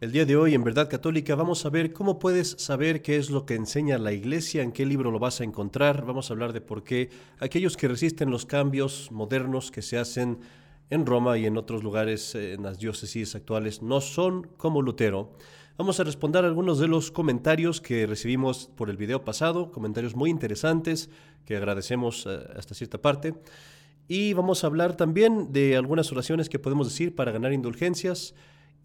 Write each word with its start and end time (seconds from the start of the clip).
El 0.00 0.12
día 0.12 0.24
de 0.24 0.36
hoy 0.36 0.54
en 0.54 0.62
Verdad 0.62 0.88
Católica 0.88 1.34
vamos 1.34 1.66
a 1.66 1.70
ver 1.70 1.92
cómo 1.92 2.20
puedes 2.20 2.50
saber 2.50 3.02
qué 3.02 3.16
es 3.16 3.30
lo 3.30 3.44
que 3.44 3.56
enseña 3.56 3.98
la 3.98 4.12
Iglesia, 4.12 4.62
en 4.62 4.70
qué 4.70 4.86
libro 4.86 5.10
lo 5.10 5.18
vas 5.18 5.40
a 5.40 5.44
encontrar. 5.44 6.06
Vamos 6.06 6.30
a 6.30 6.34
hablar 6.34 6.52
de 6.52 6.60
por 6.60 6.84
qué 6.84 7.10
aquellos 7.40 7.76
que 7.76 7.88
resisten 7.88 8.30
los 8.30 8.46
cambios 8.46 9.10
modernos 9.10 9.72
que 9.72 9.82
se 9.82 9.98
hacen 9.98 10.38
en 10.88 11.04
Roma 11.04 11.36
y 11.36 11.46
en 11.46 11.56
otros 11.56 11.82
lugares, 11.82 12.36
eh, 12.36 12.52
en 12.52 12.62
las 12.62 12.78
diócesis 12.78 13.34
actuales, 13.34 13.82
no 13.82 14.00
son 14.00 14.44
como 14.56 14.82
Lutero. 14.82 15.32
Vamos 15.76 15.98
a 15.98 16.04
responder 16.04 16.44
algunos 16.44 16.78
de 16.78 16.86
los 16.86 17.10
comentarios 17.10 17.80
que 17.80 18.06
recibimos 18.06 18.70
por 18.76 18.90
el 18.90 18.96
video 18.96 19.24
pasado, 19.24 19.72
comentarios 19.72 20.14
muy 20.14 20.30
interesantes 20.30 21.10
que 21.44 21.56
agradecemos 21.56 22.24
eh, 22.24 22.38
hasta 22.56 22.76
cierta 22.76 23.02
parte. 23.02 23.34
Y 24.06 24.32
vamos 24.32 24.62
a 24.62 24.68
hablar 24.68 24.96
también 24.96 25.52
de 25.52 25.76
algunas 25.76 26.12
oraciones 26.12 26.48
que 26.48 26.60
podemos 26.60 26.88
decir 26.88 27.16
para 27.16 27.32
ganar 27.32 27.52
indulgencias 27.52 28.36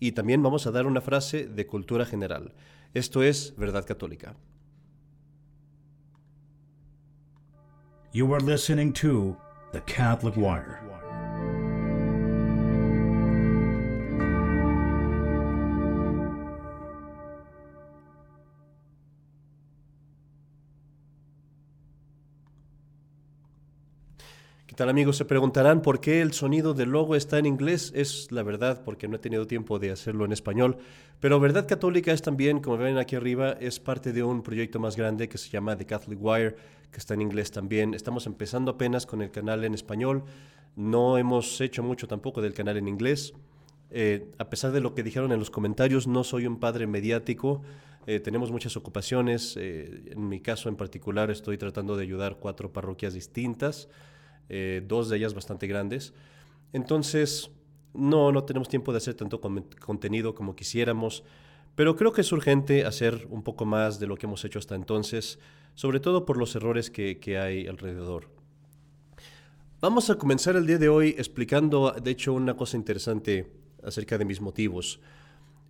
y 0.04 0.12
también 0.12 0.44
vamos 0.44 0.68
a 0.68 0.72
dar 0.72 0.86
una 0.86 1.00
frase 1.00 1.48
de 1.48 1.66
cultura 1.66 2.06
general. 2.06 2.54
Esto 2.94 3.24
es 3.24 3.56
Verdad 3.56 3.86
Católica. 3.86 4.36
You 8.11 8.34
are 8.34 8.44
listening 8.44 8.92
to 8.94 9.38
The 9.71 9.82
Catholic 9.86 10.36
Wire. 10.36 10.82
¿Qué 24.73 24.77
tal 24.77 24.89
amigos? 24.89 25.18
Se 25.18 25.25
preguntarán 25.25 25.83
por 25.83 26.00
qué 26.00 26.23
el 26.23 26.33
sonido 26.33 26.73
del 26.73 26.89
logo 26.89 27.15
está 27.15 27.37
en 27.37 27.45
inglés. 27.45 27.91
Es 27.95 28.32
la 28.32 28.41
verdad 28.41 28.82
porque 28.83 29.07
no 29.07 29.18
he 29.18 29.19
tenido 29.19 29.46
tiempo 29.46 29.77
de 29.77 29.91
hacerlo 29.91 30.25
en 30.25 30.32
español. 30.32 30.77
Pero 31.19 31.39
Verdad 31.39 31.68
Católica 31.68 32.11
es 32.11 32.23
también, 32.23 32.59
como 32.59 32.77
ven 32.77 32.97
aquí 32.97 33.16
arriba, 33.16 33.52
es 33.52 33.80
parte 33.80 34.13
de 34.13 34.23
un 34.23 34.41
proyecto 34.41 34.80
más 34.80 34.97
grande 34.97 35.30
que 35.30 35.38
se 35.38 35.52
llama 35.52 35.77
The 35.77 35.85
Catholic 35.85 36.17
Wire, 36.19 36.55
que 36.91 36.97
está 36.97 37.13
en 37.13 37.21
inglés 37.21 37.52
también. 37.52 37.93
Estamos 37.93 38.25
empezando 38.25 38.71
apenas 38.71 39.05
con 39.05 39.21
el 39.21 39.30
canal 39.30 39.63
en 39.63 39.75
español. 39.75 40.23
No 40.75 41.19
hemos 41.19 41.61
hecho 41.61 41.83
mucho 41.83 42.08
tampoco 42.08 42.41
del 42.41 42.55
canal 42.55 42.75
en 42.77 42.87
inglés. 42.87 43.35
Eh, 43.91 44.31
a 44.39 44.49
pesar 44.49 44.71
de 44.71 44.81
lo 44.81 44.95
que 44.95 45.03
dijeron 45.03 45.31
en 45.31 45.37
los 45.37 45.52
comentarios, 45.52 46.08
no 46.08 46.23
soy 46.23 46.47
un 46.47 46.59
padre 46.59 46.87
mediático. 46.87 47.61
Eh, 48.08 48.19
tenemos 48.19 48.52
muchas 48.52 48.75
ocupaciones. 48.75 49.55
Eh, 49.55 50.02
en 50.13 50.27
mi 50.27 50.39
caso 50.39 50.67
en 50.67 50.77
particular 50.77 51.30
estoy 51.30 51.59
tratando 51.59 51.95
de 51.95 52.02
ayudar 52.02 52.37
cuatro 52.39 52.73
parroquias 52.73 53.13
distintas. 53.13 53.87
Eh, 54.49 54.83
dos 54.88 55.09
de 55.09 55.17
ellas 55.17 55.33
bastante 55.33 55.67
grandes. 55.67 56.13
Entonces, 56.73 57.52
no, 57.94 58.31
no 58.31 58.44
tenemos 58.44 58.69
tiempo 58.69 58.91
de 58.91 58.97
hacer 58.97 59.13
tanto 59.13 59.39
contenido 59.39 60.33
como 60.36 60.55
quisiéramos, 60.55 61.23
pero 61.75 61.95
creo 61.95 62.11
que 62.11 62.22
es 62.22 62.31
urgente 62.31 62.86
hacer 62.86 63.27
un 63.30 63.44
poco 63.44 63.66
más 63.66 63.99
de 63.99 64.08
lo 64.08 64.16
que 64.16 64.25
hemos 64.25 64.44
hecho 64.45 64.59
hasta 64.59 64.75
entonces, 64.75 65.39
sobre 65.75 65.99
todo 65.99 66.25
por 66.25 66.38
los 66.38 66.55
errores 66.55 66.89
que, 66.89 67.19
que 67.19 67.38
hay 67.38 67.67
alrededor. 67.67 68.30
Vamos 69.81 70.09
a 70.09 70.16
comenzar 70.16 70.55
el 70.55 70.66
día 70.66 70.77
de 70.77 70.88
hoy 70.88 71.16
explicando, 71.17 71.91
de 71.91 72.11
hecho, 72.11 72.33
una 72.33 72.55
cosa 72.55 72.77
interesante 72.77 73.52
acerca 73.83 74.17
de 74.17 74.25
mis 74.25 74.39
motivos. 74.39 75.02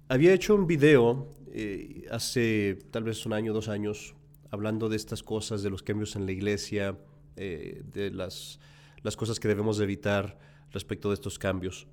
Había 0.08 0.34
hecho 0.34 0.54
un 0.54 0.68
video 0.68 1.34
eh, 1.52 2.06
hace 2.12 2.78
tal 2.92 3.04
vez 3.06 3.26
un 3.26 3.34
año, 3.34 3.54
dos 3.54 3.70
años, 3.70 4.14
hablando 4.52 4.88
de 4.88 4.98
estas 4.98 5.24
cosas, 5.24 5.64
de 5.64 5.70
los 5.70 5.82
cambios 5.82 6.16
en 6.16 6.26
la 6.26 6.32
iglesia, 6.32 6.98
eh, 7.36 7.84
de 7.94 8.12
las, 8.12 8.60
las 9.02 9.16
cosas 9.16 9.40
que 9.40 9.48
debemos 9.48 9.80
evitar 9.80 10.38
respecto 10.72 11.10
de 11.10 11.16
estos 11.16 11.40
cambios. 11.40 11.88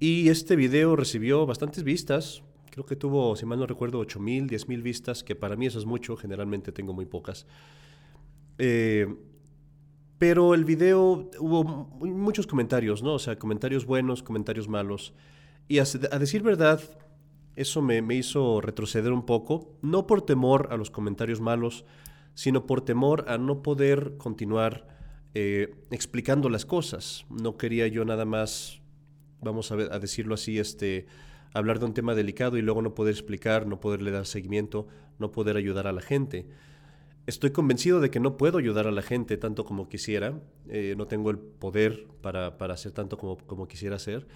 Y 0.00 0.28
este 0.28 0.56
video 0.56 0.94
recibió 0.94 1.44
bastantes 1.46 1.82
vistas, 1.82 2.42
creo 2.70 2.86
que 2.86 2.96
tuvo, 2.96 3.34
si 3.34 3.46
mal 3.46 3.58
no 3.58 3.66
recuerdo, 3.66 4.00
8.000, 4.00 4.48
10.000 4.48 4.82
vistas, 4.82 5.24
que 5.24 5.34
para 5.34 5.56
mí 5.56 5.66
eso 5.66 5.78
es 5.78 5.86
mucho, 5.86 6.16
generalmente 6.16 6.70
tengo 6.70 6.92
muy 6.92 7.06
pocas. 7.06 7.46
Eh, 8.58 9.12
pero 10.18 10.54
el 10.54 10.64
video 10.64 11.30
hubo 11.38 11.64
muchos 11.64 12.46
comentarios, 12.46 13.02
¿no? 13.02 13.14
O 13.14 13.18
sea, 13.18 13.38
comentarios 13.38 13.86
buenos, 13.86 14.22
comentarios 14.22 14.68
malos. 14.68 15.14
Y 15.68 15.78
a, 15.78 15.84
a 16.10 16.18
decir 16.18 16.42
verdad, 16.42 16.80
eso 17.56 17.82
me, 17.82 18.02
me, 18.02 18.14
hizo 18.14 18.60
retroceder 18.60 19.12
un 19.12 19.26
poco, 19.26 19.76
no 19.82 20.06
por 20.06 20.22
temor 20.22 20.68
a 20.70 20.76
los 20.76 20.90
comentarios 20.90 21.40
malos, 21.40 21.84
sino 22.38 22.66
por 22.66 22.82
temor 22.82 23.24
a 23.26 23.36
no 23.36 23.64
poder 23.64 24.16
continuar 24.16 24.86
eh, 25.34 25.74
explicando 25.90 26.48
las 26.48 26.64
cosas. 26.64 27.26
No 27.28 27.56
quería 27.56 27.88
yo 27.88 28.04
nada 28.04 28.26
más, 28.26 28.80
vamos 29.40 29.72
a, 29.72 29.76
decirlo 29.98 30.34
así, 30.34 30.60
este, 30.60 31.06
hablar 31.52 31.80
de 31.80 31.86
un 31.86 31.94
tema 31.94 32.14
delicado 32.14 32.56
y 32.56 32.62
luego 32.62 32.80
no 32.80 32.94
poder 32.94 33.14
explicar, 33.14 33.66
no 33.66 33.80
poderle 33.80 34.12
dar 34.12 34.24
seguimiento, 34.24 34.86
no 35.18 35.32
poder 35.32 35.56
ayudar 35.56 35.88
a 35.88 35.92
la 35.92 36.00
gente. 36.00 36.46
Estoy 37.26 37.50
convencido 37.50 37.98
de 37.98 38.08
que 38.08 38.20
no 38.20 38.36
puedo 38.36 38.58
ayudar 38.58 38.86
a 38.86 38.92
la 38.92 39.02
gente 39.02 39.36
tanto 39.36 39.64
como 39.64 39.88
quisiera, 39.88 40.40
eh, 40.68 40.94
no 40.96 41.08
tengo 41.08 41.32
el 41.32 41.38
poder 41.38 42.06
para, 42.22 42.56
para 42.56 42.74
hacer 42.74 42.92
tanto 42.92 43.18
como, 43.18 43.36
como, 43.36 43.66
quisiera 43.66 43.96
hacer, 43.96 44.28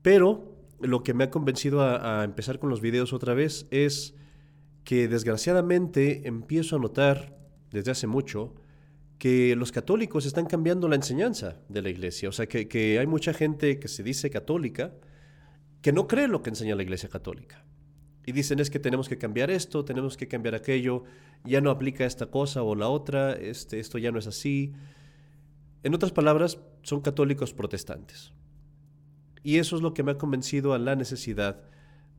pero 0.00 0.56
lo 0.80 1.02
que 1.02 1.12
me 1.12 1.24
ha 1.24 1.30
convencido 1.30 1.82
a 1.82 2.24
empezar 2.24 2.58
con 2.58 2.70
los 2.70 2.80
videos 2.80 3.12
otra 3.12 3.34
vez 3.34 3.66
es 3.70 4.14
que 4.86 5.08
desgraciadamente 5.08 6.28
empiezo 6.28 6.76
a 6.76 6.78
notar 6.78 7.36
desde 7.72 7.90
hace 7.90 8.06
mucho 8.06 8.54
que 9.18 9.56
los 9.56 9.72
católicos 9.72 10.26
están 10.26 10.46
cambiando 10.46 10.86
la 10.86 10.94
enseñanza 10.94 11.56
de 11.68 11.82
la 11.82 11.90
iglesia. 11.90 12.28
O 12.28 12.32
sea, 12.32 12.46
que, 12.46 12.96
hay 13.00 13.06
mucha 13.08 13.34
gente 13.34 13.80
que 13.80 13.88
se 13.88 14.04
dice 14.04 14.30
católica 14.30 14.94
que 15.82 15.92
no 15.92 16.06
cree 16.06 16.28
lo 16.28 16.40
que 16.40 16.50
enseña 16.50 16.76
la 16.76 16.84
iglesia 16.84 17.08
católica. 17.08 17.64
Y 18.26 18.30
dicen 18.30 18.60
es 18.60 18.70
que 18.70 18.78
tenemos 18.78 19.08
que 19.08 19.18
cambiar 19.18 19.50
esto, 19.50 19.84
tenemos 19.84 20.16
que 20.16 20.28
cambiar 20.28 20.54
aquello, 20.54 21.02
ya 21.44 21.60
no 21.60 21.70
aplica 21.70 22.04
esta 22.04 22.26
cosa 22.26 22.62
o 22.62 22.76
la 22.76 22.88
otra, 22.88 23.32
este, 23.32 23.80
esto 23.80 23.98
ya 23.98 24.12
no 24.12 24.20
es 24.20 24.28
así. 24.28 24.72
En 25.82 25.96
otras 25.96 26.12
palabras, 26.12 26.60
son 26.82 27.00
católicos 27.00 27.52
protestantes. 27.52 28.32
Y 29.42 29.58
eso 29.58 29.74
es 29.74 29.82
lo 29.82 29.94
que 29.94 30.04
me 30.04 30.12
ha 30.12 30.18
convencido 30.18 30.74
a 30.74 30.78
la 30.78 30.94
necesidad 30.94 31.64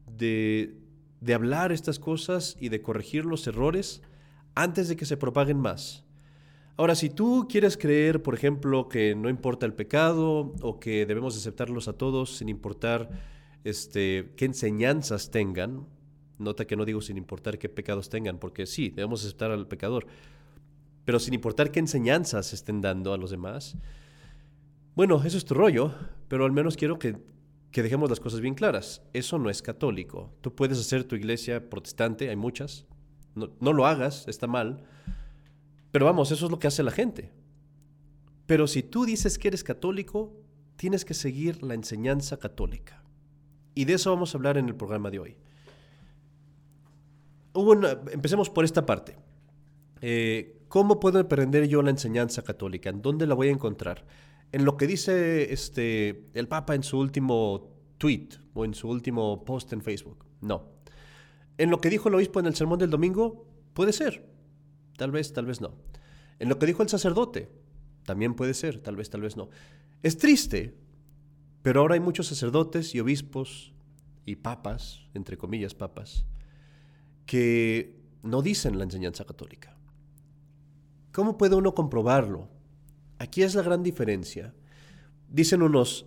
de 0.05 0.86
de 1.21 1.33
hablar 1.33 1.71
estas 1.71 1.99
cosas 1.99 2.57
y 2.59 2.69
de 2.69 2.81
corregir 2.81 3.25
los 3.25 3.47
errores 3.47 4.01
antes 4.55 4.87
de 4.87 4.95
que 4.95 5.05
se 5.05 5.17
propaguen 5.17 5.59
más. 5.59 6.03
Ahora, 6.77 6.93
si 6.93 7.09
tú 7.09 7.47
quieres 7.49 7.75
creer, 7.75 8.21
por 8.21 8.35
ejemplo, 8.35 8.87
que 8.87 9.15
no 9.15 9.29
importa 9.29 9.65
el 9.65 9.73
pecado 9.73 10.53
o 10.61 10.79
que 10.79 11.07
debemos 11.07 11.35
aceptarlos 11.35 11.87
a 11.87 11.93
todos 11.93 12.37
sin 12.37 12.49
importar 12.49 13.09
este, 13.63 14.31
qué 14.35 14.45
enseñanzas 14.45 15.31
tengan, 15.31 15.87
nota 16.37 16.65
que 16.65 16.75
no 16.75 16.85
digo 16.85 17.01
sin 17.01 17.17
importar 17.17 17.57
qué 17.57 17.67
pecados 17.67 18.09
tengan, 18.09 18.37
porque 18.37 18.67
sí, 18.67 18.89
debemos 18.89 19.23
aceptar 19.23 19.49
al 19.49 19.67
pecador, 19.67 20.05
pero 21.03 21.19
sin 21.19 21.33
importar 21.33 21.71
qué 21.71 21.79
enseñanzas 21.79 22.53
estén 22.53 22.79
dando 22.81 23.11
a 23.11 23.17
los 23.17 23.31
demás, 23.31 23.75
bueno, 24.95 25.23
eso 25.23 25.37
es 25.37 25.45
tu 25.45 25.55
rollo, 25.55 25.93
pero 26.27 26.45
al 26.45 26.51
menos 26.51 26.77
quiero 26.77 26.99
que 26.99 27.17
que 27.71 27.83
dejemos 27.83 28.09
las 28.09 28.19
cosas 28.19 28.41
bien 28.41 28.55
claras. 28.55 29.01
Eso 29.13 29.37
no 29.37 29.49
es 29.49 29.61
católico. 29.61 30.33
Tú 30.41 30.55
puedes 30.55 30.79
hacer 30.79 31.03
tu 31.03 31.15
iglesia 31.15 31.69
protestante, 31.69 32.29
hay 32.29 32.35
muchas. 32.35 32.85
No, 33.35 33.73
lo 33.73 33.85
hagas, 33.85 34.27
está 34.27 34.47
mal. 34.47 34.83
Pero 35.91 36.05
vamos, 36.05 36.31
eso 36.31 36.45
es 36.45 36.51
lo 36.51 36.59
que 36.59 36.67
hace 36.67 36.83
la 36.83 36.91
gente. 36.91 37.31
Pero 38.45 38.67
si 38.67 38.81
tú 38.81 39.05
dices 39.05 39.37
que 39.37 39.49
eres 39.49 39.63
católico, 39.63 40.33
tienes 40.75 41.05
que 41.05 41.13
seguir 41.13 41.63
la 41.63 41.73
enseñanza 41.73 42.37
católica. 42.37 43.03
Y 43.75 43.85
de 43.85 43.93
eso 43.93 44.09
vamos 44.09 44.33
a 44.33 44.37
hablar 44.37 44.57
en 44.57 44.67
el 44.67 44.75
programa 44.75 45.11
de 45.11 45.19
hoy. 45.19 45.37
empecemos 48.11 48.49
por 48.49 48.65
esta 48.65 48.85
parte. 48.85 49.17
Eh, 50.01 50.57
¿Cómo 50.67 50.99
puedo 50.99 51.19
aprender 51.19 51.67
yo 51.67 51.81
la 51.81 51.91
enseñanza 51.91 52.41
católica? 52.41 52.89
¿En 52.89 53.01
dónde 53.01 53.27
la 53.27 53.35
voy 53.35 53.49
a 53.49 53.51
encontrar? 53.51 54.05
En 54.51 54.65
lo 54.65 54.77
que 54.77 54.87
dice 54.87 55.51
este, 55.51 56.29
el 56.33 56.47
Papa 56.47 56.75
en 56.75 56.83
su 56.83 56.99
último 56.99 57.73
tweet 57.97 58.29
o 58.53 58.65
en 58.65 58.73
su 58.73 58.89
último 58.89 59.43
post 59.45 59.73
en 59.73 59.81
Facebook. 59.81 60.25
No. 60.41 60.69
En 61.57 61.69
lo 61.69 61.79
que 61.81 61.89
dijo 61.89 62.09
el 62.09 62.15
obispo 62.15 62.39
en 62.39 62.45
el 62.45 62.55
sermón 62.55 62.79
del 62.79 62.89
domingo, 62.89 63.45
puede 63.73 63.93
ser. 63.93 64.27
Tal 64.97 65.11
vez, 65.11 65.33
tal 65.33 65.45
vez 65.45 65.61
no. 65.61 65.75
En 66.39 66.49
lo 66.49 66.59
que 66.59 66.65
dijo 66.65 66.83
el 66.83 66.89
sacerdote, 66.89 67.49
también 68.05 68.35
puede 68.35 68.53
ser, 68.53 68.79
tal 68.79 68.95
vez, 68.95 69.09
tal 69.09 69.21
vez 69.21 69.35
no. 69.35 69.49
Es 70.03 70.17
triste, 70.17 70.77
pero 71.61 71.81
ahora 71.81 71.95
hay 71.95 71.99
muchos 71.99 72.27
sacerdotes 72.27 72.93
y 72.95 72.99
obispos 72.99 73.73
y 74.25 74.37
papas, 74.37 75.01
entre 75.13 75.37
comillas 75.37 75.73
papas, 75.73 76.25
que 77.25 77.99
no 78.23 78.41
dicen 78.41 78.77
la 78.77 78.83
enseñanza 78.83 79.25
católica. 79.25 79.75
¿Cómo 81.11 81.37
puede 81.37 81.55
uno 81.55 81.73
comprobarlo? 81.73 82.49
Aquí 83.19 83.43
es 83.43 83.55
la 83.55 83.63
gran 83.63 83.83
diferencia. 83.83 84.53
Dicen 85.29 85.61
unos, 85.61 86.05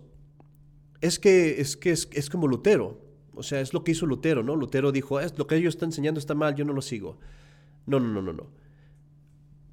es 1.01 1.19
que 1.19 1.59
es, 1.59 1.77
que 1.77 1.91
es, 1.91 2.29
como 2.29 2.47
Lutero, 2.47 3.01
o 3.33 3.43
sea, 3.43 3.59
es 3.61 3.73
lo 3.73 3.83
que 3.83 3.91
hizo 3.91 4.05
Lutero, 4.05 4.43
¿no? 4.43 4.55
Lutero 4.55 4.91
dijo, 4.91 5.19
es 5.19 5.37
lo 5.37 5.47
que 5.47 5.55
ellos 5.55 5.75
están 5.75 5.89
enseñando 5.89 6.19
está 6.19 6.35
mal, 6.35 6.55
yo 6.55 6.65
no 6.65 6.73
lo 6.73 6.81
sigo. 6.81 7.19
No, 7.85 7.99
no, 7.99 8.07
no, 8.07 8.21
no, 8.21 8.33
no. 8.33 8.51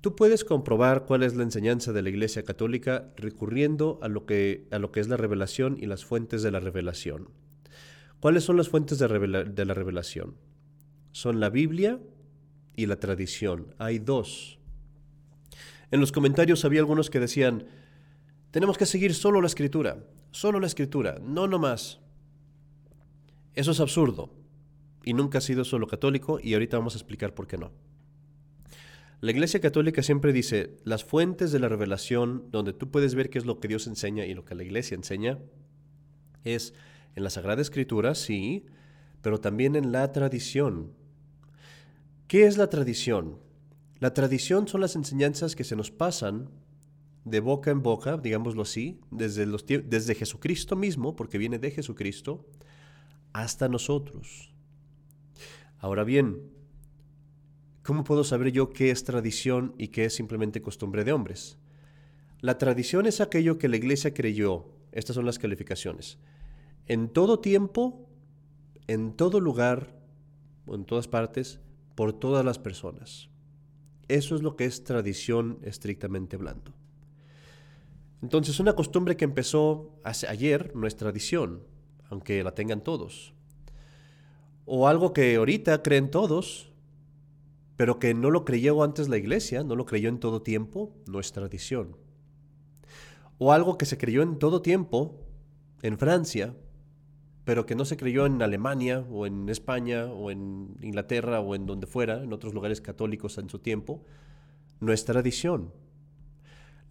Tú 0.01 0.15
puedes 0.15 0.45
comprobar 0.45 1.07
cuál 1.07 1.23
es 1.23 1.35
la 1.35 1.43
enseñanza 1.43 1.93
de 1.93 2.03
la 2.03 2.09
Iglesia 2.09 2.45
Católica 2.45 3.13
recurriendo 3.17 3.99
a 4.01 4.09
lo 4.09 4.27
que, 4.27 4.67
a 4.71 4.79
lo 4.79 4.93
que 4.93 5.01
es 5.01 5.09
la 5.09 5.17
revelación 5.17 5.77
y 5.81 5.87
las 5.87 6.05
fuentes 6.05 6.43
de 6.43 6.51
la 6.51 6.61
revelación. 6.61 7.31
¿Cuáles 8.21 8.45
son 8.45 8.57
las 8.57 8.69
fuentes 8.69 8.99
de, 8.99 9.09
de 9.09 9.65
la 9.65 9.75
revelación? 9.75 10.37
Son 11.13 11.41
la 11.41 11.51
Biblia 11.51 12.01
y 12.77 12.87
la 12.87 12.97
tradición. 12.97 13.75
Hay 13.79 13.99
dos. 13.99 14.58
En 15.91 16.01
los 16.01 16.13
comentarios 16.13 16.65
había 16.65 16.81
algunos 16.81 17.11
que 17.11 17.21
decían, 17.21 17.67
tenemos 18.51 18.79
que 18.79 18.87
seguir 18.87 19.15
solo 19.15 19.41
la 19.41 19.47
escritura, 19.47 20.05
solo 20.31 20.61
la 20.61 20.67
escritura, 20.67 21.19
no 21.23 21.47
no 21.47 21.59
más. 21.59 22.01
Eso 23.55 23.71
es 23.73 23.81
absurdo 23.81 24.33
y 25.05 25.15
nunca 25.15 25.39
ha 25.39 25.41
sido 25.41 25.65
solo 25.65 25.87
católico 25.87 26.39
y 26.43 26.55
ahorita 26.55 26.77
vamos 26.77 26.95
a 26.95 26.99
explicar 26.99 27.35
por 27.35 27.47
qué 27.47 27.59
no. 27.59 27.73
La 29.21 29.33
Iglesia 29.33 29.59
Católica 29.59 30.03
siempre 30.03 30.33
dice, 30.33 30.77
las 30.85 31.03
fuentes 31.03 31.51
de 31.51 31.59
la 31.59 31.69
revelación, 31.69 32.45
donde 32.53 32.73
tú 32.73 32.91
puedes 32.91 33.17
ver 33.17 33.31
qué 33.31 33.39
es 33.39 33.47
lo 33.47 33.59
que 33.59 33.67
Dios 33.67 33.89
enseña 33.89 34.27
y 34.27 34.35
lo 34.35 34.45
que 34.45 34.55
la 34.55 34.63
Iglesia 34.63 34.95
enseña, 34.95 35.39
es 36.45 36.73
en 37.17 37.25
la 37.25 37.31
Sagrada 37.31 37.61
Escritura, 37.61 38.15
sí, 38.15 38.67
pero 39.21 39.41
también 39.41 39.75
en 39.75 39.91
la 39.91 40.13
tradición. 40.13 40.93
¿Qué 42.29 42.47
es 42.47 42.59
la 42.59 42.71
tradición? 42.71 43.39
La 44.01 44.15
tradición 44.15 44.69
son 44.69 44.81
las 44.81 44.95
enseñanzas 44.95 45.57
que 45.57 45.65
se 45.65 45.75
nos 45.75 45.91
pasan 45.91 46.51
de 47.25 47.41
boca 47.41 47.71
en 47.71 47.83
boca, 47.83 48.17
digámoslo 48.17 48.63
así, 48.63 49.01
desde, 49.11 50.15
Jesucristo 50.15 50.77
mismo, 50.77 51.17
porque 51.17 51.39
viene 51.39 51.59
de 51.59 51.71
Jesucristo, 51.71 52.47
hasta 53.33 53.69
nosotros. 53.69 54.55
Ahora 55.79 56.05
bien, 56.05 56.41
¿cómo 57.83 58.05
puedo 58.05 58.25
saber 58.25 58.53
yo 58.53 58.71
qué 58.71 58.91
es 58.91 59.05
tradición 59.05 59.75
y 59.79 59.89
qué 59.89 60.07
es 60.07 60.15
simplemente 60.15 60.63
costumbre 60.63 61.05
de 61.05 61.13
hombres? 61.13 61.59
La 62.41 62.57
tradición 62.57 63.07
es 63.07 63.21
aquello 63.21 63.59
que 63.59 63.69
la 63.69 63.77
iglesia 63.77 64.15
creyó. 64.15 64.67
Estas 64.93 65.17
son 65.17 65.27
las 65.27 65.39
calificaciones. 65.39 66.19
En 66.87 67.09
todo 67.09 67.41
tiempo, 67.41 68.09
en 68.87 69.13
todo 69.13 69.41
lugar, 69.41 69.99
en 70.69 70.85
todas 70.85 71.09
partes, 71.09 71.61
por 71.97 72.13
todas 72.13 72.45
las 72.45 72.59
personas. 72.59 73.29
Eso 74.09 74.35
es 74.35 74.43
lo 74.43 74.57
que 74.57 74.65
es 74.65 74.85
tradición 74.85 75.59
estrictamente 75.63 76.37
hablando. 76.37 76.73
Entonces, 78.23 78.59
una 78.59 78.75
costumbre 78.75 79.17
que 79.17 79.25
empezó 79.25 79.93
ayer 80.03 80.75
no 80.75 80.87
es 80.87 80.97
tradición, 80.97 81.63
aunque 82.11 82.43
la 82.43 82.55
tengan 82.55 82.83
todos 82.83 83.35
o 84.71 84.87
algo 84.87 85.15
que 85.15 85.37
ahorita 85.37 85.83
creen 85.83 86.11
todos, 86.11 86.71
pero 87.77 87.99
que 87.99 88.13
no 88.13 88.31
lo 88.31 88.45
creyó 88.45 88.83
antes 88.83 89.09
la 89.09 89.17
iglesia, 89.17 89.65
no 89.65 89.75
lo 89.77 89.87
creyó 89.87 90.11
en 90.11 90.21
todo 90.21 90.43
tiempo, 90.43 90.93
no 91.07 91.21
es 91.21 91.33
tradición. 91.33 91.97
O 93.39 93.55
algo 93.55 93.79
que 93.79 93.87
se 93.87 93.97
creyó 93.97 94.21
en 94.21 94.39
todo 94.39 94.61
tiempo 94.61 95.25
en 95.81 95.97
Francia, 95.97 96.55
pero 97.49 97.65
que 97.65 97.75
no 97.75 97.87
se 97.87 97.97
creyó 97.97 98.27
en 98.27 98.43
Alemania 98.43 99.07
o 99.11 99.25
en 99.25 99.49
España 99.49 100.05
o 100.05 100.31
en 100.31 100.77
Inglaterra 100.83 101.41
o 101.41 101.55
en 101.55 101.65
donde 101.65 101.87
fuera, 101.87 102.23
en 102.23 102.35
otros 102.35 102.53
lugares 102.53 102.83
católicos 102.83 103.39
en 103.39 103.49
su 103.49 103.59
tiempo, 103.59 104.05
no 104.81 104.93
es 104.93 105.07
tradición. 105.07 105.73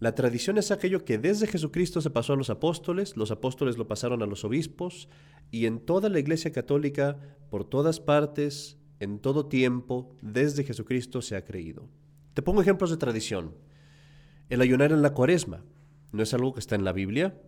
La 0.00 0.16
tradición 0.16 0.58
es 0.58 0.72
aquello 0.72 1.04
que 1.04 1.16
desde 1.16 1.46
Jesucristo 1.46 2.00
se 2.00 2.10
pasó 2.10 2.32
a 2.32 2.36
los 2.36 2.50
apóstoles, 2.50 3.16
los 3.16 3.30
apóstoles 3.30 3.78
lo 3.78 3.86
pasaron 3.86 4.20
a 4.20 4.26
los 4.26 4.44
obispos, 4.44 5.08
y 5.52 5.66
en 5.66 5.78
toda 5.78 6.08
la 6.08 6.18
Iglesia 6.18 6.50
Católica, 6.50 7.20
por 7.50 7.62
todas 7.64 8.00
partes, 8.00 8.78
en 8.98 9.20
todo 9.20 9.46
tiempo, 9.46 10.16
desde 10.22 10.64
Jesucristo 10.64 11.22
se 11.22 11.36
ha 11.36 11.44
creído. 11.44 11.88
Te 12.34 12.42
pongo 12.42 12.62
ejemplos 12.62 12.90
de 12.90 12.96
tradición. 12.96 13.54
El 14.48 14.60
ayunar 14.60 14.90
en 14.90 15.02
la 15.02 15.14
cuaresma 15.14 15.62
no 16.10 16.20
es 16.20 16.34
algo 16.34 16.52
que 16.52 16.58
está 16.58 16.74
en 16.74 16.84
la 16.84 16.92
Biblia, 16.92 17.40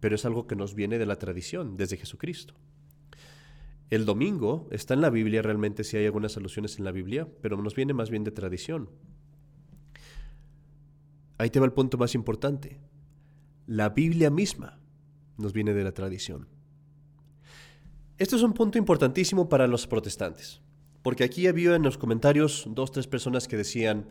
pero 0.00 0.14
es 0.14 0.24
algo 0.24 0.46
que 0.46 0.56
nos 0.56 0.74
viene 0.74 0.98
de 0.98 1.06
la 1.06 1.16
tradición, 1.16 1.76
desde 1.76 1.96
Jesucristo. 1.96 2.54
El 3.90 4.06
domingo 4.06 4.68
está 4.70 4.94
en 4.94 5.00
la 5.00 5.10
Biblia, 5.10 5.42
realmente 5.42 5.84
si 5.84 5.96
hay 5.96 6.06
algunas 6.06 6.36
alusiones 6.36 6.78
en 6.78 6.84
la 6.84 6.92
Biblia, 6.92 7.28
pero 7.42 7.60
nos 7.60 7.74
viene 7.74 7.92
más 7.92 8.08
bien 8.08 8.24
de 8.24 8.30
tradición. 8.30 8.88
Ahí 11.38 11.50
te 11.50 11.58
va 11.58 11.66
el 11.66 11.72
punto 11.72 11.98
más 11.98 12.14
importante. 12.14 12.78
La 13.66 13.88
Biblia 13.88 14.30
misma 14.30 14.78
nos 15.38 15.52
viene 15.52 15.74
de 15.74 15.84
la 15.84 15.92
tradición. 15.92 16.48
Esto 18.18 18.36
es 18.36 18.42
un 18.42 18.52
punto 18.52 18.76
importantísimo 18.78 19.48
para 19.48 19.66
los 19.66 19.86
protestantes, 19.86 20.60
porque 21.02 21.24
aquí 21.24 21.46
había 21.46 21.74
en 21.74 21.82
los 21.82 21.96
comentarios 21.96 22.66
dos, 22.68 22.92
tres 22.92 23.06
personas 23.06 23.48
que 23.48 23.56
decían, 23.56 24.06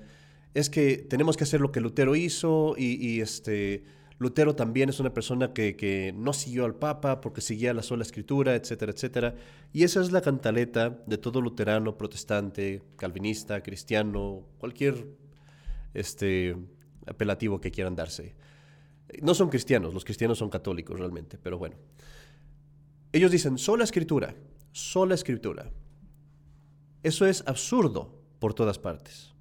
es 0.56 0.70
que 0.70 0.98
tenemos 0.98 1.38
que 1.38 1.44
hacer 1.44 1.62
lo 1.62 1.72
que 1.72 1.80
Lutero 1.80 2.16
hizo 2.16 2.74
y, 2.76 3.22
este, 3.22 3.84
Lutero 4.20 4.54
también 4.54 4.90
es 4.90 5.00
una 5.00 5.14
persona 5.14 5.54
que, 5.54 5.78
que, 5.78 6.14
no 6.16 6.34
siguió 6.34 6.66
al 6.66 6.76
Papa 6.76 7.22
porque 7.22 7.40
seguía 7.40 7.74
la 7.74 7.82
sola 7.82 8.04
escritura, 8.04 8.54
etcétera, 8.54 8.92
etcétera. 8.92 9.36
Y 9.72 9.84
esa 9.84 10.02
es 10.02 10.12
la 10.12 10.22
cantaleta 10.22 10.90
de 11.06 11.18
todo 11.18 11.42
luterano, 11.42 11.98
protestante, 11.98 12.84
calvinista, 12.98 13.64
cristiano, 13.64 14.44
cualquier 14.58 15.06
este, 15.94 16.58
apelativo 17.08 17.62
que 17.62 17.72
quieran 17.72 17.96
darse. 17.96 18.36
No 19.22 19.34
son 19.34 19.50
cristianos, 19.50 19.94
los 19.94 20.04
cristianos 20.04 20.38
son 20.38 20.50
católicos 20.50 21.00
realmente, 21.00 21.38
pero 21.42 21.58
bueno. 21.58 21.78
Ellos 23.14 23.32
dicen 23.32 23.58
sola 23.58 23.86
escritura, 23.86 24.36
sola 24.74 25.16
escritura. 25.16 25.72
Eso 27.04 27.26
es 27.26 27.44
absurdo 27.48 28.22
por 28.40 28.54
todas 28.54 28.78
partes. 28.78 29.34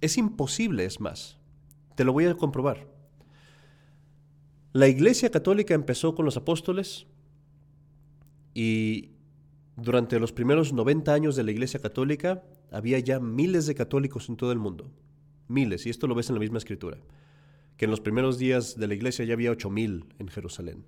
Es 0.00 0.16
imposible, 0.16 0.84
es 0.84 1.00
más. 1.00 1.38
Te 1.96 2.04
lo 2.04 2.12
voy 2.12 2.26
a 2.26 2.34
comprobar. 2.36 2.91
La 4.72 4.88
Iglesia 4.88 5.30
Católica 5.30 5.74
empezó 5.74 6.14
con 6.14 6.24
los 6.24 6.36
apóstoles 6.36 7.06
y 8.54 9.10
durante 9.76 10.18
los 10.18 10.32
primeros 10.32 10.72
90 10.72 11.12
años 11.12 11.36
de 11.36 11.44
la 11.44 11.50
Iglesia 11.50 11.80
Católica 11.80 12.42
había 12.70 12.98
ya 12.98 13.20
miles 13.20 13.66
de 13.66 13.74
católicos 13.74 14.28
en 14.28 14.36
todo 14.36 14.52
el 14.52 14.58
mundo 14.58 14.90
miles, 15.52 15.86
y 15.86 15.90
esto 15.90 16.06
lo 16.06 16.14
ves 16.14 16.28
en 16.30 16.34
la 16.34 16.40
misma 16.40 16.58
escritura, 16.58 16.98
que 17.76 17.84
en 17.84 17.90
los 17.90 18.00
primeros 18.00 18.38
días 18.38 18.76
de 18.76 18.88
la 18.88 18.94
iglesia 18.94 19.24
ya 19.24 19.34
había 19.34 19.50
ocho 19.50 19.70
mil 19.70 20.06
en 20.18 20.28
Jerusalén. 20.28 20.84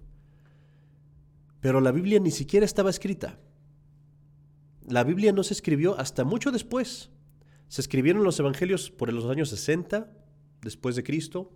Pero 1.61 1.81
la 1.81 1.93
Biblia 1.93 2.19
ni 2.19 2.31
siquiera 2.31 2.67
estaba 2.67 2.91
escrita. 2.91 3.39
La 4.87 5.05
Biblia 5.05 5.33
no 5.33 5.43
se 5.43 5.55
escribió 5.55 5.99
hasta 5.99 6.25
mucho 6.25 6.51
después. 6.51 7.11
Se 7.69 7.81
escribieron 7.81 8.23
los 8.23 8.39
evangelios 8.39 8.91
por 8.91 9.11
los 9.13 9.25
años 9.31 9.49
60 9.49 10.11
después 10.61 10.95
de 10.95 11.05
Cristo. 11.05 11.53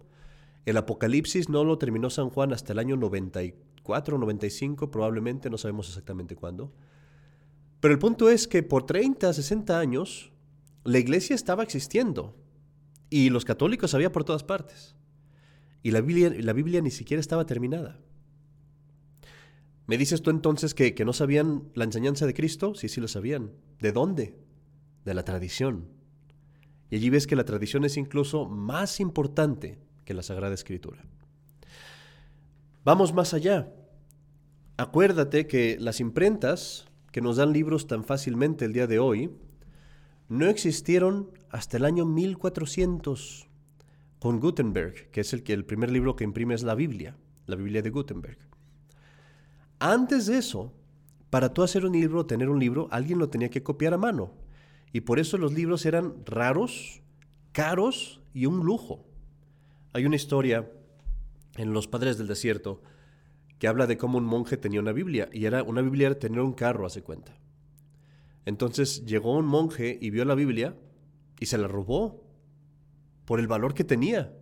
El 0.69 0.77
Apocalipsis 0.77 1.49
no 1.49 1.65
lo 1.65 1.79
terminó 1.79 2.11
San 2.11 2.29
Juan 2.29 2.53
hasta 2.53 2.75
el 2.75 2.79
año 2.79 2.95
94, 2.99 4.19
95, 4.19 4.91
probablemente, 4.91 5.49
no 5.49 5.57
sabemos 5.57 5.89
exactamente 5.89 6.37
cuándo. 6.37 6.75
Pero 7.81 7.95
el 7.95 7.99
punto 7.99 8.29
es 8.29 8.47
que 8.47 8.63
por 8.63 8.85
30, 8.85 9.33
60 9.33 9.79
años 9.81 10.31
la 10.85 10.99
iglesia 10.99 11.35
estaba 11.35 11.63
existiendo. 11.63 12.37
Y 13.09 13.31
los 13.31 13.47
católicos 13.47 13.95
había 13.95 14.13
por 14.13 14.25
todas 14.25 14.45
partes. 14.45 14.95
Y 15.83 15.91
la 15.91 16.03
Biblia, 16.03 16.35
la 16.39 16.53
Biblia 16.53 16.83
ni 16.83 16.91
siquiera 16.91 17.23
estaba 17.23 17.47
terminada. 17.47 17.99
¿Me 19.87 19.97
dices 19.97 20.21
tú 20.21 20.29
entonces 20.29 20.75
que, 20.75 20.95
que 20.95 21.07
no 21.07 21.15
sabían 21.15 21.71
la 21.73 21.85
enseñanza 21.85 22.27
de 22.27 22.35
Cristo? 22.35 22.75
Sí, 22.75 22.91
sí 22.91 23.01
lo 23.01 23.09
sabían. 23.09 23.53
¿De 23.81 23.93
dónde? 23.93 24.37
De 25.07 25.15
la 25.15 25.25
tradición. 25.25 25.89
Y 26.91 26.97
allí 26.97 27.09
ves 27.09 27.27
que 27.27 27.37
la 27.37 27.47
tradición 27.47 27.87
es 27.87 27.97
incluso 27.97 28.45
más 28.45 29.01
importante 29.01 29.88
que 30.09 30.15
la 30.15 30.23
Sagrada 30.23 30.55
Escritura. 30.55 31.05
Vamos 32.83 33.13
más 33.13 33.35
allá. 33.35 33.71
Acuérdate 34.79 35.47
que 35.47 35.77
las 35.79 36.01
imprentas 36.01 36.89
que 37.13 37.21
nos 37.21 37.37
dan 37.37 37.53
libros 37.53 37.87
tan 37.87 38.05
fácilmente 38.05 38.65
el 38.65 38.73
día 38.73 38.87
de 38.87 39.01
hoy 39.01 39.31
no 40.31 40.47
existieron 40.47 41.31
hasta 41.51 41.77
el 41.77 41.85
año 41.85 42.07
1400 42.07 43.49
con 44.19 44.41
Gutenberg, 44.41 45.11
que 45.11 45.21
es 45.21 45.35
el, 45.35 45.43
que 45.43 45.53
el 45.53 45.67
primer 45.67 45.91
libro 45.91 46.17
que 46.17 46.25
imprime 46.25 46.55
es 46.55 46.63
la 46.63 46.75
Biblia, 46.75 47.15
la 47.45 47.57
Biblia 47.57 47.83
de 47.83 47.91
Gutenberg. 47.91 48.39
Antes 49.79 50.25
de 50.25 50.39
eso, 50.39 50.73
para 51.29 51.53
tú 51.53 51.63
hacer 51.63 51.85
un 51.85 51.93
libro, 51.93 52.25
tener 52.25 52.49
un 52.49 52.61
libro, 52.61 52.89
alguien 52.93 53.19
lo 53.19 53.29
tenía 53.29 53.51
que 53.51 53.63
copiar 53.63 53.93
a 53.93 53.99
mano. 53.99 54.33
Y 54.91 55.03
por 55.03 55.19
eso 55.19 55.37
los 55.37 55.53
libros 55.53 55.85
eran 55.85 56.15
raros, 56.25 57.03
caros 57.53 58.23
y 58.33 58.47
un 58.47 58.65
lujo. 58.65 59.08
Hay 59.99 60.07
una 60.07 60.15
historia 60.15 60.71
en 61.57 61.73
Los 61.73 61.89
Padres 61.89 62.19
del 62.19 62.29
Desierto 62.29 62.81
que 63.59 63.67
habla 63.67 63.89
de 63.89 63.99
cómo 63.99 64.19
un 64.19 64.27
monje 64.27 64.57
tenía 64.57 64.79
una 64.79 64.93
Biblia 64.93 65.29
y 65.33 65.47
era 65.47 65.65
una 65.65 65.83
Biblia 65.83 66.07
era 66.07 66.19
tener 66.21 66.39
un 66.39 66.53
carro, 66.53 66.87
hace 66.87 67.03
cuenta. 67.03 67.37
Entonces 68.47 69.05
llegó 69.07 69.37
un 69.37 69.47
monje 69.47 69.99
y 70.01 70.11
vio 70.11 70.25
la 70.25 70.37
Biblia 70.37 70.77
y 71.41 71.47
se 71.47 71.59
la 71.59 71.67
robó 71.67 72.23
por 73.25 73.41
el 73.41 73.49
valor 73.49 73.75
que 73.75 73.83
tenía. 73.83 74.33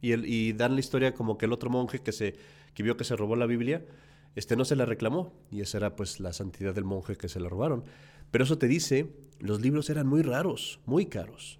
Y, 0.00 0.14
y 0.14 0.52
dan 0.52 0.74
la 0.74 0.80
historia 0.80 1.14
como 1.14 1.38
que 1.38 1.46
el 1.46 1.52
otro 1.52 1.70
monje 1.70 2.00
que, 2.00 2.10
se, 2.10 2.34
que 2.74 2.82
vio 2.82 2.96
que 2.96 3.04
se 3.04 3.14
robó 3.14 3.36
la 3.36 3.46
Biblia, 3.46 3.86
este 4.34 4.56
no 4.56 4.64
se 4.64 4.74
la 4.74 4.84
reclamó. 4.84 5.32
Y 5.52 5.60
esa 5.60 5.78
era 5.78 5.94
pues 5.94 6.18
la 6.18 6.32
santidad 6.32 6.74
del 6.74 6.82
monje 6.82 7.14
que 7.14 7.28
se 7.28 7.38
la 7.38 7.48
robaron. 7.48 7.84
Pero 8.32 8.42
eso 8.42 8.58
te 8.58 8.66
dice, 8.66 9.14
los 9.38 9.60
libros 9.60 9.90
eran 9.90 10.08
muy 10.08 10.22
raros, 10.22 10.80
muy 10.86 11.06
caros. 11.06 11.59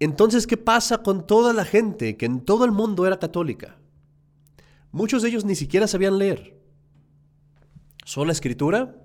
Entonces, 0.00 0.46
¿qué 0.46 0.56
pasa 0.56 1.02
con 1.02 1.26
toda 1.26 1.52
la 1.52 1.66
gente 1.66 2.16
que 2.16 2.24
en 2.24 2.40
todo 2.40 2.64
el 2.64 2.72
mundo 2.72 3.06
era 3.06 3.18
católica? 3.18 3.76
Muchos 4.92 5.22
de 5.22 5.28
ellos 5.28 5.44
ni 5.44 5.54
siquiera 5.54 5.86
sabían 5.86 6.18
leer. 6.18 6.58
¿Sola 8.06 8.32
escritura? 8.32 8.96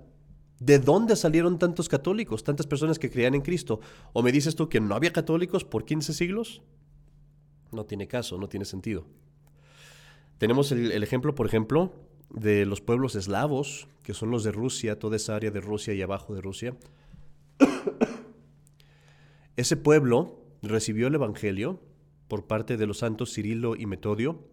¿De 0.58 0.78
dónde 0.78 1.14
salieron 1.14 1.58
tantos 1.58 1.90
católicos, 1.90 2.42
tantas 2.42 2.66
personas 2.66 2.98
que 2.98 3.10
creían 3.10 3.34
en 3.34 3.42
Cristo? 3.42 3.80
¿O 4.14 4.22
me 4.22 4.32
dices 4.32 4.56
tú 4.56 4.70
que 4.70 4.80
no 4.80 4.94
había 4.94 5.12
católicos 5.12 5.64
por 5.64 5.84
15 5.84 6.14
siglos? 6.14 6.62
No 7.72 7.84
tiene 7.84 8.08
caso, 8.08 8.38
no 8.38 8.48
tiene 8.48 8.64
sentido. 8.64 9.06
Tenemos 10.38 10.72
el, 10.72 10.92
el 10.92 11.02
ejemplo, 11.02 11.34
por 11.34 11.46
ejemplo, 11.46 11.92
de 12.30 12.64
los 12.64 12.80
pueblos 12.80 13.16
eslavos, 13.16 13.86
que 14.02 14.14
son 14.14 14.30
los 14.30 14.44
de 14.44 14.52
Rusia, 14.52 14.98
toda 14.98 15.16
esa 15.16 15.36
área 15.36 15.50
de 15.50 15.60
Rusia 15.60 15.92
y 15.92 16.00
abajo 16.00 16.34
de 16.34 16.40
Rusia. 16.40 16.74
Ese 19.56 19.76
pueblo 19.76 20.45
recibió 20.62 21.06
el 21.08 21.14
Evangelio 21.14 21.80
por 22.28 22.46
parte 22.46 22.76
de 22.76 22.86
los 22.86 22.98
santos 22.98 23.32
Cirilo 23.32 23.76
y 23.76 23.86
Metodio 23.86 24.48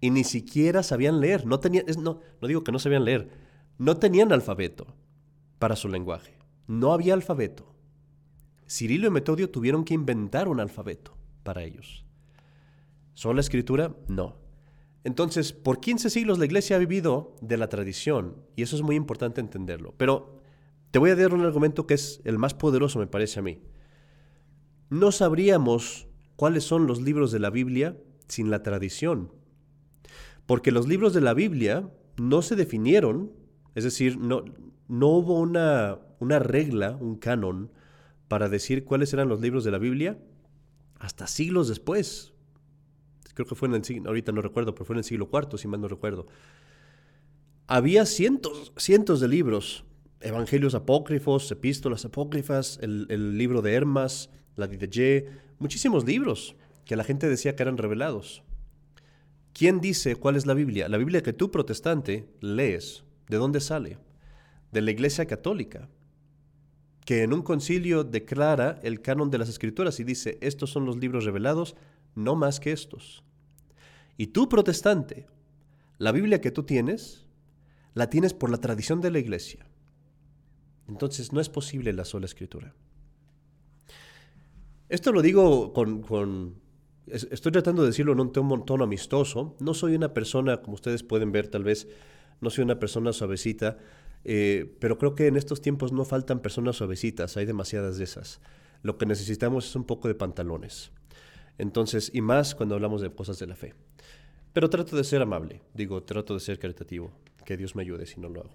y 0.00 0.10
ni 0.10 0.24
siquiera 0.24 0.82
sabían 0.82 1.20
leer. 1.20 1.46
No, 1.46 1.60
tenían, 1.60 1.86
no, 2.00 2.20
no 2.40 2.48
digo 2.48 2.64
que 2.64 2.72
no 2.72 2.78
sabían 2.78 3.04
leer, 3.04 3.30
no 3.78 3.96
tenían 3.96 4.32
alfabeto 4.32 4.86
para 5.58 5.76
su 5.76 5.88
lenguaje. 5.88 6.36
No 6.66 6.92
había 6.92 7.14
alfabeto. 7.14 7.74
Cirilo 8.68 9.06
y 9.06 9.10
Metodio 9.10 9.50
tuvieron 9.50 9.84
que 9.84 9.94
inventar 9.94 10.48
un 10.48 10.60
alfabeto 10.60 11.16
para 11.42 11.64
ellos. 11.64 12.04
¿Sola 13.14 13.40
escritura? 13.40 13.96
No. 14.06 14.36
Entonces, 15.04 15.52
por 15.52 15.80
15 15.80 16.10
siglos 16.10 16.38
la 16.38 16.44
iglesia 16.44 16.76
ha 16.76 16.78
vivido 16.78 17.34
de 17.40 17.56
la 17.56 17.68
tradición 17.68 18.36
y 18.56 18.62
eso 18.62 18.76
es 18.76 18.82
muy 18.82 18.96
importante 18.96 19.40
entenderlo. 19.40 19.94
Pero 19.96 20.38
te 20.90 20.98
voy 20.98 21.10
a 21.10 21.16
dar 21.16 21.34
un 21.34 21.44
argumento 21.44 21.86
que 21.86 21.94
es 21.94 22.20
el 22.24 22.38
más 22.38 22.54
poderoso, 22.54 22.98
me 22.98 23.06
parece 23.06 23.40
a 23.40 23.42
mí. 23.42 23.60
No 24.90 25.12
sabríamos 25.12 26.08
cuáles 26.36 26.64
son 26.64 26.86
los 26.86 27.02
libros 27.02 27.32
de 27.32 27.40
la 27.40 27.50
Biblia 27.50 27.96
sin 28.28 28.50
la 28.50 28.62
tradición. 28.62 29.32
Porque 30.46 30.72
los 30.72 30.88
libros 30.88 31.12
de 31.12 31.20
la 31.20 31.34
Biblia 31.34 31.90
no 32.16 32.42
se 32.42 32.56
definieron, 32.56 33.32
es 33.74 33.84
decir, 33.84 34.18
no, 34.18 34.44
no 34.88 35.08
hubo 35.08 35.38
una, 35.38 35.98
una 36.20 36.38
regla, 36.38 36.96
un 37.00 37.16
canon, 37.16 37.70
para 38.28 38.48
decir 38.48 38.84
cuáles 38.84 39.12
eran 39.12 39.28
los 39.28 39.40
libros 39.40 39.64
de 39.64 39.70
la 39.70 39.78
Biblia 39.78 40.18
hasta 40.98 41.26
siglos 41.26 41.68
después. 41.68 42.32
Creo 43.34 43.46
que 43.46 43.54
fue 43.54 43.68
en 43.68 43.74
el 43.74 43.84
siglo, 43.84 44.08
ahorita 44.08 44.32
no 44.32 44.42
recuerdo, 44.42 44.74
pero 44.74 44.84
fue 44.84 44.94
en 44.94 44.98
el 44.98 45.04
siglo 45.04 45.28
IV, 45.32 45.58
si 45.58 45.68
mal 45.68 45.80
no 45.80 45.88
recuerdo. 45.88 46.26
Había 47.66 48.06
cientos, 48.06 48.72
cientos 48.76 49.20
de 49.20 49.28
libros, 49.28 49.84
evangelios 50.20 50.74
apócrifos, 50.74 51.50
epístolas 51.52 52.04
apócrifas, 52.04 52.78
el, 52.82 53.06
el 53.10 53.38
libro 53.38 53.62
de 53.62 53.74
Hermas, 53.74 54.30
la 54.58 54.66
Didache, 54.66 55.26
muchísimos 55.58 56.04
libros 56.04 56.56
que 56.84 56.96
la 56.96 57.04
gente 57.04 57.28
decía 57.28 57.54
que 57.54 57.62
eran 57.62 57.78
revelados. 57.78 58.42
¿Quién 59.52 59.80
dice 59.80 60.16
cuál 60.16 60.36
es 60.36 60.46
la 60.46 60.54
Biblia? 60.54 60.88
La 60.88 60.98
Biblia 60.98 61.22
que 61.22 61.32
tú, 61.32 61.50
protestante, 61.50 62.28
lees. 62.40 63.04
¿De 63.28 63.36
dónde 63.36 63.60
sale? 63.60 63.98
De 64.72 64.80
la 64.80 64.90
Iglesia 64.90 65.26
Católica, 65.26 65.88
que 67.04 67.22
en 67.22 67.32
un 67.32 67.42
concilio 67.42 68.04
declara 68.04 68.78
el 68.82 69.00
canon 69.00 69.30
de 69.30 69.38
las 69.38 69.48
Escrituras 69.48 69.98
y 70.00 70.04
dice, 70.04 70.38
estos 70.40 70.70
son 70.70 70.84
los 70.84 70.96
libros 70.96 71.24
revelados, 71.24 71.76
no 72.14 72.36
más 72.36 72.60
que 72.60 72.72
estos. 72.72 73.22
Y 74.16 74.28
tú, 74.28 74.48
protestante, 74.48 75.26
la 75.98 76.12
Biblia 76.12 76.40
que 76.40 76.50
tú 76.50 76.64
tienes, 76.64 77.26
la 77.94 78.10
tienes 78.10 78.34
por 78.34 78.50
la 78.50 78.58
tradición 78.58 79.00
de 79.00 79.10
la 79.10 79.18
Iglesia. 79.18 79.66
Entonces 80.88 81.32
no 81.32 81.40
es 81.40 81.48
posible 81.48 81.92
la 81.92 82.04
sola 82.04 82.26
Escritura. 82.26 82.74
Esto 84.88 85.12
lo 85.12 85.20
digo 85.20 85.72
con, 85.72 86.56
Estoy 87.06 87.52
tratando 87.52 87.82
de 87.82 87.88
decirlo 87.88 88.12
en 88.12 88.20
un 88.20 88.32
tono, 88.32 88.84
amistoso. 88.84 89.56
No 89.60 89.72
soy 89.72 89.94
una 89.94 90.12
persona, 90.12 90.58
como 90.60 90.74
ustedes 90.74 91.02
pueden 91.02 91.32
ver 91.32 91.48
tal 91.48 91.64
vez, 91.64 91.88
no 92.40 92.50
soy 92.50 92.64
una 92.64 92.78
persona 92.78 93.12
suavecita, 93.12 93.78
eh, 94.24 94.76
pero 94.78 94.98
creo 94.98 95.14
que 95.14 95.26
en 95.26 95.36
estos 95.36 95.62
tiempos 95.62 95.92
no 95.92 96.04
faltan 96.04 96.40
personas 96.40 96.76
suavecitas, 96.76 97.36
hay 97.36 97.46
demasiadas 97.46 97.96
de 97.96 98.04
esas. 98.04 98.40
Lo 98.82 98.98
que 98.98 99.06
necesitamos 99.06 99.66
es 99.66 99.74
un 99.74 99.84
poco 99.84 100.08
de 100.08 100.14
pantalones. 100.14 100.90
Entonces, 101.56 102.10
y 102.12 102.20
más 102.20 102.54
cuando 102.54 102.74
hablamos 102.74 103.00
de 103.00 103.10
cosas 103.10 103.38
de 103.38 103.46
la 103.46 103.56
fe. 103.56 103.74
Pero 104.52 104.70
trato 104.70 104.96
de 104.96 105.04
ser 105.04 105.22
amable, 105.22 105.62
digo, 105.74 106.02
trato 106.02 106.34
de 106.34 106.40
ser 106.40 106.58
caritativo. 106.58 107.10
Que 107.44 107.56
Dios 107.56 107.74
me 107.74 107.82
ayude 107.82 108.04
si 108.04 108.20
no 108.20 108.28
lo 108.28 108.40
hago. 108.40 108.50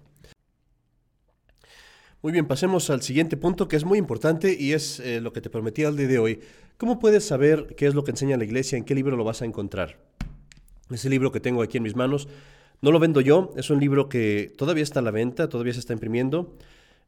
Muy 2.24 2.32
bien, 2.32 2.46
pasemos 2.46 2.88
al 2.88 3.02
siguiente 3.02 3.36
punto 3.36 3.68
que 3.68 3.76
es 3.76 3.84
muy 3.84 3.98
importante 3.98 4.56
y 4.58 4.72
es 4.72 4.98
eh, 4.98 5.20
lo 5.20 5.34
que 5.34 5.42
te 5.42 5.50
prometí 5.50 5.84
al 5.84 5.94
día 5.94 6.08
de 6.08 6.18
hoy. 6.18 6.40
¿Cómo 6.78 6.98
puedes 6.98 7.22
saber 7.22 7.74
qué 7.76 7.86
es 7.86 7.94
lo 7.94 8.02
que 8.02 8.12
enseña 8.12 8.38
la 8.38 8.44
iglesia? 8.44 8.78
¿En 8.78 8.84
qué 8.86 8.94
libro 8.94 9.14
lo 9.14 9.24
vas 9.24 9.42
a 9.42 9.44
encontrar? 9.44 9.98
Ese 10.90 11.10
libro 11.10 11.32
que 11.32 11.40
tengo 11.40 11.60
aquí 11.60 11.76
en 11.76 11.82
mis 11.82 11.96
manos 11.96 12.26
no 12.80 12.92
lo 12.92 12.98
vendo 12.98 13.20
yo, 13.20 13.52
es 13.58 13.68
un 13.68 13.78
libro 13.78 14.08
que 14.08 14.54
todavía 14.56 14.82
está 14.82 15.00
a 15.00 15.02
la 15.02 15.10
venta, 15.10 15.50
todavía 15.50 15.74
se 15.74 15.80
está 15.80 15.92
imprimiendo, 15.92 16.56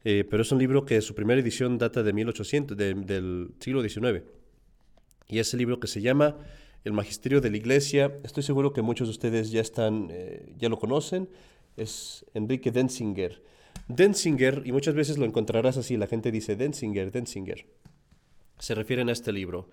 eh, 0.04 0.26
pero 0.28 0.42
es 0.42 0.52
un 0.52 0.58
libro 0.58 0.84
que 0.84 1.00
su 1.00 1.14
primera 1.14 1.40
edición 1.40 1.78
data 1.78 2.02
de 2.02 2.12
1800, 2.12 2.76
del 2.76 3.54
siglo 3.58 3.82
XIX. 3.82 4.22
Y 5.28 5.38
es 5.38 5.50
el 5.54 5.60
libro 5.60 5.80
que 5.80 5.86
se 5.86 6.02
llama 6.02 6.36
El 6.84 6.92
Magisterio 6.92 7.40
de 7.40 7.48
la 7.48 7.56
Iglesia. 7.56 8.14
Estoy 8.22 8.42
seguro 8.42 8.74
que 8.74 8.82
muchos 8.82 9.08
de 9.08 9.12
ustedes 9.12 9.50
ya, 9.50 9.62
están, 9.62 10.08
eh, 10.10 10.52
ya 10.58 10.68
lo 10.68 10.78
conocen. 10.78 11.26
Es 11.78 12.26
Enrique 12.34 12.70
Denzinger. 12.70 13.40
Denzinger, 13.88 14.62
y 14.64 14.72
muchas 14.72 14.94
veces 14.94 15.16
lo 15.18 15.24
encontrarás 15.24 15.76
así, 15.76 15.96
la 15.96 16.06
gente 16.06 16.32
dice 16.32 16.56
Denzinger, 16.56 17.12
Denzinger. 17.12 17.66
Se 18.58 18.74
refieren 18.74 19.08
a 19.08 19.12
este 19.12 19.32
libro. 19.32 19.68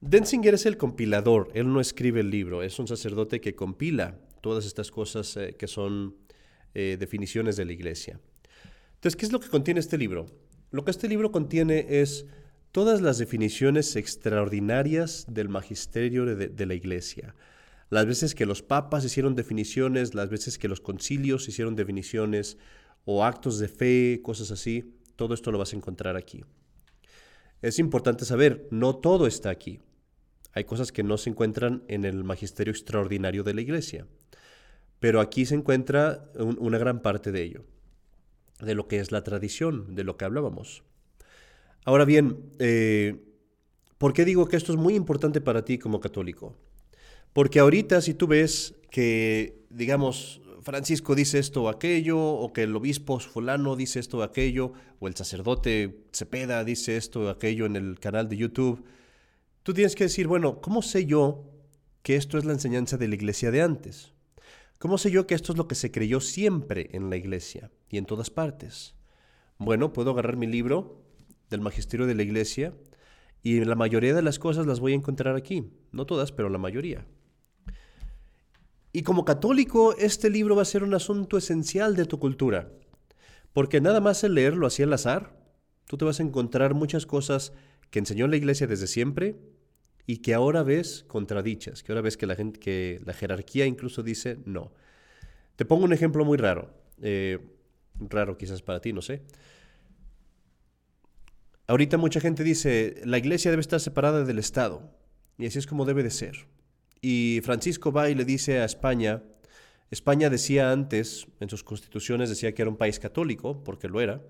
Denzinger 0.00 0.54
es 0.54 0.66
el 0.66 0.76
compilador, 0.76 1.50
él 1.54 1.72
no 1.72 1.80
escribe 1.80 2.20
el 2.20 2.30
libro, 2.30 2.62
es 2.62 2.78
un 2.78 2.86
sacerdote 2.86 3.40
que 3.40 3.54
compila 3.54 4.18
todas 4.40 4.66
estas 4.66 4.90
cosas 4.90 5.36
eh, 5.36 5.56
que 5.58 5.66
son 5.66 6.16
eh, 6.74 6.96
definiciones 7.00 7.56
de 7.56 7.64
la 7.64 7.72
iglesia. 7.72 8.20
Entonces, 8.96 9.16
¿qué 9.16 9.26
es 9.26 9.32
lo 9.32 9.40
que 9.40 9.48
contiene 9.48 9.80
este 9.80 9.98
libro? 9.98 10.26
Lo 10.70 10.84
que 10.84 10.90
este 10.90 11.08
libro 11.08 11.32
contiene 11.32 11.86
es 12.00 12.26
todas 12.72 13.00
las 13.00 13.18
definiciones 13.18 13.96
extraordinarias 13.96 15.26
del 15.28 15.48
magisterio 15.48 16.26
de 16.26 16.66
la 16.66 16.74
iglesia. 16.74 17.34
Las 17.90 18.06
veces 18.06 18.34
que 18.34 18.46
los 18.46 18.62
papas 18.62 19.04
hicieron 19.04 19.36
definiciones, 19.36 20.14
las 20.14 20.28
veces 20.28 20.58
que 20.58 20.68
los 20.68 20.80
concilios 20.80 21.48
hicieron 21.48 21.76
definiciones, 21.76 22.58
o 23.04 23.24
actos 23.24 23.58
de 23.58 23.68
fe, 23.68 24.20
cosas 24.22 24.50
así, 24.50 24.94
todo 25.16 25.34
esto 25.34 25.52
lo 25.52 25.58
vas 25.58 25.72
a 25.72 25.76
encontrar 25.76 26.16
aquí. 26.16 26.44
Es 27.62 27.78
importante 27.78 28.24
saber, 28.24 28.68
no 28.70 28.96
todo 28.96 29.26
está 29.26 29.50
aquí. 29.50 29.80
Hay 30.52 30.64
cosas 30.64 30.92
que 30.92 31.02
no 31.02 31.18
se 31.18 31.30
encuentran 31.30 31.82
en 31.88 32.04
el 32.04 32.24
magisterio 32.24 32.70
extraordinario 32.70 33.42
de 33.42 33.54
la 33.54 33.60
iglesia, 33.60 34.06
pero 35.00 35.20
aquí 35.20 35.46
se 35.46 35.54
encuentra 35.54 36.30
una 36.36 36.78
gran 36.78 37.02
parte 37.02 37.32
de 37.32 37.42
ello, 37.42 37.64
de 38.60 38.74
lo 38.74 38.86
que 38.86 39.00
es 39.00 39.12
la 39.12 39.24
tradición, 39.24 39.94
de 39.94 40.04
lo 40.04 40.16
que 40.16 40.24
hablábamos. 40.24 40.84
Ahora 41.84 42.04
bien, 42.04 42.50
eh, 42.58 43.24
¿por 43.98 44.12
qué 44.12 44.24
digo 44.24 44.46
que 44.46 44.56
esto 44.56 44.72
es 44.72 44.78
muy 44.78 44.94
importante 44.94 45.40
para 45.40 45.64
ti 45.64 45.78
como 45.78 46.00
católico? 46.00 46.56
Porque 47.32 47.58
ahorita 47.58 48.00
si 48.00 48.14
tú 48.14 48.28
ves 48.28 48.74
que, 48.90 49.66
digamos, 49.70 50.40
Francisco 50.64 51.14
dice 51.14 51.38
esto 51.38 51.64
o 51.64 51.68
aquello, 51.68 52.18
o 52.18 52.52
que 52.54 52.62
el 52.62 52.74
obispo 52.74 53.20
fulano 53.20 53.76
dice 53.76 54.00
esto 54.00 54.18
o 54.18 54.22
aquello, 54.22 54.72
o 54.98 55.08
el 55.08 55.14
sacerdote 55.14 56.06
Cepeda 56.10 56.64
dice 56.64 56.96
esto 56.96 57.20
o 57.20 57.28
aquello 57.28 57.66
en 57.66 57.76
el 57.76 58.00
canal 58.00 58.30
de 58.30 58.38
YouTube, 58.38 58.82
tú 59.62 59.74
tienes 59.74 59.94
que 59.94 60.04
decir, 60.04 60.26
bueno, 60.26 60.62
¿cómo 60.62 60.80
sé 60.80 61.04
yo 61.04 61.44
que 62.02 62.16
esto 62.16 62.38
es 62.38 62.46
la 62.46 62.54
enseñanza 62.54 62.96
de 62.96 63.08
la 63.08 63.14
iglesia 63.14 63.50
de 63.50 63.60
antes? 63.60 64.14
¿Cómo 64.78 64.96
sé 64.96 65.10
yo 65.10 65.26
que 65.26 65.34
esto 65.34 65.52
es 65.52 65.58
lo 65.58 65.68
que 65.68 65.74
se 65.74 65.90
creyó 65.90 66.20
siempre 66.20 66.88
en 66.92 67.10
la 67.10 67.16
iglesia 67.16 67.70
y 67.90 67.98
en 67.98 68.06
todas 68.06 68.30
partes? 68.30 68.94
Bueno, 69.58 69.92
puedo 69.92 70.12
agarrar 70.12 70.38
mi 70.38 70.46
libro 70.46 71.04
del 71.50 71.60
magisterio 71.60 72.06
de 72.06 72.14
la 72.14 72.22
iglesia 72.22 72.74
y 73.42 73.62
la 73.64 73.74
mayoría 73.74 74.14
de 74.14 74.22
las 74.22 74.38
cosas 74.38 74.66
las 74.66 74.80
voy 74.80 74.92
a 74.92 74.96
encontrar 74.96 75.36
aquí. 75.36 75.70
No 75.92 76.06
todas, 76.06 76.32
pero 76.32 76.48
la 76.48 76.58
mayoría. 76.58 77.06
Y 78.96 79.02
como 79.02 79.24
católico, 79.24 79.96
este 79.96 80.30
libro 80.30 80.54
va 80.54 80.62
a 80.62 80.64
ser 80.64 80.84
un 80.84 80.94
asunto 80.94 81.36
esencial 81.36 81.96
de 81.96 82.04
tu 82.04 82.20
cultura, 82.20 82.70
porque 83.52 83.80
nada 83.80 84.00
más 84.00 84.22
el 84.22 84.34
leerlo 84.34 84.68
así 84.68 84.84
al 84.84 84.92
azar, 84.92 85.36
tú 85.88 85.96
te 85.96 86.04
vas 86.04 86.20
a 86.20 86.22
encontrar 86.22 86.74
muchas 86.74 87.04
cosas 87.04 87.52
que 87.90 87.98
enseñó 87.98 88.28
la 88.28 88.36
iglesia 88.36 88.68
desde 88.68 88.86
siempre 88.86 89.34
y 90.06 90.18
que 90.18 90.32
ahora 90.32 90.62
ves 90.62 91.04
contradichas, 91.08 91.82
que 91.82 91.90
ahora 91.90 92.02
ves 92.02 92.16
que 92.16 92.26
la, 92.26 92.36
gente, 92.36 92.60
que 92.60 93.00
la 93.04 93.14
jerarquía 93.14 93.66
incluso 93.66 94.04
dice 94.04 94.38
no. 94.44 94.72
Te 95.56 95.64
pongo 95.64 95.86
un 95.86 95.92
ejemplo 95.92 96.24
muy 96.24 96.38
raro, 96.38 96.72
eh, 97.02 97.40
raro 97.98 98.38
quizás 98.38 98.62
para 98.62 98.80
ti, 98.80 98.92
no 98.92 99.02
sé. 99.02 99.22
Ahorita 101.66 101.96
mucha 101.96 102.20
gente 102.20 102.44
dice, 102.44 103.02
la 103.04 103.18
iglesia 103.18 103.50
debe 103.50 103.60
estar 103.60 103.80
separada 103.80 104.22
del 104.22 104.38
Estado, 104.38 104.88
y 105.36 105.46
así 105.46 105.58
es 105.58 105.66
como 105.66 105.84
debe 105.84 106.04
de 106.04 106.12
ser. 106.12 106.46
Y 107.06 107.42
Francisco 107.42 107.92
va 107.92 108.08
y 108.08 108.14
le 108.14 108.24
dice 108.24 108.60
a 108.60 108.64
España, 108.64 109.22
España 109.90 110.30
decía 110.30 110.72
antes, 110.72 111.26
en 111.38 111.50
sus 111.50 111.62
constituciones 111.62 112.30
decía 112.30 112.54
que 112.54 112.62
era 112.62 112.70
un 112.70 112.78
país 112.78 112.98
católico, 112.98 113.62
porque 113.62 113.88
lo 113.88 114.00
era, 114.00 114.22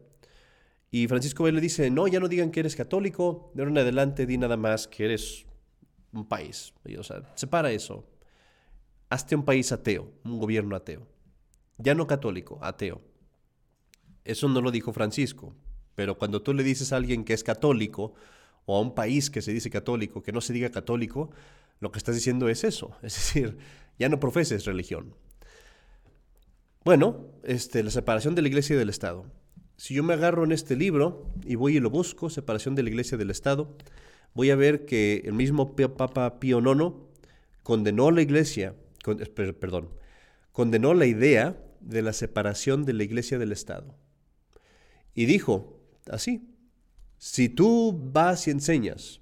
y 0.91 1.07
Francisco 1.07 1.45
va 1.45 1.51
y 1.51 1.53
le 1.53 1.61
dice, 1.61 1.89
no, 1.89 2.09
ya 2.09 2.19
no 2.19 2.27
digan 2.27 2.51
que 2.51 2.59
eres 2.59 2.75
católico, 2.75 3.53
de 3.55 3.63
ahora 3.63 3.71
en 3.71 3.79
adelante 3.79 4.27
di 4.27 4.39
nada 4.39 4.57
más 4.57 4.89
que 4.89 5.05
eres 5.05 5.47
un 6.13 6.27
país. 6.27 6.75
o 6.99 7.03
sea, 7.05 7.23
separa 7.37 7.71
eso. 7.71 8.09
Hazte 9.09 9.37
un 9.37 9.45
país 9.45 9.71
ateo, 9.71 10.11
un 10.25 10.41
gobierno 10.41 10.75
ateo. 10.75 11.07
Ya 11.79 11.95
no 11.95 12.09
católico, 12.09 12.59
ateo. 12.61 13.01
Eso 14.25 14.49
no 14.49 14.61
lo 14.61 14.73
dijo 14.73 14.93
Francisco, 14.93 15.55
pero 15.95 16.19
cuando 16.19 16.43
tú 16.43 16.53
le 16.53 16.65
dices 16.65 16.93
a 16.93 16.97
alguien 16.97 17.23
que 17.23 17.35
es 17.35 17.45
católico 17.45 18.15
o 18.67 18.77
a 18.77 18.81
un 18.81 18.97
país 18.97 19.31
que 19.31 19.43
se 19.43 19.53
dice 19.53 19.71
católico, 19.71 20.25
que 20.25 20.33
no 20.33 20.41
se 20.41 20.53
diga 20.53 20.71
católico, 20.71 21.31
lo 21.81 21.93
que 21.93 21.99
estás 21.99 22.15
diciendo 22.15 22.49
es 22.49 22.65
eso, 22.65 22.97
es 23.03 23.15
decir, 23.15 23.59
ya 23.99 24.09
no 24.09 24.21
profeses 24.21 24.65
religión. 24.65 25.15
Bueno, 26.85 27.27
este, 27.45 27.83
la 27.83 27.91
separación 27.91 28.35
de 28.35 28.43
la 28.43 28.49
iglesia 28.49 28.75
y 28.75 28.79
del 28.79 28.91
Estado. 28.91 29.25
Si 29.77 29.95
yo 29.95 30.03
me 30.03 30.15
agarro 30.15 30.45
en 30.45 30.53
este 30.53 30.77
libro 30.77 31.31
y 31.45 31.55
voy 31.55 31.77
y 31.77 31.81
lo 31.81 31.91
busco, 31.91 32.29
separación 32.31 32.75
de 32.75 32.83
la 32.83 32.91
iglesia 32.91 33.17
y 33.17 33.19
del 33.19 33.31
Estado, 33.31 33.75
voy 34.35 34.51
a 34.51 34.57
ver 34.57 34.85
que 34.85 35.23
el 35.25 35.33
mismo 35.33 35.75
Papa 35.75 36.39
Pío 36.39 36.61
IX 36.61 36.93
condenó 37.63 38.11
la 38.11 38.23
iglesia, 38.23 38.75
perdón, 39.35 39.89
condenó 40.53 40.95
la 40.95 41.07
idea 41.07 41.59
de 41.81 42.03
la 42.03 42.13
separación 42.13 42.85
de 42.85 42.93
la 42.93 43.05
iglesia 43.05 43.39
del 43.39 43.53
Estado. 43.53 43.97
Y 45.15 45.25
dijo 45.27 45.81
así, 46.11 46.49
si 47.19 47.49
tú 47.49 47.99
vas 48.13 48.47
y 48.47 48.51
enseñas 48.51 49.21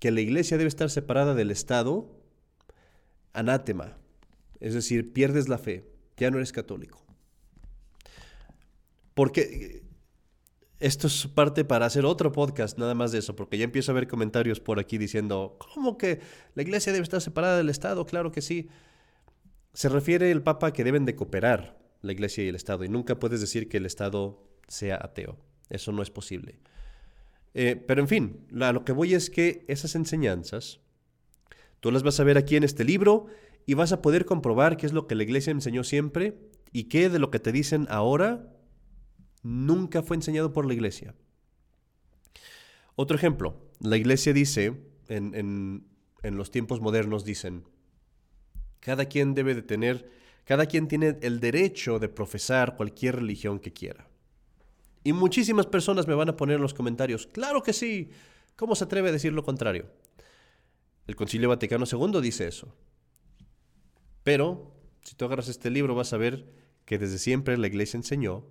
que 0.00 0.10
la 0.10 0.20
iglesia 0.20 0.58
debe 0.58 0.68
estar 0.68 0.90
separada 0.90 1.34
del 1.34 1.50
Estado, 1.50 2.10
anátema, 3.32 3.96
es 4.60 4.74
decir, 4.74 5.12
pierdes 5.12 5.48
la 5.48 5.58
fe, 5.58 5.90
ya 6.16 6.30
no 6.30 6.38
eres 6.38 6.52
católico. 6.52 7.04
Porque 9.14 9.82
esto 10.80 11.06
es 11.06 11.26
parte 11.28 11.64
para 11.64 11.86
hacer 11.86 12.04
otro 12.04 12.32
podcast, 12.32 12.78
nada 12.78 12.94
más 12.94 13.12
de 13.12 13.18
eso, 13.18 13.36
porque 13.36 13.58
ya 13.58 13.64
empiezo 13.64 13.92
a 13.92 13.94
ver 13.94 14.08
comentarios 14.08 14.60
por 14.60 14.78
aquí 14.78 14.98
diciendo, 14.98 15.56
¿cómo 15.58 15.96
que 15.96 16.20
la 16.54 16.62
iglesia 16.62 16.92
debe 16.92 17.04
estar 17.04 17.20
separada 17.20 17.56
del 17.56 17.70
Estado? 17.70 18.04
Claro 18.06 18.32
que 18.32 18.42
sí. 18.42 18.68
Se 19.72 19.88
refiere 19.88 20.30
el 20.30 20.42
Papa 20.42 20.72
que 20.72 20.84
deben 20.84 21.04
de 21.04 21.16
cooperar 21.16 21.78
la 22.02 22.12
iglesia 22.12 22.44
y 22.44 22.48
el 22.48 22.54
Estado, 22.54 22.84
y 22.84 22.88
nunca 22.88 23.18
puedes 23.18 23.40
decir 23.40 23.68
que 23.68 23.78
el 23.78 23.86
Estado 23.86 24.46
sea 24.68 24.98
ateo. 25.00 25.38
Eso 25.70 25.92
no 25.92 26.02
es 26.02 26.10
posible. 26.10 26.58
Eh, 27.54 27.76
pero 27.86 28.00
en 28.00 28.08
fin, 28.08 28.46
a 28.60 28.72
lo 28.72 28.84
que 28.84 28.92
voy 28.92 29.14
es 29.14 29.30
que 29.30 29.64
esas 29.68 29.94
enseñanzas, 29.94 30.80
tú 31.80 31.92
las 31.92 32.02
vas 32.02 32.18
a 32.18 32.24
ver 32.24 32.36
aquí 32.36 32.56
en 32.56 32.64
este 32.64 32.84
libro 32.84 33.26
y 33.64 33.74
vas 33.74 33.92
a 33.92 34.02
poder 34.02 34.24
comprobar 34.24 34.76
qué 34.76 34.86
es 34.86 34.92
lo 34.92 35.06
que 35.06 35.14
la 35.14 35.22
iglesia 35.22 35.52
enseñó 35.52 35.84
siempre 35.84 36.36
y 36.72 36.84
qué 36.84 37.08
de 37.08 37.20
lo 37.20 37.30
que 37.30 37.38
te 37.38 37.52
dicen 37.52 37.86
ahora 37.88 38.52
nunca 39.42 40.02
fue 40.02 40.16
enseñado 40.16 40.52
por 40.52 40.66
la 40.66 40.74
iglesia. 40.74 41.14
Otro 42.96 43.16
ejemplo, 43.16 43.70
la 43.80 43.96
iglesia 43.96 44.32
dice, 44.32 44.74
en, 45.08 45.86
en 46.22 46.36
los 46.36 46.50
tiempos 46.50 46.80
modernos 46.80 47.24
dicen, 47.24 47.64
cada 48.80 49.06
quien 49.06 49.34
debe 49.34 49.54
de 49.54 49.62
tener, 49.62 50.10
cada 50.44 50.66
quien 50.66 50.88
tiene 50.88 51.18
el 51.22 51.40
derecho 51.40 51.98
de 51.98 52.08
profesar 52.08 52.76
cualquier 52.76 53.16
religión 53.16 53.60
que 53.60 53.72
quiera. 53.72 54.08
Y 55.04 55.12
muchísimas 55.12 55.66
personas 55.66 56.08
me 56.08 56.14
van 56.14 56.30
a 56.30 56.36
poner 56.36 56.56
en 56.56 56.62
los 56.62 56.74
comentarios, 56.74 57.26
claro 57.26 57.62
que 57.62 57.74
sí, 57.74 58.10
¿cómo 58.56 58.74
se 58.74 58.84
atreve 58.84 59.10
a 59.10 59.12
decir 59.12 59.32
lo 59.34 59.44
contrario? 59.44 59.86
El 61.06 61.14
Concilio 61.14 61.50
Vaticano 61.50 61.84
II 61.90 62.22
dice 62.22 62.48
eso. 62.48 62.74
Pero, 64.22 64.72
si 65.02 65.14
tú 65.14 65.26
agarras 65.26 65.48
este 65.48 65.68
libro, 65.68 65.94
vas 65.94 66.14
a 66.14 66.16
ver 66.16 66.46
que 66.86 66.98
desde 66.98 67.18
siempre 67.18 67.58
la 67.58 67.66
iglesia 67.66 67.98
enseñó 67.98 68.46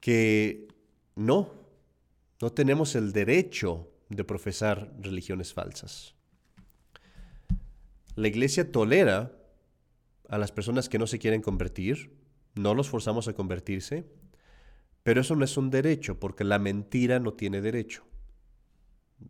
que 0.00 0.68
no, 1.14 1.50
no 2.42 2.52
tenemos 2.52 2.94
el 2.94 3.12
derecho 3.12 3.88
de 4.10 4.24
profesar 4.24 4.92
religiones 5.00 5.54
falsas. 5.54 6.14
La 8.14 8.28
iglesia 8.28 8.70
tolera 8.70 9.32
a 10.28 10.36
las 10.36 10.52
personas 10.52 10.90
que 10.90 10.98
no 10.98 11.06
se 11.06 11.18
quieren 11.18 11.40
convertir, 11.40 12.14
no 12.54 12.74
los 12.74 12.90
forzamos 12.90 13.28
a 13.28 13.32
convertirse, 13.32 14.06
pero 15.06 15.20
eso 15.20 15.36
no 15.36 15.44
es 15.44 15.56
un 15.56 15.70
derecho, 15.70 16.18
porque 16.18 16.42
la 16.42 16.58
mentira 16.58 17.20
no 17.20 17.32
tiene 17.32 17.60
derecho. 17.60 18.02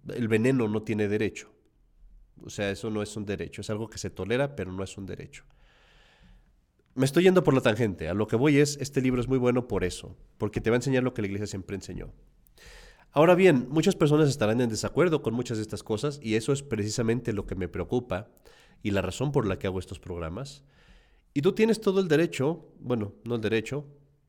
El 0.08 0.26
veneno 0.26 0.68
no 0.68 0.82
tiene 0.82 1.06
derecho. 1.06 1.52
O 2.42 2.48
sea, 2.48 2.70
eso 2.70 2.88
no 2.88 3.02
es 3.02 3.14
un 3.14 3.26
derecho, 3.26 3.60
es 3.60 3.68
algo 3.68 3.90
que 3.90 3.98
se 3.98 4.08
tolera, 4.08 4.56
pero 4.56 4.72
no 4.72 4.82
es 4.82 4.96
un 4.96 5.04
derecho. 5.04 5.44
Me 6.94 7.04
estoy 7.04 7.24
yendo 7.24 7.44
por 7.44 7.52
la 7.52 7.60
tangente. 7.60 8.08
A 8.08 8.14
lo 8.14 8.26
que 8.26 8.36
voy 8.36 8.56
es, 8.56 8.78
este 8.80 9.02
libro 9.02 9.20
es 9.20 9.28
muy 9.28 9.36
bueno 9.36 9.68
por 9.68 9.84
eso, 9.84 10.16
porque 10.38 10.62
te 10.62 10.70
va 10.70 10.76
a 10.76 10.78
enseñar 10.78 11.02
lo 11.02 11.12
que 11.12 11.20
la 11.20 11.26
iglesia 11.26 11.46
siempre 11.46 11.76
enseñó. 11.76 12.10
Ahora 13.12 13.34
bien, 13.34 13.66
muchas 13.68 13.96
personas 13.96 14.30
estarán 14.30 14.62
en 14.62 14.70
desacuerdo 14.70 15.20
con 15.20 15.34
muchas 15.34 15.58
de 15.58 15.62
estas 15.62 15.82
cosas 15.82 16.18
y 16.22 16.36
eso 16.36 16.54
es 16.54 16.62
precisamente 16.62 17.34
lo 17.34 17.44
que 17.44 17.54
me 17.54 17.68
preocupa 17.68 18.30
y 18.82 18.92
la 18.92 19.02
razón 19.02 19.30
por 19.30 19.46
la 19.46 19.58
que 19.58 19.66
hago 19.66 19.78
estos 19.78 20.00
programas. 20.00 20.64
Y 21.34 21.42
tú 21.42 21.52
tienes 21.52 21.82
todo 21.82 22.00
el 22.00 22.08
derecho, 22.08 22.72
bueno, 22.80 23.12
no 23.24 23.34
el 23.34 23.42
derecho, 23.42 23.84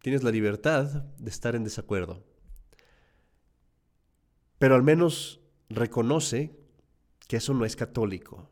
tienes 0.08 0.24
la 0.24 0.32
libertad 0.32 1.04
de 1.18 1.30
estar 1.30 1.54
en 1.54 1.66
desacuerdo. 1.66 2.24
Pero 4.58 4.76
al 4.76 4.82
menos 4.82 5.42
reconoce 5.70 6.56
que 7.28 7.36
eso 7.36 7.54
no 7.54 7.66
es 7.66 7.76
católico 7.76 8.50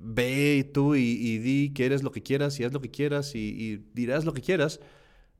ve 0.00 0.68
tú 0.72 0.96
y, 0.96 1.38
di 1.38 1.72
que 1.72 1.84
eres 1.84 2.02
lo 2.02 2.10
que 2.10 2.22
quieras 2.22 2.58
y 2.58 2.64
haz 2.64 2.72
lo 2.72 2.80
que 2.80 2.90
quieras 2.90 3.34
y, 3.34 3.84
dirás 3.94 4.24
lo 4.24 4.32
que 4.32 4.40
quieras, 4.40 4.80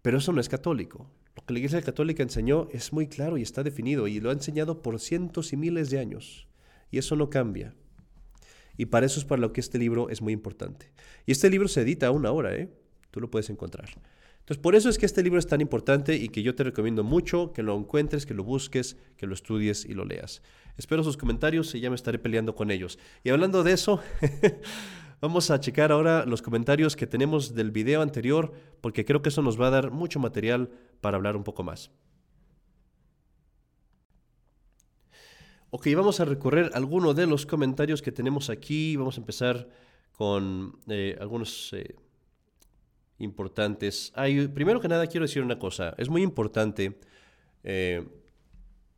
pero 0.03 0.19
eso 0.19 0.33
no 0.33 0.41
es 0.41 0.49
católico. 0.49 1.11
Lo 1.35 1.45
que 1.45 1.55
la 1.55 1.59
Iglesia 1.59 1.83
Católica 1.83 2.23
enseñó 2.23 2.69
es 2.71 2.93
muy 2.93 3.09
claro 3.09 3.37
y 3.39 3.43
está 3.43 3.63
definido 3.63 4.07
y 4.07 4.21
lo 4.21 4.31
ha 4.31 4.35
enseñado 4.35 4.83
por 4.83 5.01
cientos 5.01 5.53
y 5.53 5.57
miles 5.57 5.91
de 5.91 5.99
años. 5.99 6.47
Y 6.91 6.99
eso 6.99 7.17
no 7.17 7.31
cambia. 7.31 7.75
Y 8.77 8.87
para 8.87 9.07
eso 9.07 9.19
es 9.19 9.25
para 9.25 9.41
lo 9.41 9.53
que 9.53 9.61
este 9.61 9.79
libro 9.79 10.09
es 10.11 10.21
muy 10.23 10.33
importante. 10.33 10.93
Y 11.27 11.33
este 11.33 11.51
libro 11.51 11.67
se 11.67 11.81
edita 11.81 12.07
a 12.07 12.11
una 12.11 12.31
hora, 12.31 12.55
¿eh? 12.55 12.71
Tú 13.11 13.21
lo 13.21 13.31
puedes 13.31 13.51
encontrar. 13.51 13.89
Entonces, 14.51 14.63
por 14.65 14.75
eso 14.75 14.89
es 14.89 14.99
que 14.99 15.07
este 15.07 15.23
libro 15.23 15.39
es 15.39 15.47
tan 15.47 15.61
importante 15.61 16.17
y 16.17 16.29
que 16.29 16.43
yo 16.43 16.57
te 16.57 16.65
recomiendo 16.65 17.05
mucho 17.05 17.53
que 17.53 17.63
lo 17.63 17.79
encuentres, 17.79 18.27
que 18.27 18.35
lo 18.35 18.43
busques, 18.43 18.97
que 19.17 19.29
lo 19.29 19.35
estudies 19.35 19.85
y 19.85 19.95
lo 19.95 20.05
leas. 20.05 20.43
Espero 20.77 21.05
sus 21.05 21.17
comentarios 21.17 21.73
y 21.77 21.79
ya 21.79 21.89
me 21.89 21.95
estaré 21.95 22.19
peleando 22.19 22.57
con 22.57 22.73
ellos. 22.73 22.99
Y 23.23 23.31
hablando 23.31 23.63
de 23.63 23.71
eso, 23.71 24.01
vamos 25.21 25.53
a 25.53 25.61
checar 25.61 25.93
ahora 25.93 26.27
los 26.27 26.43
comentarios 26.43 26.97
que 26.97 27.07
tenemos 27.07 27.55
del 27.55 27.71
video 27.71 28.03
anterior, 28.03 28.53
porque 28.81 29.05
creo 29.05 29.23
que 29.23 29.29
eso 29.29 29.41
nos 29.41 29.57
va 29.57 29.69
a 29.69 29.71
dar 29.71 29.93
mucho 29.93 30.19
material 30.19 30.69
para 31.01 31.17
hablar 31.17 31.37
un 31.37 31.45
poco 31.45 31.63
más. 31.63 31.93
Ok, 35.71 35.87
vamos 35.95 36.19
a 36.19 36.25
recorrer 36.25 36.73
algunos 36.75 37.15
de 37.15 37.29
los 37.29 37.47
comentarios 37.47 38.03
que 38.03 38.11
tenemos 38.11 38.51
aquí. 38.51 38.97
Vamos 38.97 39.17
a 39.17 39.21
empezar 39.21 39.69
con 40.11 40.81
eh, 40.89 41.17
algunos 41.21 41.73
eh, 41.73 41.95
importantes. 43.21 44.13
primero 44.55 44.81
que 44.81 44.89
nada, 44.89 45.07
quiero 45.07 45.27
decir 45.27 45.43
una 45.43 45.59
cosa. 45.59 45.95
Es 45.99 46.09
muy 46.09 46.23
importante 46.23 46.99
eh, 47.63 48.07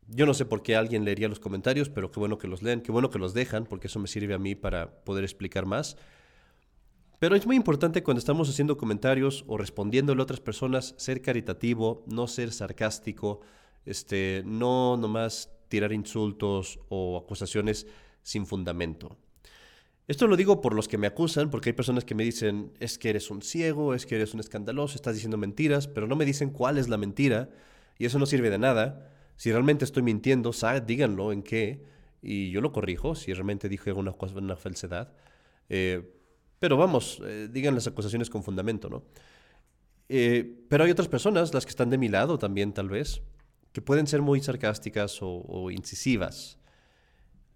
yo 0.09 0.27
no 0.27 0.35
sé 0.35 0.45
por 0.45 0.63
qué 0.63 0.77
alguien 0.77 1.05
leería 1.05 1.29
los 1.29 1.41
comentarios, 1.41 1.89
pero 1.89 2.11
qué 2.11 2.21
bueno 2.21 2.39
que 2.39 2.49
los 2.49 2.63
leen, 2.63 2.83
qué 2.83 2.93
bueno 2.93 3.11
que 3.11 3.19
los 3.19 3.35
dejan, 3.35 3.65
porque 3.65 3.87
eso 3.87 3.99
me 3.99 4.09
sirve 4.09 4.35
a 4.35 4.39
mí 4.39 4.55
para 4.55 5.03
poder 5.05 5.25
explicar 5.25 5.65
más. 5.67 5.97
Pero 7.19 7.37
es 7.37 7.47
muy 7.47 7.57
importante 7.57 8.03
cuando 8.03 8.19
estamos 8.19 8.49
haciendo 8.51 8.77
comentarios 8.77 9.45
o 9.47 9.57
respondiéndole 9.57 10.21
a 10.21 10.25
otras 10.25 10.41
personas 10.41 10.95
ser 10.99 11.23
caritativo, 11.23 12.05
no 12.07 12.27
ser 12.27 12.53
sarcástico, 12.53 13.41
este, 13.87 14.43
no 14.45 14.97
nomás 14.97 15.51
tirar 15.69 15.93
insultos 15.93 16.81
o 16.89 17.17
acusaciones 17.17 17.87
sin 18.23 18.45
fundamento. 18.45 19.17
Esto 20.13 20.27
lo 20.27 20.37
digo 20.37 20.61
por 20.61 20.75
los 20.75 20.89
que 20.89 20.99
me 20.99 21.07
acusan, 21.07 21.49
porque 21.49 21.71
hay 21.71 21.73
personas 21.73 22.05
que 22.05 22.15
me 22.15 22.23
dicen, 22.23 22.71
es 22.81 22.99
que 22.99 23.09
eres 23.09 23.31
un 23.31 23.41
ciego, 23.41 23.95
es 23.95 24.05
que 24.05 24.17
eres 24.17 24.35
un 24.35 24.41
escandaloso, 24.41 24.97
estás 24.97 25.15
diciendo 25.15 25.39
mentiras, 25.39 25.89
pero 25.89 26.07
no 26.07 26.17
me 26.17 26.27
dicen 26.27 26.51
cuál 26.51 26.77
es 26.77 26.91
la 26.91 26.99
mentira, 26.99 27.49
y 27.99 28.05
eso 28.05 28.19
no 28.19 28.27
sirve 28.27 28.51
de 28.51 28.59
nada. 28.59 29.11
Si 29.37 29.51
realmente 29.51 29.87
estoy 29.87 30.03
mintiendo, 30.03 30.51
díganlo 30.87 31.33
en 31.33 31.43
qué 31.43 31.87
y 32.21 32.51
yo 32.51 32.61
lo 32.61 32.73
corrijo 32.73 33.15
si 33.15 33.33
realmente 33.33 33.71
dije 33.71 33.95
cosa, 34.19 34.37
una 34.37 34.55
falsedad. 34.55 35.15
Eh, 35.71 36.15
pero 36.59 36.77
vamos, 36.77 37.23
eh, 37.25 37.49
digan 37.51 37.75
las 37.75 37.87
acusaciones 37.87 38.29
con 38.29 38.43
fundamento, 38.43 38.91
¿no? 38.91 39.05
Eh, 40.11 40.67
pero 40.69 40.85
hay 40.85 40.91
otras 40.91 41.09
personas, 41.09 41.55
las 41.55 41.65
que 41.65 41.71
están 41.71 41.89
de 41.89 41.97
mi 41.97 42.11
lado 42.11 42.39
también 42.39 42.75
tal 42.75 42.91
vez, 42.91 43.23
que 43.73 43.81
pueden 43.81 44.07
ser 44.07 44.21
muy 44.21 44.43
sarcásticas 44.43 45.21
o, 45.23 45.71
incisivas. 45.71 46.59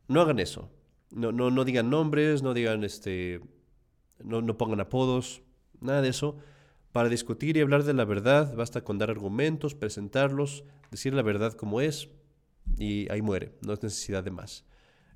No 0.08 0.22
hagan 0.22 0.38
eso. 0.38 0.70
No, 1.10 1.32
no, 1.32 1.50
no 1.50 1.64
digan 1.64 1.90
nombres, 1.90 2.42
no 2.42 2.54
digan 2.54 2.84
este. 2.84 3.40
No, 4.22 4.40
no 4.40 4.56
pongan 4.56 4.80
apodos, 4.80 5.42
nada 5.80 6.02
de 6.02 6.08
eso. 6.08 6.36
Para 6.92 7.08
discutir 7.08 7.56
y 7.56 7.60
hablar 7.60 7.84
de 7.84 7.92
la 7.92 8.04
verdad 8.04 8.54
basta 8.54 8.82
con 8.82 8.98
dar 8.98 9.10
argumentos, 9.10 9.74
presentarlos, 9.74 10.64
decir 10.90 11.12
la 11.12 11.22
verdad 11.22 11.52
como 11.52 11.80
es 11.80 12.08
y 12.78 13.10
ahí 13.10 13.22
muere, 13.22 13.52
no 13.60 13.72
es 13.72 13.82
necesidad 13.82 14.24
de 14.24 14.30
más. 14.30 14.64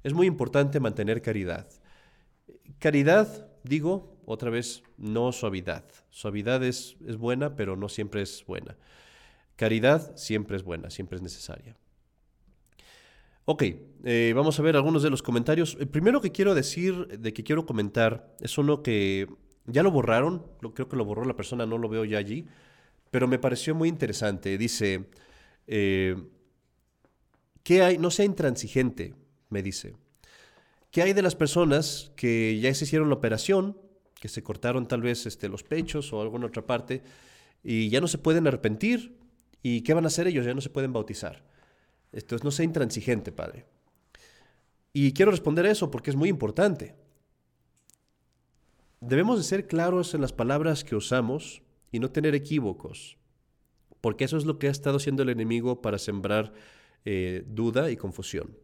Es 0.02 0.12
muy 0.12 0.26
importante 0.26 0.80
mantener 0.80 1.22
caridad. 1.22 1.68
Caridad, 2.78 3.48
digo, 3.64 4.16
otra 4.26 4.50
vez, 4.50 4.82
no 4.96 5.32
suavidad. 5.32 5.84
Suavidad 6.10 6.62
es, 6.62 6.96
es 7.06 7.16
buena, 7.16 7.56
pero 7.56 7.76
no 7.76 7.88
siempre 7.88 8.22
es 8.22 8.44
buena. 8.46 8.76
Caridad 9.56 10.16
siempre 10.16 10.56
es 10.56 10.62
buena, 10.62 10.90
siempre 10.90 11.16
es 11.16 11.22
necesaria. 11.22 11.76
Ok, 13.52 13.64
eh, 14.04 14.32
vamos 14.36 14.60
a 14.60 14.62
ver 14.62 14.76
algunos 14.76 15.02
de 15.02 15.10
los 15.10 15.24
comentarios. 15.24 15.76
El 15.80 15.88
primero 15.88 16.20
que 16.20 16.30
quiero 16.30 16.54
decir, 16.54 17.18
de 17.18 17.32
que 17.32 17.42
quiero 17.42 17.66
comentar, 17.66 18.36
es 18.40 18.58
uno 18.58 18.80
que 18.80 19.26
ya 19.66 19.82
lo 19.82 19.90
borraron, 19.90 20.46
creo 20.72 20.88
que 20.88 20.94
lo 20.94 21.04
borró 21.04 21.24
la 21.24 21.34
persona, 21.34 21.66
no 21.66 21.76
lo 21.76 21.88
veo 21.88 22.04
ya 22.04 22.18
allí. 22.18 22.46
pero 23.10 23.26
me 23.26 23.40
pareció 23.40 23.74
muy 23.74 23.88
interesante. 23.88 24.56
Dice, 24.56 25.10
eh, 25.66 26.14
¿qué 27.64 27.82
hay? 27.82 27.98
No 27.98 28.12
sea 28.12 28.24
intransigente, 28.24 29.16
me 29.48 29.64
dice. 29.64 29.96
¿Qué 30.92 31.02
hay 31.02 31.12
de 31.12 31.22
las 31.22 31.34
personas 31.34 32.12
que 32.14 32.56
ya 32.60 32.72
se 32.72 32.84
hicieron 32.84 33.08
la 33.08 33.16
operación, 33.16 33.76
que 34.20 34.28
se 34.28 34.44
cortaron 34.44 34.86
tal 34.86 35.02
vez 35.02 35.26
este, 35.26 35.48
los 35.48 35.64
pechos 35.64 36.12
o 36.12 36.22
alguna 36.22 36.46
otra 36.46 36.66
parte, 36.66 37.02
y 37.64 37.88
ya 37.88 38.00
no 38.00 38.06
se 38.06 38.18
pueden 38.18 38.46
arrepentir? 38.46 39.16
¿Y 39.60 39.80
qué 39.80 39.92
van 39.92 40.04
a 40.04 40.06
hacer 40.06 40.28
ellos? 40.28 40.46
Ya 40.46 40.54
no 40.54 40.60
se 40.60 40.70
pueden 40.70 40.92
bautizar. 40.92 41.49
Entonces, 42.12 42.44
no 42.44 42.50
sea 42.50 42.64
intransigente, 42.64 43.32
Padre. 43.32 43.66
Y 44.92 45.12
quiero 45.12 45.30
responder 45.30 45.66
a 45.66 45.70
eso 45.70 45.90
porque 45.90 46.10
es 46.10 46.16
muy 46.16 46.28
importante. 46.28 46.96
Debemos 49.00 49.38
de 49.38 49.44
ser 49.44 49.66
claros 49.66 50.14
en 50.14 50.20
las 50.20 50.32
palabras 50.32 50.84
que 50.84 50.96
usamos 50.96 51.62
y 51.92 52.00
no 52.00 52.10
tener 52.10 52.34
equívocos, 52.34 53.16
porque 54.00 54.24
eso 54.24 54.36
es 54.36 54.44
lo 54.44 54.58
que 54.58 54.68
ha 54.68 54.70
estado 54.70 54.98
haciendo 54.98 55.22
el 55.22 55.30
enemigo 55.30 55.80
para 55.80 55.98
sembrar 55.98 56.52
eh, 57.04 57.44
duda 57.46 57.90
y 57.90 57.96
confusión. 57.96 58.58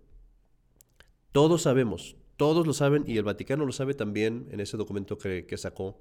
Todos 1.33 1.63
sabemos, 1.63 2.17
todos 2.37 2.67
lo 2.67 2.73
saben 2.73 3.05
y 3.07 3.17
el 3.17 3.25
Vaticano 3.25 3.65
lo 3.65 3.73
sabe 3.73 3.95
también 3.95 4.49
en 4.51 4.61
ese 4.61 4.77
documento 4.77 5.17
que, 5.17 5.47
que 5.47 5.57
sacó. 5.57 5.99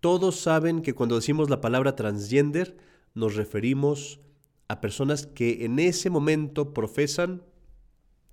Todos 0.00 0.36
saben 0.36 0.82
que 0.82 0.94
cuando 0.94 1.16
decimos 1.16 1.50
la 1.50 1.60
palabra 1.60 1.96
transgender 1.96 2.76
nos 3.14 3.34
referimos 3.34 4.20
a 4.68 4.80
personas 4.80 5.26
que 5.26 5.64
en 5.64 5.78
ese 5.78 6.10
momento 6.10 6.74
profesan 6.74 7.42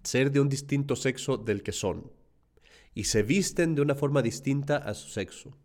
ser 0.04 0.32
de 0.32 0.40
un 0.40 0.50
distinto 0.50 0.96
sexo 0.96 1.38
del 1.38 1.64
que 1.64 1.72
son 1.72 2.12
y 2.96 3.06
se 3.06 3.24
visten 3.24 3.76
de 3.76 3.82
una 3.82 3.96
forma 3.96 4.22
distinta 4.22 4.78
a 4.78 4.94
su 4.94 5.10
sexo. 5.10 5.58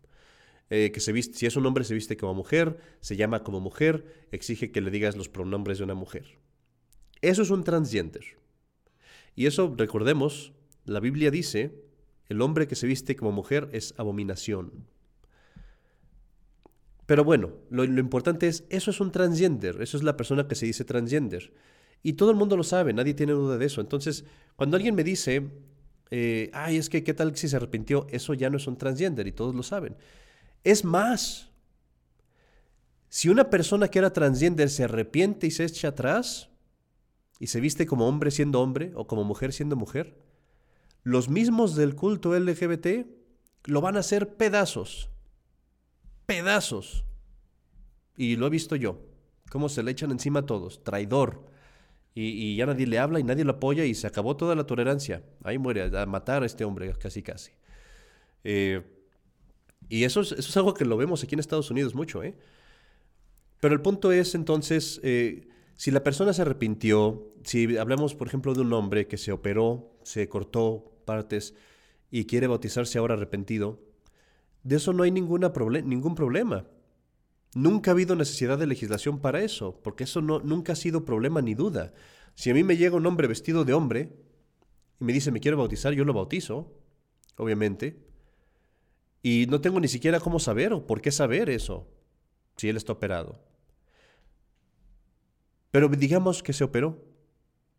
Eh, 0.71 0.91
que 0.91 0.99
se 0.99 1.19
si 1.23 1.47
es 1.47 1.55
un 1.55 1.65
hombre 1.65 1.83
se 1.83 1.95
viste 1.95 2.15
como 2.15 2.35
mujer, 2.35 2.77
se 3.01 3.15
llama 3.15 3.43
como 3.43 3.59
mujer, 3.59 4.27
exige 4.31 4.71
que 4.71 4.81
le 4.81 4.91
digas 4.91 5.15
los 5.15 5.29
pronombres 5.29 5.79
de 5.79 5.83
una 5.83 5.95
mujer. 5.95 6.37
Eso 7.21 7.41
es 7.41 7.49
un 7.49 7.63
transgender. 7.63 8.23
Y 9.35 9.47
eso, 9.47 9.73
recordemos, 9.75 10.53
la 10.85 10.99
Biblia 10.99 11.31
dice, 11.31 11.73
el 12.27 12.41
hombre 12.41 12.67
que 12.67 12.75
se 12.75 12.87
viste 12.87 13.15
como 13.15 13.31
mujer 13.31 13.69
es 13.73 13.95
abominación. 13.97 14.85
Pero 17.09 17.23
bueno, 17.23 17.53
lo, 17.71 17.83
importante 17.85 18.47
es, 18.47 18.65
eso 18.69 18.91
es 18.91 18.99
un 18.99 19.11
transgender, 19.11 19.81
eso 19.81 19.97
es 19.97 20.03
la 20.03 20.15
persona 20.15 20.47
que 20.47 20.53
se 20.53 20.67
dice 20.67 20.85
transgender. 20.85 21.51
Y 22.03 22.13
todo 22.13 22.29
el 22.29 22.37
mundo 22.37 22.55
lo 22.55 22.63
sabe, 22.63 22.93
nadie 22.93 23.15
tiene 23.15 23.31
duda 23.31 23.57
de 23.57 23.65
eso. 23.65 23.81
Entonces, 23.81 24.25
cuando 24.55 24.77
alguien 24.77 24.93
me 24.93 25.03
dice, 25.03 25.49
eh, 26.11 26.51
ay, 26.53 26.77
es 26.77 26.87
que 26.87 27.03
qué 27.03 27.15
tal 27.15 27.35
si 27.35 27.49
se 27.49 27.55
arrepintió, 27.55 28.05
eso 28.11 28.35
ya 28.35 28.51
no 28.51 28.57
es 28.57 28.67
un 28.67 28.77
transgender 28.77 29.25
y 29.25 29.31
todos 29.31 29.55
lo 29.55 29.63
saben. 29.63 29.95
Es 30.63 30.85
más, 30.85 31.49
si 33.07 33.27
una 33.27 33.49
persona 33.49 33.87
que 33.87 33.97
era 33.97 34.13
transgender 34.13 34.69
se 34.69 34.83
arrepiente 34.83 35.47
y 35.47 35.51
se 35.51 35.65
echa 35.65 35.87
atrás 35.87 36.51
y 37.39 37.47
se 37.47 37.59
viste 37.59 37.87
como 37.87 38.07
hombre 38.07 38.29
siendo 38.29 38.61
hombre 38.61 38.91
o 38.93 39.07
como 39.07 39.23
mujer 39.23 39.51
siendo 39.51 39.75
mujer, 39.75 40.15
los 41.01 41.27
mismos 41.27 41.75
del 41.75 41.95
culto 41.95 42.37
LGBT 42.37 43.07
lo 43.63 43.81
van 43.81 43.97
a 43.97 44.01
hacer 44.01 44.35
pedazos, 44.35 45.09
pedazos. 46.29 47.03
Y 48.15 48.35
lo 48.35 48.45
he 48.45 48.49
visto 48.51 48.75
yo, 48.75 49.01
cómo 49.49 49.67
se 49.67 49.81
le 49.81 49.89
echan 49.89 50.11
encima 50.11 50.41
a 50.41 50.45
todos, 50.45 50.83
traidor, 50.83 51.49
y, 52.13 52.55
ya 52.55 52.65
nadie 52.65 52.85
le 52.85 52.99
habla 52.99 53.19
y 53.19 53.23
nadie 53.23 53.45
lo 53.45 53.53
apoya 53.53 53.85
y 53.85 53.95
se 53.95 54.05
acabó 54.05 54.35
toda 54.35 54.53
la 54.53 54.65
tolerancia. 54.65 55.23
Ahí 55.43 55.57
muere, 55.57 55.89
a 55.97 56.05
matar 56.05 56.43
a 56.43 56.45
este 56.45 56.65
hombre 56.65 56.93
casi 56.99 57.23
casi. 57.23 57.51
Eh, 58.43 58.83
y 59.87 60.03
eso 60.03 60.21
es, 60.21 60.33
eso 60.33 60.49
es 60.49 60.57
algo 60.57 60.73
que 60.73 60.85
lo 60.85 60.97
vemos 60.97 61.23
aquí 61.23 61.35
en 61.35 61.39
Estados 61.39 61.71
Unidos 61.71 61.95
mucho, 61.95 62.21
¿eh? 62.21 62.35
Pero 63.61 63.73
el 63.73 63.81
punto 63.81 64.11
es 64.11 64.35
entonces, 64.35 64.99
eh, 65.03 65.47
si 65.75 65.91
la 65.91 66.03
persona 66.03 66.33
se 66.33 66.41
arrepintió, 66.41 67.33
si 67.43 67.77
hablamos 67.77 68.15
por 68.15 68.27
ejemplo 68.27 68.53
de 68.53 68.61
un 68.61 68.73
hombre 68.73 69.07
que 69.07 69.17
se 69.17 69.31
operó, 69.31 69.97
se 70.03 70.27
cortó 70.29 71.01
partes 71.05 71.55
y 72.11 72.25
quiere 72.25 72.47
bautizarse 72.47 72.99
ahora 72.99 73.15
arrepentido, 73.15 73.79
de 74.63 74.75
eso 74.75 74.93
no 74.93 75.03
hay 75.03 75.11
ningún 75.11 76.15
problema. 76.15 76.65
Nunca 77.55 77.91
ha 77.91 77.93
habido 77.93 78.15
necesidad 78.15 78.57
de 78.57 78.67
legislación 78.67 79.19
para 79.19 79.41
eso, 79.41 79.79
porque 79.81 80.03
eso 80.03 80.21
nunca 80.21 80.73
ha 80.73 80.75
sido 80.75 81.05
problema 81.05 81.41
ni 81.41 81.55
duda. 81.55 81.93
Si 82.35 82.49
a 82.49 82.53
mí 82.53 82.63
me 82.63 82.77
llega 82.77 82.95
un 82.95 83.05
hombre 83.05 83.27
vestido 83.27 83.65
de 83.65 83.73
hombre 83.73 84.13
y 84.99 85.03
me 85.03 85.13
dice 85.13 85.31
me 85.31 85.39
quiero 85.39 85.57
bautizar, 85.57 85.93
yo 85.93 86.05
lo 86.05 86.13
bautizo, 86.13 86.73
obviamente. 87.37 88.05
Y 89.23 89.47
no 89.49 89.61
tengo 89.61 89.79
ni 89.79 89.87
siquiera 89.87 90.19
cómo 90.19 90.39
saber 90.39 90.73
o 90.73 90.85
por 90.85 91.01
qué 91.01 91.11
saber 91.11 91.49
eso, 91.49 91.87
si 92.55 92.69
él 92.69 92.77
está 92.77 92.93
operado. 92.93 93.43
Pero 95.71 95.89
digamos 95.89 96.43
que 96.43 96.53
se 96.53 96.63
operó. 96.63 97.05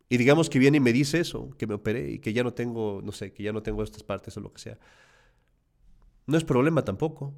Y 0.09 0.17
digamos 0.17 0.49
que 0.49 0.59
viene 0.59 0.77
y 0.77 0.81
me 0.81 0.91
dice 0.91 1.21
eso, 1.21 1.51
que 1.57 1.67
me 1.67 1.73
operé 1.73 2.11
y 2.11 2.19
que 2.19 2.33
ya 2.33 2.43
no 2.43 2.53
tengo, 2.53 3.01
no 3.01 3.13
sé, 3.13 3.31
que 3.31 3.43
ya 3.43 3.53
no 3.53 3.63
tengo 3.63 3.81
estas 3.81 4.03
partes 4.03 4.35
o 4.35 4.41
lo 4.41 4.51
que 4.51 4.59
sea. 4.59 4.77
No 6.31 6.37
es 6.37 6.45
problema 6.45 6.85
tampoco 6.85 7.33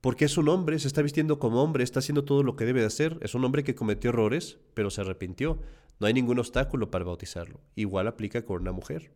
porque 0.00 0.24
es 0.24 0.36
un 0.36 0.48
hombre, 0.48 0.80
se 0.80 0.88
está 0.88 1.00
vistiendo 1.00 1.38
como 1.38 1.62
hombre, 1.62 1.84
está 1.84 2.00
haciendo 2.00 2.24
todo 2.24 2.42
lo 2.42 2.56
que 2.56 2.64
debe 2.64 2.80
de 2.80 2.86
hacer. 2.86 3.18
Es 3.20 3.36
un 3.36 3.44
hombre 3.44 3.62
que 3.62 3.76
cometió 3.76 4.10
errores, 4.10 4.58
pero 4.74 4.90
se 4.90 5.02
arrepintió. 5.02 5.60
No 6.00 6.08
hay 6.08 6.14
ningún 6.14 6.40
obstáculo 6.40 6.90
para 6.90 7.04
bautizarlo. 7.04 7.60
Igual 7.76 8.08
aplica 8.08 8.44
con 8.44 8.62
una 8.62 8.72
mujer. 8.72 9.12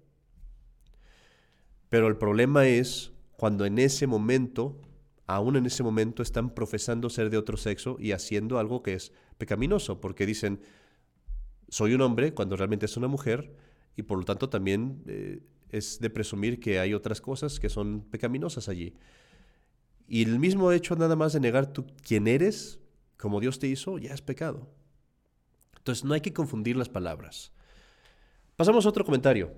Pero 1.89 2.07
el 2.07 2.19
problema 2.19 2.69
es 2.69 3.11
cuando 3.37 3.67
en 3.67 3.81
ese 3.81 4.07
momento, 4.07 4.81
aún 5.27 5.57
en 5.57 5.67
ese 5.67 5.83
momento, 5.83 6.23
están 6.23 6.55
profesando 6.55 7.11
ser 7.11 7.31
de 7.31 7.39
otro 7.39 7.57
sexo 7.57 7.97
y 7.99 8.13
haciendo 8.13 8.61
algo 8.61 8.85
que 8.85 8.95
es 8.95 9.11
pecaminoso, 9.39 10.01
porque 10.01 10.25
dicen, 10.25 10.61
soy 11.69 11.95
un 11.95 12.01
hombre 12.03 12.33
cuando 12.33 12.57
realmente 12.57 12.87
es 12.87 12.97
una 12.97 13.09
mujer, 13.09 13.57
y 13.97 14.03
por 14.03 14.19
lo 14.19 14.25
tanto 14.25 14.51
también 14.51 15.03
eh, 15.09 15.41
es 15.75 15.99
de 15.99 16.09
presumir 16.09 16.61
que 16.61 16.79
hay 16.79 16.95
otras 16.95 17.21
cosas 17.21 17.59
que 17.59 17.69
son 17.69 18.03
pecaminosas 18.03 18.69
allí. 18.69 18.95
Y 20.07 20.23
el 20.23 20.39
mismo 20.39 20.71
hecho 20.71 20.95
nada 20.95 21.17
más 21.17 21.33
de 21.33 21.41
negar 21.41 21.73
tú 21.73 21.87
quién 22.07 22.29
eres, 22.29 22.79
como 23.17 23.41
Dios 23.41 23.59
te 23.59 23.67
hizo, 23.67 23.99
ya 23.99 24.15
es 24.15 24.23
pecado. 24.23 24.69
Entonces 25.79 26.05
no 26.05 26.15
hay 26.15 26.21
que 26.21 26.33
confundir 26.33 26.77
las 26.77 26.89
palabras. 26.89 27.53
Pasamos 28.57 28.87
a 28.87 28.89
otro 28.89 29.05
comentario. 29.05 29.53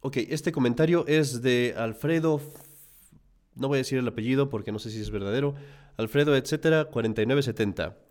Ok, 0.00 0.18
este 0.28 0.52
comentario 0.52 1.06
es 1.06 1.40
de 1.40 1.74
Alfredo, 1.76 2.40
no 3.54 3.68
voy 3.68 3.76
a 3.76 3.78
decir 3.78 3.98
el 3.98 4.06
apellido 4.06 4.50
porque 4.50 4.72
no 4.72 4.78
sé 4.78 4.90
si 4.90 5.00
es 5.00 5.10
verdadero, 5.10 5.54
Alfredo, 5.96 6.36
etcétera, 6.36 6.84
4970. 6.84 8.07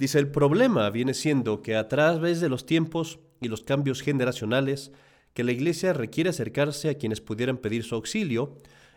Dice, 0.00 0.18
el 0.18 0.28
problema 0.28 0.88
viene 0.88 1.12
siendo 1.12 1.60
que 1.60 1.76
a 1.76 1.86
través 1.86 2.40
de 2.40 2.48
los 2.48 2.64
tiempos 2.64 3.18
y 3.38 3.48
los 3.48 3.62
cambios 3.62 4.00
generacionales, 4.00 4.92
que 5.34 5.44
la 5.44 5.52
Iglesia 5.52 5.92
requiere 5.92 6.30
acercarse 6.30 6.88
a 6.88 6.94
quienes 6.94 7.20
pudieran 7.20 7.58
pedir 7.58 7.84
su 7.84 7.96
auxilio 7.96 8.56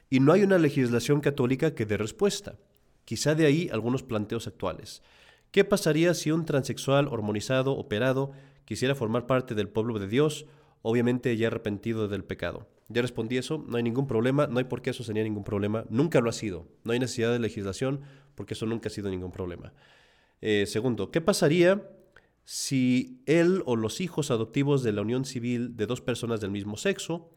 y 0.10 0.22
no 0.22 0.32
hay 0.32 0.44
una 0.44 0.58
legislación 0.58 1.20
católica 1.20 1.76
que 1.76 1.86
dé 1.86 1.98
respuesta. 1.98 2.58
Quizá 3.04 3.36
de 3.36 3.46
ahí 3.46 3.70
algunos 3.74 4.02
planteos 4.02 4.48
actuales. 4.48 5.02
¿Qué 5.52 5.66
pasaría 5.66 6.14
si 6.14 6.32
un 6.32 6.46
transexual 6.46 7.10
hormonizado, 7.10 7.74
operado, 7.74 8.32
quisiera 8.64 8.96
formar 8.96 9.28
parte 9.28 9.56
del 9.56 9.68
pueblo 9.68 10.00
de 10.00 10.08
Dios, 10.08 10.46
obviamente 10.84 11.36
ya 11.36 11.48
arrepentido 11.48 12.08
del 12.08 12.24
pecado? 12.24 12.70
Ya 12.88 13.02
respondí 13.02 13.36
eso, 13.36 13.62
no 13.68 13.76
hay 13.76 13.84
ningún 13.84 14.08
problema, 14.08 14.48
no 14.48 14.60
hay 14.60 14.66
por 14.66 14.82
qué 14.82 14.92
eso 14.92 15.04
sería 15.04 15.24
ningún 15.24 15.44
problema, 15.44 15.84
nunca 15.90 16.22
lo 16.22 16.30
ha 16.30 16.34
sido, 16.34 16.66
no 16.86 16.94
hay 16.94 17.00
necesidad 17.00 17.34
de 17.34 17.40
legislación 17.40 18.00
porque 18.36 18.54
eso 18.54 18.66
nunca 18.66 18.88
ha 18.88 18.90
sido 18.90 19.10
ningún 19.10 19.34
problema. 19.34 19.74
Eh, 20.46 20.66
segundo, 20.66 21.10
¿qué 21.10 21.22
pasaría 21.22 21.90
si 22.44 23.24
él 23.28 23.64
o 23.66 23.78
los 23.78 24.02
hijos 24.02 24.30
adoptivos 24.30 24.84
de 24.84 24.92
la 24.92 25.02
unión 25.02 25.24
civil 25.24 25.78
de 25.78 25.86
dos 25.86 26.02
personas 26.02 26.42
del 26.42 26.52
mismo 26.52 26.76
sexo, 26.76 27.32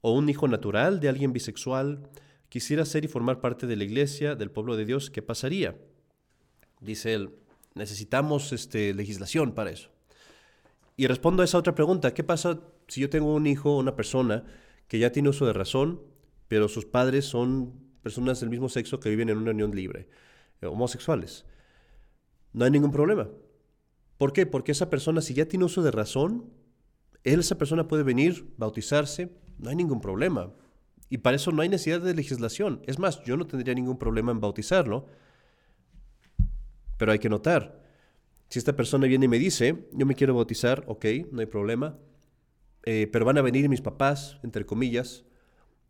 o 0.00 0.10
un 0.10 0.28
hijo 0.28 0.48
natural 0.48 0.98
de 0.98 1.08
alguien 1.08 1.32
bisexual, 1.32 2.10
quisiera 2.48 2.84
ser 2.84 3.04
y 3.04 3.08
formar 3.08 3.40
parte 3.40 3.68
de 3.68 3.76
la 3.76 3.84
iglesia, 3.84 4.34
del 4.34 4.50
pueblo 4.50 4.76
de 4.76 4.84
Dios, 4.84 5.08
¿qué 5.08 5.22
pasaría? 5.22 5.76
Dice 6.80 7.14
él, 7.14 7.30
necesitamos 7.76 8.52
este, 8.52 8.92
legislación 8.92 9.52
para 9.52 9.70
eso. 9.70 9.90
Y 10.96 11.06
respondo 11.06 11.42
a 11.42 11.44
esa 11.44 11.58
otra 11.58 11.76
pregunta, 11.76 12.12
¿qué 12.12 12.24
pasa 12.24 12.58
si 12.88 13.02
yo 13.02 13.08
tengo 13.08 13.32
un 13.32 13.46
hijo, 13.46 13.76
una 13.78 13.94
persona 13.94 14.42
que 14.88 14.98
ya 14.98 15.12
tiene 15.12 15.28
uso 15.28 15.46
de 15.46 15.52
razón, 15.52 16.02
pero 16.48 16.66
sus 16.66 16.86
padres 16.86 17.24
son 17.24 17.72
personas 18.02 18.40
del 18.40 18.50
mismo 18.50 18.68
sexo 18.68 18.98
que 18.98 19.10
viven 19.10 19.28
en 19.28 19.38
una 19.38 19.52
unión 19.52 19.76
libre, 19.76 20.08
eh, 20.60 20.66
homosexuales? 20.66 21.44
No 22.52 22.64
hay 22.64 22.70
ningún 22.70 22.92
problema. 22.92 23.28
¿Por 24.18 24.32
qué? 24.32 24.46
Porque 24.46 24.72
esa 24.72 24.90
persona, 24.90 25.20
si 25.20 25.34
ya 25.34 25.46
tiene 25.46 25.64
uso 25.64 25.82
de 25.82 25.90
razón, 25.90 26.50
él, 27.24 27.40
esa 27.40 27.58
persona 27.58 27.88
puede 27.88 28.02
venir, 28.02 28.52
bautizarse, 28.56 29.32
no 29.58 29.70
hay 29.70 29.76
ningún 29.76 30.00
problema. 30.00 30.52
Y 31.08 31.18
para 31.18 31.36
eso 31.36 31.52
no 31.52 31.62
hay 31.62 31.68
necesidad 31.68 32.00
de 32.00 32.14
legislación. 32.14 32.82
Es 32.86 32.98
más, 32.98 33.22
yo 33.24 33.36
no 33.36 33.46
tendría 33.46 33.74
ningún 33.74 33.98
problema 33.98 34.32
en 34.32 34.40
bautizarlo. 34.40 35.06
Pero 36.98 37.12
hay 37.12 37.18
que 37.18 37.28
notar, 37.28 37.82
si 38.48 38.58
esta 38.58 38.76
persona 38.76 39.06
viene 39.06 39.24
y 39.24 39.28
me 39.28 39.38
dice, 39.38 39.88
yo 39.92 40.06
me 40.06 40.14
quiero 40.14 40.34
bautizar, 40.34 40.84
ok, 40.86 41.06
no 41.32 41.40
hay 41.40 41.46
problema, 41.46 41.98
eh, 42.84 43.08
pero 43.10 43.24
van 43.24 43.38
a 43.38 43.42
venir 43.42 43.68
mis 43.68 43.80
papás, 43.80 44.38
entre 44.42 44.66
comillas, 44.66 45.24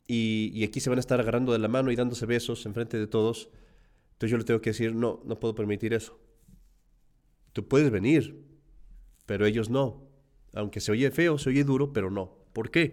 y, 0.06 0.52
y 0.54 0.64
aquí 0.64 0.78
se 0.80 0.88
van 0.88 0.98
a 0.98 1.00
estar 1.00 1.20
agarrando 1.20 1.52
de 1.52 1.58
la 1.58 1.68
mano 1.68 1.90
y 1.90 1.96
dándose 1.96 2.24
besos 2.24 2.64
enfrente 2.64 2.98
de 2.98 3.08
todos, 3.08 3.50
entonces 4.12 4.30
yo 4.30 4.38
le 4.38 4.44
tengo 4.44 4.60
que 4.60 4.70
decir, 4.70 4.94
no, 4.94 5.20
no 5.24 5.40
puedo 5.40 5.56
permitir 5.56 5.92
eso. 5.92 6.21
Tú 7.52 7.68
puedes 7.68 7.90
venir, 7.90 8.44
pero 9.26 9.46
ellos 9.46 9.70
no. 9.70 10.08
Aunque 10.54 10.80
se 10.80 10.92
oye 10.92 11.10
feo, 11.10 11.38
se 11.38 11.50
oye 11.50 11.64
duro, 11.64 11.92
pero 11.92 12.10
no. 12.10 12.36
¿Por 12.52 12.70
qué? 12.70 12.92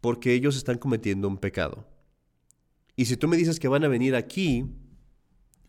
Porque 0.00 0.34
ellos 0.34 0.56
están 0.56 0.78
cometiendo 0.78 1.28
un 1.28 1.38
pecado. 1.38 1.86
Y 2.96 3.06
si 3.06 3.16
tú 3.16 3.28
me 3.28 3.36
dices 3.36 3.58
que 3.58 3.68
van 3.68 3.84
a 3.84 3.88
venir 3.88 4.14
aquí 4.14 4.66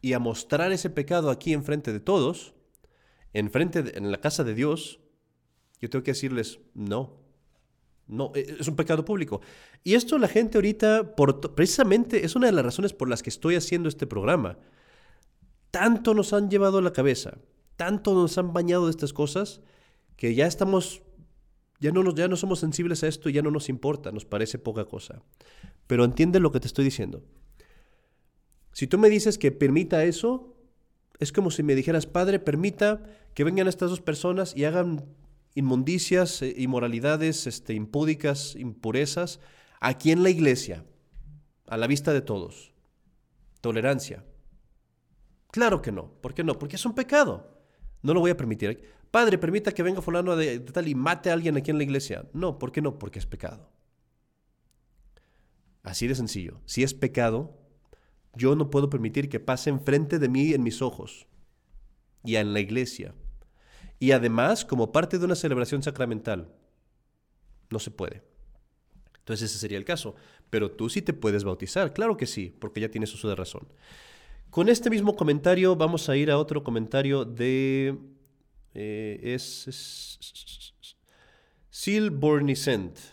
y 0.02 0.14
a 0.14 0.20
mostrar 0.20 0.72
ese 0.72 0.90
pecado 0.90 1.30
aquí 1.30 1.54
enfrente 1.54 1.92
de 1.92 2.00
todos, 2.00 2.54
enfrente 3.34 3.84
de, 3.84 3.98
en 3.98 4.12
la 4.12 4.22
casa 4.22 4.44
de 4.44 4.54
Dios, 4.54 5.00
yo 5.82 5.90
tengo 5.90 6.04
que 6.04 6.12
decirles, 6.12 6.60
no, 6.74 7.26
no, 8.08 8.32
e, 8.36 8.58
es 8.60 8.68
un 8.68 8.76
pecado 8.76 9.04
público. 9.04 9.42
Y 9.84 9.96
esto 9.96 10.18
la 10.18 10.28
gente 10.28 10.58
ahorita, 10.58 11.16
por, 11.16 11.56
precisamente, 11.56 12.26
es 12.26 12.36
una 12.36 12.48
de 12.48 12.54
las 12.54 12.66
razones 12.66 12.94
por 12.94 13.10
las 13.10 13.24
que 13.24 13.30
estoy 13.30 13.56
haciendo 13.56 13.90
este 13.90 14.06
programa. 14.06 14.58
Tanto 15.72 16.14
nos 16.14 16.34
han 16.34 16.50
llevado 16.50 16.78
a 16.78 16.82
la 16.82 16.94
cabeza, 16.94 17.38
tanto 17.76 18.14
nos 18.14 18.38
han 18.38 18.54
bañado 18.54 18.86
de 18.86 18.92
estas 18.92 19.14
cosas, 19.14 19.62
que 20.16 20.34
ya 20.34 20.48
estamos, 20.48 21.02
ya 21.80 21.92
no, 21.92 22.04
nos, 22.04 22.16
ya 22.16 22.28
no 22.28 22.36
somos 22.36 22.60
sensibles 22.60 23.04
a 23.04 23.08
esto 23.08 23.30
y 23.30 23.34
ya 23.34 23.42
no 23.42 23.52
nos 23.52 23.70
importa, 23.70 24.12
nos 24.12 24.26
parece 24.26 24.60
poca 24.60 24.86
cosa. 24.86 25.22
Pero 25.88 26.04
entiende 26.04 26.40
lo 26.40 26.52
que 26.52 26.60
te 26.60 26.68
estoy 26.68 26.86
diciendo. 26.86 27.24
Si 28.74 28.88
tú 28.88 28.98
me 28.98 29.10
dices 29.10 29.38
que 29.38 29.52
permita 29.52 30.04
eso, 30.04 30.56
es 31.20 31.32
como 31.32 31.52
si 31.52 31.64
me 31.64 31.76
dijeras, 31.76 32.06
Padre, 32.06 32.40
permita 32.40 33.04
que 33.34 33.44
vengan 33.44 33.68
estas 33.68 33.90
dos 33.90 34.02
personas 34.02 34.56
y 34.56 34.66
hagan 34.66 35.06
inmundicias, 35.54 36.42
eh, 36.42 36.54
inmoralidades, 36.58 37.48
este, 37.48 37.74
impúdicas, 37.74 38.56
impurezas, 38.56 39.40
aquí 39.80 40.12
en 40.12 40.24
la 40.24 40.30
iglesia, 40.30 40.84
a 41.68 41.78
la 41.78 41.88
vista 41.88 42.14
de 42.14 42.22
todos. 42.22 42.74
Tolerancia. 43.62 44.24
Claro 45.52 45.82
que 45.82 45.92
no. 45.92 46.12
¿Por 46.22 46.34
qué 46.34 46.44
no? 46.44 46.60
Porque 46.60 46.76
es 46.76 46.86
un 46.86 46.94
pecado. 46.94 47.55
No 48.06 48.14
lo 48.14 48.20
voy 48.20 48.30
a 48.30 48.38
permitir. 48.38 48.84
Padre, 49.10 49.40
permita 49.40 49.72
que 49.72 49.82
venga 49.82 50.00
fulano 50.00 50.36
de, 50.36 50.60
tal 50.60 50.88
y 50.88 50.94
mate 50.94 51.32
a 51.32 51.34
alguien 51.34 51.58
aquí 51.58 51.72
en 51.72 51.80
la 51.80 51.84
iglesia. 51.84 52.28
No, 52.34 52.60
¿por 52.60 52.72
qué 52.72 52.80
no? 52.80 53.00
Porque 53.00 53.18
es 53.18 53.26
pecado. 53.26 53.72
Así 55.82 56.06
de 56.06 56.14
sencillo. 56.14 56.62
Si 56.66 56.84
es 56.84 56.94
pecado, 56.94 57.58
yo 58.36 58.56
no 58.56 58.70
puedo 58.70 58.92
permitir 58.92 59.28
que 59.28 59.40
pase 59.40 59.72
enfrente 59.72 60.20
de 60.20 60.30
mí 60.30 60.54
en 60.54 60.62
mis 60.62 60.84
ojos 60.84 61.26
y 62.24 62.36
en 62.36 62.54
la 62.54 62.60
iglesia. 62.60 63.16
Y 63.98 64.12
además, 64.12 64.66
como 64.66 64.92
parte 64.92 65.18
de 65.18 65.26
una 65.26 65.36
celebración 65.36 65.82
sacramental. 65.82 66.54
No 67.72 67.80
se 67.80 67.90
puede. 67.90 68.22
Entonces 69.18 69.50
ese 69.50 69.58
sería 69.58 69.80
el 69.80 69.86
caso. 69.86 70.14
Pero 70.52 70.70
tú 70.70 70.90
sí 70.90 71.02
te 71.02 71.14
puedes 71.14 71.44
bautizar. 71.44 71.92
Claro 71.92 72.18
que 72.18 72.28
sí, 72.28 72.56
porque 72.60 72.82
ya 72.82 72.92
tienes 72.92 73.12
uso 73.16 73.30
de 73.30 73.36
razón. 73.36 73.68
Con 74.56 74.70
este 74.70 74.90
mismo 74.90 75.18
comentario 75.18 75.76
vamos 75.76 76.08
a 76.08 76.16
ir 76.16 76.32
a 76.32 76.38
otro 76.38 76.64
comentario 76.64 77.26
de... 77.26 77.98
Eh, 78.74 79.20
es, 79.22 79.68
Sil. 81.76 82.08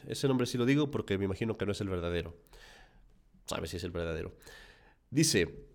Ese 0.07 0.29
nombre 0.29 0.47
sí 0.47 0.57
lo 0.57 0.65
digo 0.67 0.93
porque 0.93 1.19
me 1.19 1.25
imagino 1.25 1.59
que 1.59 1.67
no 1.67 1.73
es 1.73 1.81
el 1.81 1.89
verdadero. 1.89 2.37
Sabe 3.47 3.67
si 3.67 3.79
es 3.79 3.83
el 3.83 3.91
verdadero. 3.91 4.37
Dice, 5.11 5.67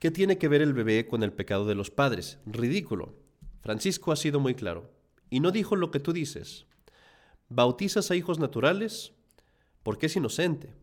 ¿qué 0.00 0.10
tiene 0.10 0.36
que 0.36 0.48
ver 0.48 0.62
el 0.62 0.74
bebé 0.74 1.06
con 1.06 1.22
el 1.22 1.32
pecado 1.32 1.64
de 1.64 1.76
los 1.76 1.92
padres? 1.92 2.40
Ridículo. 2.44 3.14
Francisco 3.60 4.10
ha 4.10 4.16
sido 4.16 4.40
muy 4.40 4.56
claro. 4.56 4.90
Y 5.30 5.38
no 5.38 5.52
dijo 5.52 5.76
lo 5.76 5.92
que 5.92 6.00
tú 6.00 6.12
dices. 6.12 6.66
¿Bautizas 7.48 8.10
a 8.10 8.16
hijos 8.16 8.40
naturales? 8.40 9.12
Porque 9.84 10.06
es 10.06 10.16
inocente. 10.16 10.74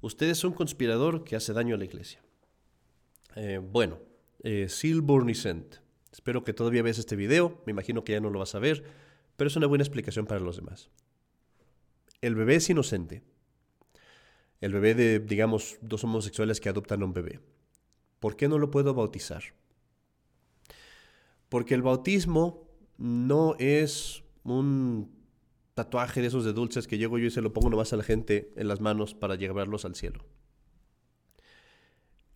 Usted 0.00 0.28
es 0.28 0.44
un 0.44 0.52
conspirador 0.52 1.24
que 1.24 1.34
hace 1.34 1.52
daño 1.52 1.74
a 1.74 1.78
la 1.78 1.86
iglesia. 1.86 2.22
Eh, 3.36 3.58
bueno, 3.58 3.98
eh, 4.42 4.68
Sil 4.68 5.02
Espero 6.12 6.44
que 6.44 6.52
todavía 6.52 6.82
veas 6.82 6.98
este 6.98 7.16
video. 7.16 7.62
Me 7.66 7.72
imagino 7.72 8.04
que 8.04 8.12
ya 8.12 8.20
no 8.20 8.30
lo 8.30 8.38
vas 8.38 8.54
a 8.54 8.58
ver, 8.58 8.84
pero 9.36 9.48
es 9.48 9.56
una 9.56 9.66
buena 9.66 9.84
explicación 9.84 10.26
para 10.26 10.40
los 10.40 10.56
demás. 10.56 10.90
El 12.20 12.34
bebé 12.34 12.56
es 12.56 12.68
inocente. 12.68 13.22
El 14.60 14.72
bebé 14.72 14.94
de, 14.94 15.20
digamos, 15.20 15.78
dos 15.80 16.02
homosexuales 16.02 16.60
que 16.60 16.68
adoptan 16.68 17.02
a 17.02 17.04
un 17.04 17.12
bebé. 17.12 17.40
¿Por 18.18 18.36
qué 18.36 18.48
no 18.48 18.58
lo 18.58 18.70
puedo 18.70 18.94
bautizar? 18.94 19.44
Porque 21.48 21.74
el 21.74 21.82
bautismo 21.82 22.68
no 22.96 23.54
es 23.60 24.24
un 24.42 25.16
tatuaje 25.74 26.20
de 26.20 26.26
esos 26.26 26.44
de 26.44 26.52
dulces 26.52 26.88
que 26.88 26.98
llego 26.98 27.18
yo 27.18 27.26
y 27.26 27.30
se 27.30 27.40
lo 27.40 27.52
pongo 27.52 27.70
nomás 27.70 27.92
a 27.92 27.96
la 27.96 28.02
gente 28.02 28.52
en 28.56 28.66
las 28.66 28.80
manos 28.80 29.14
para 29.14 29.36
llevarlos 29.36 29.84
al 29.84 29.94
cielo. 29.94 30.24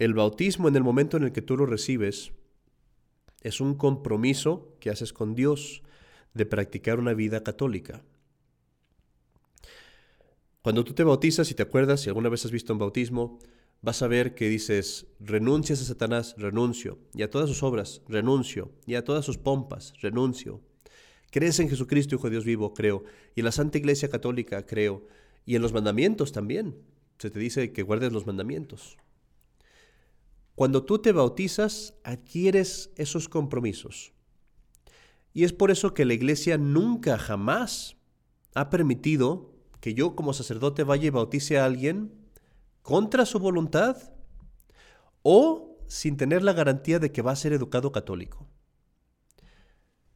El 0.02 0.14
bautismo 0.14 0.66
en 0.66 0.74
el 0.74 0.82
momento 0.82 1.16
en 1.16 1.22
el 1.22 1.30
que 1.30 1.42
tú 1.42 1.56
lo 1.56 1.64
recibes 1.64 2.32
es 3.40 3.60
un 3.60 3.76
compromiso 3.76 4.74
que 4.80 4.90
haces 4.90 5.12
con 5.12 5.36
Dios 5.36 5.84
de 6.34 6.44
practicar 6.44 6.98
una 6.98 7.14
vida 7.14 7.44
católica. 7.44 8.02
Cuando 10.60 10.82
tú 10.82 10.92
te 10.92 11.04
bautizas, 11.04 11.52
y 11.52 11.54
te 11.54 11.62
acuerdas, 11.62 12.00
si 12.00 12.08
alguna 12.08 12.30
vez 12.30 12.44
has 12.44 12.50
visto 12.50 12.72
un 12.72 12.80
bautismo, 12.80 13.38
vas 13.80 14.02
a 14.02 14.08
ver 14.08 14.34
que 14.34 14.48
dices, 14.48 15.06
renuncias 15.20 15.80
a 15.80 15.84
Satanás, 15.84 16.34
renuncio, 16.36 16.98
y 17.14 17.22
a 17.22 17.30
todas 17.30 17.48
sus 17.48 17.62
obras, 17.62 18.02
renuncio, 18.08 18.72
y 18.86 18.96
a 18.96 19.04
todas 19.04 19.24
sus 19.24 19.38
pompas, 19.38 19.92
renuncio. 20.00 20.60
Crees 21.30 21.60
en 21.60 21.68
Jesucristo, 21.68 22.16
Hijo 22.16 22.24
de 22.24 22.32
Dios 22.32 22.44
vivo, 22.44 22.74
creo, 22.74 23.04
y 23.36 23.40
en 23.42 23.44
la 23.44 23.52
Santa 23.52 23.78
Iglesia 23.78 24.08
Católica, 24.08 24.66
creo, 24.66 25.06
y 25.46 25.54
en 25.54 25.62
los 25.62 25.72
mandamientos 25.72 26.32
también. 26.32 26.74
Se 27.18 27.30
te 27.30 27.38
dice 27.38 27.72
que 27.72 27.84
guardes 27.84 28.12
los 28.12 28.26
mandamientos. 28.26 28.96
Cuando 30.54 30.84
tú 30.84 30.98
te 30.98 31.12
bautizas, 31.12 31.94
adquieres 32.04 32.90
esos 32.96 33.28
compromisos. 33.28 34.12
Y 35.32 35.44
es 35.44 35.52
por 35.52 35.70
eso 35.70 35.94
que 35.94 36.04
la 36.04 36.12
iglesia 36.12 36.58
nunca, 36.58 37.18
jamás 37.18 37.96
ha 38.54 38.68
permitido 38.68 39.54
que 39.80 39.94
yo 39.94 40.14
como 40.14 40.34
sacerdote 40.34 40.84
vaya 40.84 41.06
y 41.06 41.10
bautice 41.10 41.58
a 41.58 41.64
alguien 41.64 42.12
contra 42.82 43.24
su 43.24 43.38
voluntad 43.38 44.12
o 45.22 45.78
sin 45.88 46.16
tener 46.18 46.42
la 46.42 46.52
garantía 46.52 46.98
de 46.98 47.12
que 47.12 47.22
va 47.22 47.32
a 47.32 47.36
ser 47.36 47.54
educado 47.54 47.90
católico. 47.90 48.46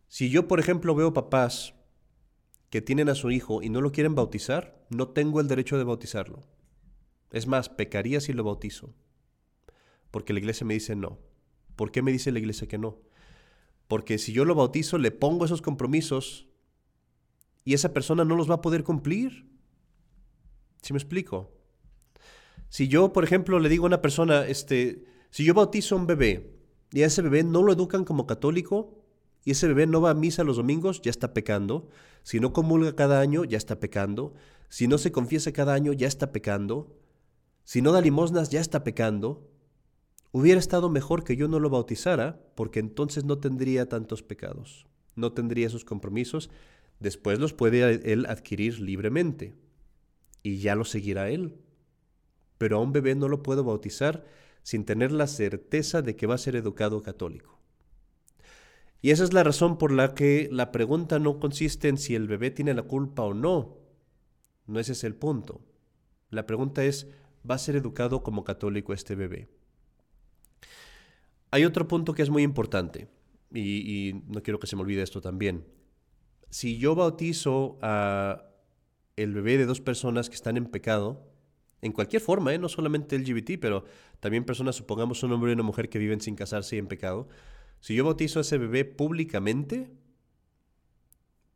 Si 0.07 0.29
yo, 0.29 0.47
por 0.49 0.61
ejemplo, 0.61 0.95
veo 0.95 1.15
papás 1.15 1.75
que 2.69 2.83
tienen 2.83 3.09
a 3.09 3.15
su 3.15 3.31
hijo 3.31 3.63
y 3.63 3.71
no 3.71 3.81
lo 3.81 3.91
quieren 3.91 4.15
bautizar, 4.15 4.85
no 4.91 5.09
tengo 5.09 5.41
el 5.41 5.49
derecho 5.49 5.79
de 5.79 5.85
bautizarlo. 5.85 6.43
Es 7.31 7.47
más, 7.47 7.69
pecaría 7.69 8.21
si 8.21 8.33
lo 8.35 8.45
bautizo 8.45 8.95
porque 10.17 10.33
la 10.33 10.39
iglesia 10.39 10.67
me 10.67 10.73
dice 10.73 10.97
no. 10.97 11.19
¿Por 11.77 11.93
qué 11.93 12.01
me 12.01 12.11
dice 12.11 12.33
la 12.33 12.39
iglesia 12.39 12.67
que 12.67 12.79
no? 12.79 13.03
Porque 13.87 14.17
si 14.17 14.33
yo 14.33 14.47
lo 14.47 14.55
bautizo, 14.55 14.97
le 14.97 15.11
pongo 15.11 15.45
esos 15.45 15.61
compromisos 15.61 16.49
y 17.67 17.75
esa 17.75 17.93
persona 17.93 18.25
no 18.25 18.35
los 18.35 18.49
va 18.49 18.55
a 18.55 18.61
poder 18.63 18.83
cumplir. 18.83 19.47
¿Sí 20.81 20.95
me 20.95 20.99
explico? 20.99 21.53
Si 22.71 22.89
yo, 22.89 23.13
por 23.13 23.25
ejemplo, 23.25 23.59
le 23.59 23.69
digo 23.69 23.85
a 23.85 23.89
una 23.89 24.01
persona, 24.01 24.47
este, 24.47 25.05
si 25.29 25.45
yo 25.45 25.53
bautizo 25.53 25.97
a 25.97 25.99
un 25.99 26.07
bebé 26.07 26.57
y 26.93 27.03
a 27.03 27.07
ese 27.09 27.21
bebé 27.21 27.45
no 27.45 27.63
lo 27.63 27.75
educan 27.75 28.07
como 28.07 28.27
católico 28.27 29.05
y 29.45 29.51
ese 29.51 29.69
bebé 29.69 29.87
no 29.87 30.01
va 30.01 30.13
a 30.13 30.15
misa 30.15 30.45
los 30.45 30.57
domingos, 30.57 31.03
ya 31.03 31.11
está 31.11 31.35
pecando. 31.35 31.91
Si 32.23 32.41
no 32.41 32.55
comulga 32.55 32.97
cada 32.97 33.21
año, 33.21 33.45
ya 33.45 33.59
está 33.59 33.81
pecando. 33.81 34.33
Si 34.71 34.89
no 34.89 34.97
se 34.97 35.13
confiesa 35.13 35.53
cada 35.53 35.75
año, 35.75 35.93
ya 35.93 36.09
está 36.09 36.33
pecando. 36.33 36.97
Si 37.65 37.83
no 37.83 37.93
da 37.93 38.01
limosnas, 38.01 38.49
ya 38.49 38.63
está 38.63 38.83
pecando. 38.83 39.51
Hubiera 40.39 40.59
estado 40.59 40.91
mejor 40.91 41.25
que 41.25 41.35
yo 41.35 41.49
no 41.49 41.61
lo 41.61 41.71
bautizara, 41.71 42.39
porque 42.55 42.79
entonces 42.79 43.25
no 43.25 43.39
tendría 43.39 43.89
tantos 43.89 44.23
pecados, 44.23 44.87
no 45.15 45.33
tendría 45.33 45.67
esos 45.67 45.87
compromisos, 45.87 46.51
después 47.01 47.39
los 47.39 47.55
puede 47.55 48.13
él 48.13 48.27
adquirir 48.27 48.79
libremente, 48.79 49.55
y 50.43 50.59
ya 50.59 50.75
lo 50.75 50.85
seguirá 50.85 51.31
él. 51.31 51.57
Pero 52.59 52.77
a 52.77 52.81
un 52.83 52.93
bebé 52.93 53.15
no 53.15 53.29
lo 53.29 53.43
puedo 53.43 53.65
bautizar 53.65 54.27
sin 54.63 54.85
tener 54.85 55.11
la 55.11 55.27
certeza 55.27 56.03
de 56.03 56.17
que 56.17 56.27
va 56.27 56.35
a 56.35 56.39
ser 56.45 56.55
educado 56.55 57.01
católico. 57.01 57.59
Y 59.01 59.13
esa 59.13 59.25
es 59.25 59.33
la 59.33 59.43
razón 59.43 59.79
por 59.79 59.91
la 59.91 60.13
que 60.13 60.51
la 60.53 60.71
pregunta 60.71 61.19
no 61.19 61.41
consiste 61.41 61.89
en 61.89 61.97
si 61.97 62.15
el 62.15 62.29
bebé 62.29 62.51
tiene 62.51 62.75
la 62.75 62.83
culpa 62.83 63.23
o 63.23 63.33
no. 63.33 63.79
No 64.67 64.81
ese 64.81 64.93
es 64.93 65.03
el 65.03 65.15
punto. 65.15 65.63
La 66.29 66.45
pregunta 66.45 66.85
es, 66.85 67.09
¿va 67.51 67.55
a 67.55 67.59
ser 67.59 67.75
educado 67.75 68.23
como 68.23 68.45
católico 68.45 68.93
este 68.93 69.15
bebé? 69.15 69.56
Hay 71.51 71.65
otro 71.65 71.87
punto 71.89 72.13
que 72.13 72.23
es 72.23 72.31
muy 72.31 72.43
importante, 72.43 73.09
y, 73.55 74.23
no 74.27 74.43
quiero 74.43 74.59
que 74.59 74.67
se 74.67 74.77
me 74.77 74.83
olvide 74.83 75.03
esto 75.03 75.21
también. 75.21 75.65
Si 76.51 76.79
yo 76.79 76.95
bautizo 76.95 77.79
a 77.83 78.45
el 79.17 79.33
bebé 79.33 79.57
de 79.57 79.67
dos 79.67 79.81
personas 79.81 80.29
que 80.29 80.35
están 80.35 80.57
en 80.57 80.67
pecado, 80.67 81.33
en 81.81 81.93
cualquier 81.93 82.21
forma, 82.21 82.53
¿eh? 82.53 82.59
no 82.59 82.69
solamente 82.69 83.19
LGBT, 83.19 83.53
pero 83.61 83.85
también 84.21 84.45
personas, 84.45 84.77
supongamos 84.77 85.23
un 85.23 85.33
hombre 85.33 85.51
y 85.51 85.55
una 85.55 85.63
mujer 85.63 85.89
que 85.89 85.99
viven 85.99 86.21
sin 86.21 86.35
casarse 86.35 86.77
y 86.77 86.79
en 86.79 86.87
pecado, 86.87 87.29
si 87.81 87.95
yo 87.95 88.05
bautizo 88.05 88.39
a 88.39 88.43
ese 88.43 88.59
bebé 88.59 88.85
públicamente, 88.85 89.91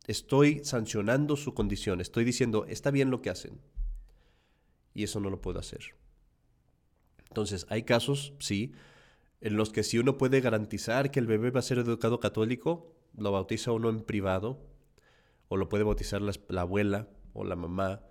estoy 0.07 0.65
sancionando 0.65 1.37
su 1.37 1.55
condición, 1.55 2.01
estoy 2.01 2.25
diciendo, 2.25 2.67
está 2.69 2.91
bien 2.91 3.11
lo 3.11 3.23
que 3.23 3.31
hacen. 3.31 3.61
Y 4.95 5.05
eso 5.05 5.21
no 5.21 5.31
lo 5.31 5.41
puedo 5.41 5.59
hacer. 5.59 5.97
Entonces, 7.29 7.67
hay 7.69 7.85
casos, 7.85 8.35
sí, 8.39 8.73
en 9.41 9.57
los 9.57 9.71
que 9.71 9.83
si 9.83 9.99
uno 9.99 10.19
puede 10.19 10.41
garantizar 10.41 11.11
que 11.11 11.21
el 11.21 11.27
bebé 11.27 11.51
va 11.51 11.61
a 11.61 11.65
ser 11.65 11.79
educado 11.79 12.21
católico, 12.21 12.95
lo 13.17 13.33
bautiza 13.33 13.73
uno 13.73 13.89
en 13.89 14.01
privado, 14.01 14.67
o 15.49 15.57
lo 15.57 15.69
puede 15.69 15.85
bautizar 15.85 16.23
la, 16.23 16.33
la 16.49 16.61
abuela 16.63 17.09
o 17.33 17.45
la 17.45 17.57
mamá, 17.57 18.03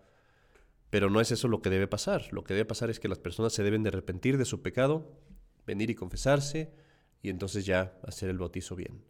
pero 0.89 1.09
no 1.09 1.21
es 1.21 1.31
eso 1.31 1.47
lo 1.47 1.61
que 1.61 1.69
debe 1.69 1.87
pasar. 1.87 2.27
Lo 2.31 2.43
que 2.43 2.53
debe 2.53 2.65
pasar 2.65 2.89
es 2.89 2.99
que 2.99 3.07
las 3.07 3.19
personas 3.19 3.53
se 3.53 3.63
deben 3.63 3.83
de 3.83 3.89
arrepentir 3.89 4.37
de 4.37 4.45
su 4.45 4.61
pecado, 4.61 5.19
venir 5.65 5.89
y 5.89 5.95
confesarse, 5.95 6.73
y 7.21 7.29
entonces 7.29 7.65
ya 7.65 7.97
hacer 8.03 8.29
el 8.29 8.37
bautizo 8.37 8.75
bien. 8.75 9.03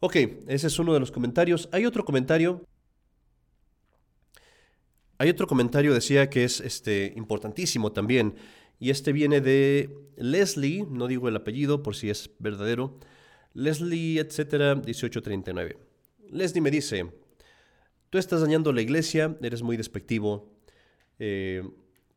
Ok, 0.00 0.16
ese 0.46 0.68
es 0.68 0.78
uno 0.78 0.94
de 0.94 1.00
los 1.00 1.10
comentarios. 1.10 1.68
Hay 1.72 1.84
otro 1.84 2.04
comentario. 2.04 2.64
Hay 5.18 5.28
otro 5.28 5.46
comentario, 5.46 5.92
decía 5.92 6.30
que 6.30 6.44
es 6.44 6.60
este, 6.60 7.12
importantísimo 7.16 7.92
también. 7.92 8.36
Y 8.80 8.88
este 8.88 9.12
viene 9.12 9.42
de 9.42 9.94
Leslie, 10.16 10.86
no 10.90 11.06
digo 11.06 11.28
el 11.28 11.36
apellido 11.36 11.82
por 11.82 11.94
si 11.94 12.08
es 12.08 12.30
verdadero. 12.38 12.98
Leslie, 13.52 14.18
etcétera, 14.18 14.74
1839. 14.74 15.76
Leslie 16.30 16.62
me 16.62 16.70
dice: 16.70 17.12
Tú 18.08 18.16
estás 18.16 18.40
dañando 18.40 18.72
la 18.72 18.80
iglesia, 18.80 19.36
eres 19.42 19.62
muy 19.62 19.76
despectivo. 19.76 20.50
Eh, 21.18 21.62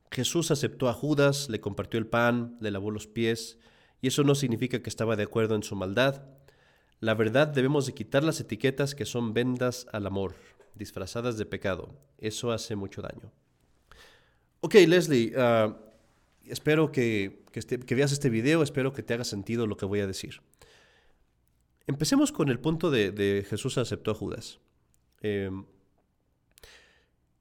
Jesús 0.10 0.52
aceptó 0.52 0.88
a 0.88 0.94
Judas, 0.94 1.50
le 1.50 1.60
compartió 1.60 2.00
el 2.00 2.08
pan, 2.08 2.58
le 2.62 2.72
lavó 2.72 2.92
los 2.92 3.08
pies, 3.08 3.58
y 4.02 4.08
eso 4.08 4.24
no 4.24 4.34
significa 4.34 4.82
que 4.82 4.90
estaba 4.90 5.18
de 5.18 5.24
acuerdo 5.24 5.56
en 5.56 5.64
su 5.64 5.76
maldad. 5.76 6.24
La 7.02 7.14
verdad 7.14 7.48
debemos 7.48 7.88
de 7.88 7.94
quitar 7.94 8.24
las 8.24 8.40
etiquetas 8.40 8.96
que 8.96 9.06
son 9.06 9.34
vendas 9.34 9.88
al 9.92 10.08
amor, 10.08 10.36
disfrazadas 10.76 11.38
de 11.38 11.46
pecado. 11.46 11.90
Eso 12.20 12.54
hace 12.54 12.78
mucho 12.78 13.02
daño. 13.02 13.34
Ok, 14.62 14.76
Leslie, 14.88 15.34
ah, 15.36 15.78
espero 16.48 16.92
que, 16.92 17.44
este, 17.54 17.80
que, 17.80 17.96
veas 17.96 18.12
este 18.12 18.30
video, 18.30 18.64
espero 18.64 18.94
que 18.94 19.04
te 19.04 19.14
haga 19.14 19.24
sentido 19.24 19.68
lo 19.68 19.78
que 19.78 19.86
voy 19.86 20.00
a 20.00 20.08
decir. 20.08 20.42
Empecemos 21.88 22.32
con 22.32 22.50
el 22.50 22.60
punto 22.60 22.92
de, 22.92 23.46
Jesús 23.50 23.78
aceptó 23.78 24.12
a 24.12 24.16
Judas. 24.16 24.60
Em, 25.22 25.66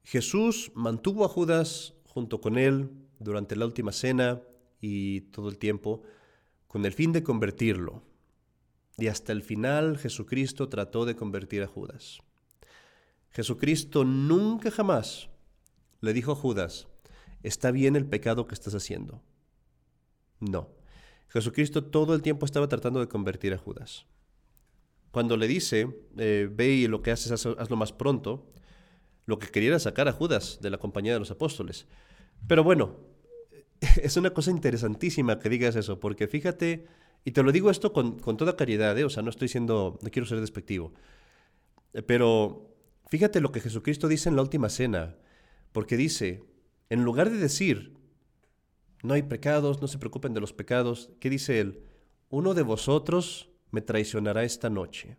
Jesús 0.03 0.71
mantuvo 0.75 1.25
a 1.25 1.29
Judas 1.29 1.93
junto 2.05 2.41
con 2.41 2.57
él 2.57 2.89
durante 3.19 3.55
la 3.55 3.65
última 3.65 3.91
cena 3.91 4.41
y 4.81 5.21
todo 5.21 5.49
el 5.49 5.57
tiempo 5.57 6.03
con 6.67 6.85
el 6.85 6.93
fin 6.93 7.11
de 7.11 7.23
convertirlo, 7.23 8.01
y 8.97 9.07
hasta 9.07 9.31
el 9.31 9.43
final 9.43 9.97
Jesucristo 9.97 10.69
trató 10.69 11.05
de 11.05 11.15
convertir 11.15 11.63
a 11.63 11.67
Judas. 11.67 12.19
Jesucristo 13.31 14.03
nunca 14.03 14.71
jamás 14.71 15.29
le 16.01 16.13
dijo 16.13 16.31
a 16.31 16.35
Judas, 16.35 16.87
está 17.43 17.71
bien 17.71 17.95
el 17.95 18.05
pecado 18.05 18.47
que 18.47 18.55
estás 18.55 18.73
haciendo. 18.73 19.21
No. 20.39 20.69
Jesucristo 21.27 21.83
todo 21.83 22.15
el 22.15 22.21
tiempo 22.21 22.45
estaba 22.45 22.67
tratando 22.67 22.99
de 22.99 23.07
convertir 23.07 23.53
a 23.53 23.57
Judas. 23.57 24.05
Cuando 25.11 25.37
le 25.37 25.47
dice, 25.47 25.87
eh, 26.17 26.49
ve 26.51 26.69
y 26.69 26.87
lo 26.87 27.01
que 27.01 27.11
haces 27.11 27.31
hazlo 27.45 27.75
más 27.75 27.93
pronto, 27.93 28.51
lo 29.25 29.39
que 29.39 29.47
quería 29.47 29.69
era 29.69 29.79
sacar 29.79 30.07
a 30.07 30.11
Judas 30.13 30.59
de 30.61 30.69
la 30.69 30.77
compañía 30.77 31.13
de 31.13 31.19
los 31.19 31.31
apóstoles. 31.31 31.87
Pero 32.47 32.63
bueno, 32.63 32.97
es 34.01 34.17
una 34.17 34.31
cosa 34.31 34.51
interesantísima 34.51 35.39
que 35.39 35.49
digas 35.49 35.75
eso, 35.75 35.99
porque 35.99 36.27
fíjate 36.27 36.87
y 37.25 37.31
te 37.31 37.43
lo 37.43 37.51
digo 37.51 37.69
esto 37.69 37.93
con, 37.93 38.17
toda 38.37 38.55
caridad, 38.55 38.97
¿eh? 38.97 39.05
o 39.05 39.09
sea, 39.09 39.23
no 39.23 39.29
estoy 39.29 39.47
siendo, 39.47 39.97
no 40.01 40.09
quiero 40.11 40.27
ser 40.27 40.41
despectivo. 40.41 40.93
Eh, 41.93 42.01
pero 42.01 42.75
fíjate 43.07 43.39
lo 43.39 43.51
que 43.51 43.61
Jesucristo 43.61 44.07
dice 44.07 44.29
en 44.29 44.35
la 44.35 44.41
última 44.41 44.69
cena, 44.69 45.15
porque 45.71 45.95
dice, 45.95 46.43
en 46.93 47.03
lugar 47.03 47.31
de 47.31 47.37
decir, 47.37 47.97
no 49.01 49.15
hay 49.15 49.23
pecados, 49.23 49.81
no 49.81 49.87
se 49.87 49.97
preocupen 49.97 50.35
de 50.35 50.39
los 50.39 50.53
pecados, 50.53 51.09
¿qué 51.19 51.27
dice 51.27 51.59
él? 51.59 51.81
Uno 52.29 52.53
de 52.53 52.61
vosotros 52.61 53.49
me 53.71 53.81
traicionará 53.81 54.43
esta 54.43 54.69
noche. 54.69 55.17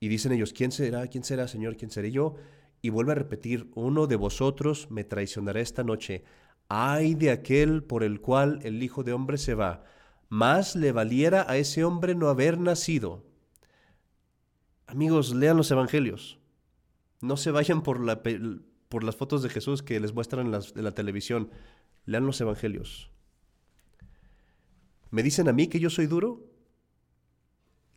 Y 0.00 0.08
dicen 0.08 0.32
ellos, 0.32 0.52
¿quién 0.52 0.72
será? 0.72 1.06
¿Quién 1.06 1.22
será, 1.22 1.46
Señor? 1.46 1.76
¿Quién 1.76 1.92
seré 1.92 2.10
yo? 2.10 2.34
Y 2.82 2.88
vuelve 2.90 3.12
a 3.12 3.14
repetir, 3.14 3.70
uno 3.76 4.08
de 4.08 4.16
vosotros 4.16 4.90
me 4.90 5.04
traicionará 5.04 5.60
esta 5.60 5.84
noche. 5.84 6.24
Ay 6.68 7.14
de 7.14 7.30
aquel 7.30 7.84
por 7.84 8.02
el 8.02 8.20
cual 8.20 8.58
el 8.64 8.82
Hijo 8.82 9.04
de 9.04 9.12
Hombre 9.12 9.38
se 9.38 9.54
va, 9.54 9.84
más 10.28 10.74
le 10.74 10.90
valiera 10.90 11.48
a 11.48 11.56
ese 11.56 11.84
hombre 11.84 12.16
no 12.16 12.30
haber 12.30 12.58
nacido. 12.58 13.24
Amigos, 14.88 15.32
lean 15.32 15.56
los 15.56 15.70
evangelios. 15.70 16.40
No 17.20 17.36
se 17.36 17.52
vayan 17.52 17.84
por, 17.84 18.00
la, 18.00 18.20
por 18.88 19.04
las 19.04 19.16
fotos 19.16 19.42
de 19.42 19.48
Jesús 19.48 19.82
que 19.82 20.00
les 20.00 20.14
muestran 20.14 20.46
en 20.46 20.84
la, 20.84 20.92
televisión. 20.92 21.50
Lean 22.04 22.26
los 22.26 22.40
evangelios. 22.40 23.10
¿Me 25.10 25.22
dicen 25.22 25.48
a 25.48 25.52
mí 25.52 25.66
que 25.68 25.80
yo 25.80 25.90
soy 25.90 26.06
duro? 26.06 26.44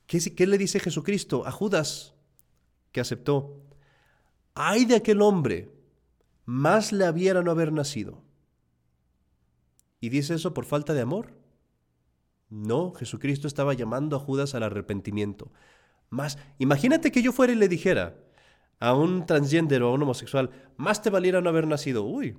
¿Qué, 0.07 0.19
¿Qué, 0.35 0.47
le 0.47 0.57
dice 0.57 0.79
Jesucristo 0.79 1.45
a 1.45 1.51
Judas 1.51 2.15
que 2.91 3.01
aceptó? 3.01 3.61
Ay 4.55 4.85
de 4.85 4.95
aquel 4.95 5.21
hombre, 5.21 5.71
más 6.45 6.91
le 6.91 7.05
habiera 7.05 7.43
no 7.43 7.51
haber 7.51 7.71
nacido. 7.71 8.23
¿Y 10.01 10.09
dice 10.09 10.33
eso 10.35 10.53
por 10.53 10.65
falta 10.65 10.93
de 10.93 11.01
amor? 11.01 11.33
No, 12.49 12.93
Jesucristo 12.93 13.47
estaba 13.47 13.73
llamando 13.73 14.15
a 14.15 14.19
Judas 14.19 14.55
al 14.55 14.63
arrepentimiento. 14.63 15.51
Más, 16.09 16.39
imagínate 16.57 17.11
que 17.11 17.21
yo 17.21 17.31
fuera 17.31 17.53
y 17.53 17.55
le 17.55 17.67
dijera 17.67 18.17
a 18.79 18.93
un 18.93 19.25
transgénero 19.25 19.87
a 19.87 19.93
un 19.93 20.03
homosexual, 20.03 20.49
más 20.77 21.01
te 21.01 21.09
valiera 21.09 21.41
no 21.41 21.49
haber 21.49 21.67
nacido. 21.67 22.03
Uy, 22.03 22.37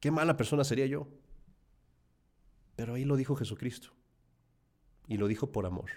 qué 0.00 0.10
mala 0.10 0.36
persona 0.36 0.64
sería 0.64 0.86
yo. 0.86 1.08
Pero 2.76 2.94
ahí 2.94 3.04
lo 3.04 3.16
dijo 3.16 3.36
Jesucristo. 3.36 3.90
Y 5.08 5.16
lo 5.16 5.28
dijo 5.28 5.52
por 5.52 5.66
amor. 5.66 5.90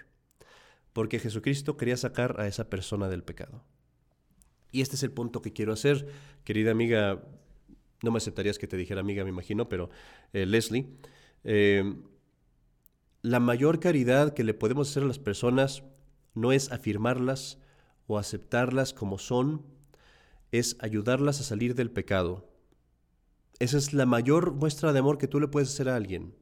Porque 0.92 1.18
Jesucristo 1.18 1.76
quería 1.76 1.96
sacar 1.96 2.40
a 2.40 2.46
esa 2.46 2.70
persona 2.70 3.08
del 3.08 3.22
pecado. 3.22 3.64
Y 4.72 4.80
este 4.82 4.96
es 4.96 5.02
el 5.02 5.12
punto 5.12 5.42
que 5.42 5.52
quiero 5.52 5.72
hacer, 5.72 6.06
querida 6.44 6.70
amiga 6.70 7.22
no 8.02 8.10
me 8.10 8.18
aceptarías 8.18 8.58
que 8.58 8.66
te 8.66 8.76
dijera 8.76 9.00
amiga, 9.00 9.24
me 9.24 9.30
imagino, 9.30 9.68
pero 9.68 9.90
eh, 10.32 10.46
Leslie, 10.46 10.88
eh, 11.44 11.96
la 13.22 13.40
mayor 13.40 13.80
caridad 13.80 14.32
que 14.32 14.44
le 14.44 14.54
podemos 14.54 14.90
hacer 14.90 15.02
a 15.02 15.06
las 15.06 15.18
personas 15.18 15.82
no 16.34 16.52
es 16.52 16.72
afirmarlas 16.72 17.58
o 18.10 18.18
aceptarlas 18.18 18.92
como 18.92 19.18
son, 19.18 19.62
es 20.50 20.76
ayudarlas 20.80 21.40
a 21.40 21.44
salir 21.44 21.76
del 21.76 21.92
pecado. 21.92 22.50
Esa 23.60 23.78
es 23.78 23.92
la 23.92 24.04
mayor 24.04 24.52
muestra 24.52 24.92
de 24.92 24.98
amor 24.98 25.16
que 25.16 25.28
tú 25.28 25.38
le 25.38 25.46
puedes 25.46 25.68
hacer 25.68 25.88
a 25.88 25.94
alguien. 25.94 26.34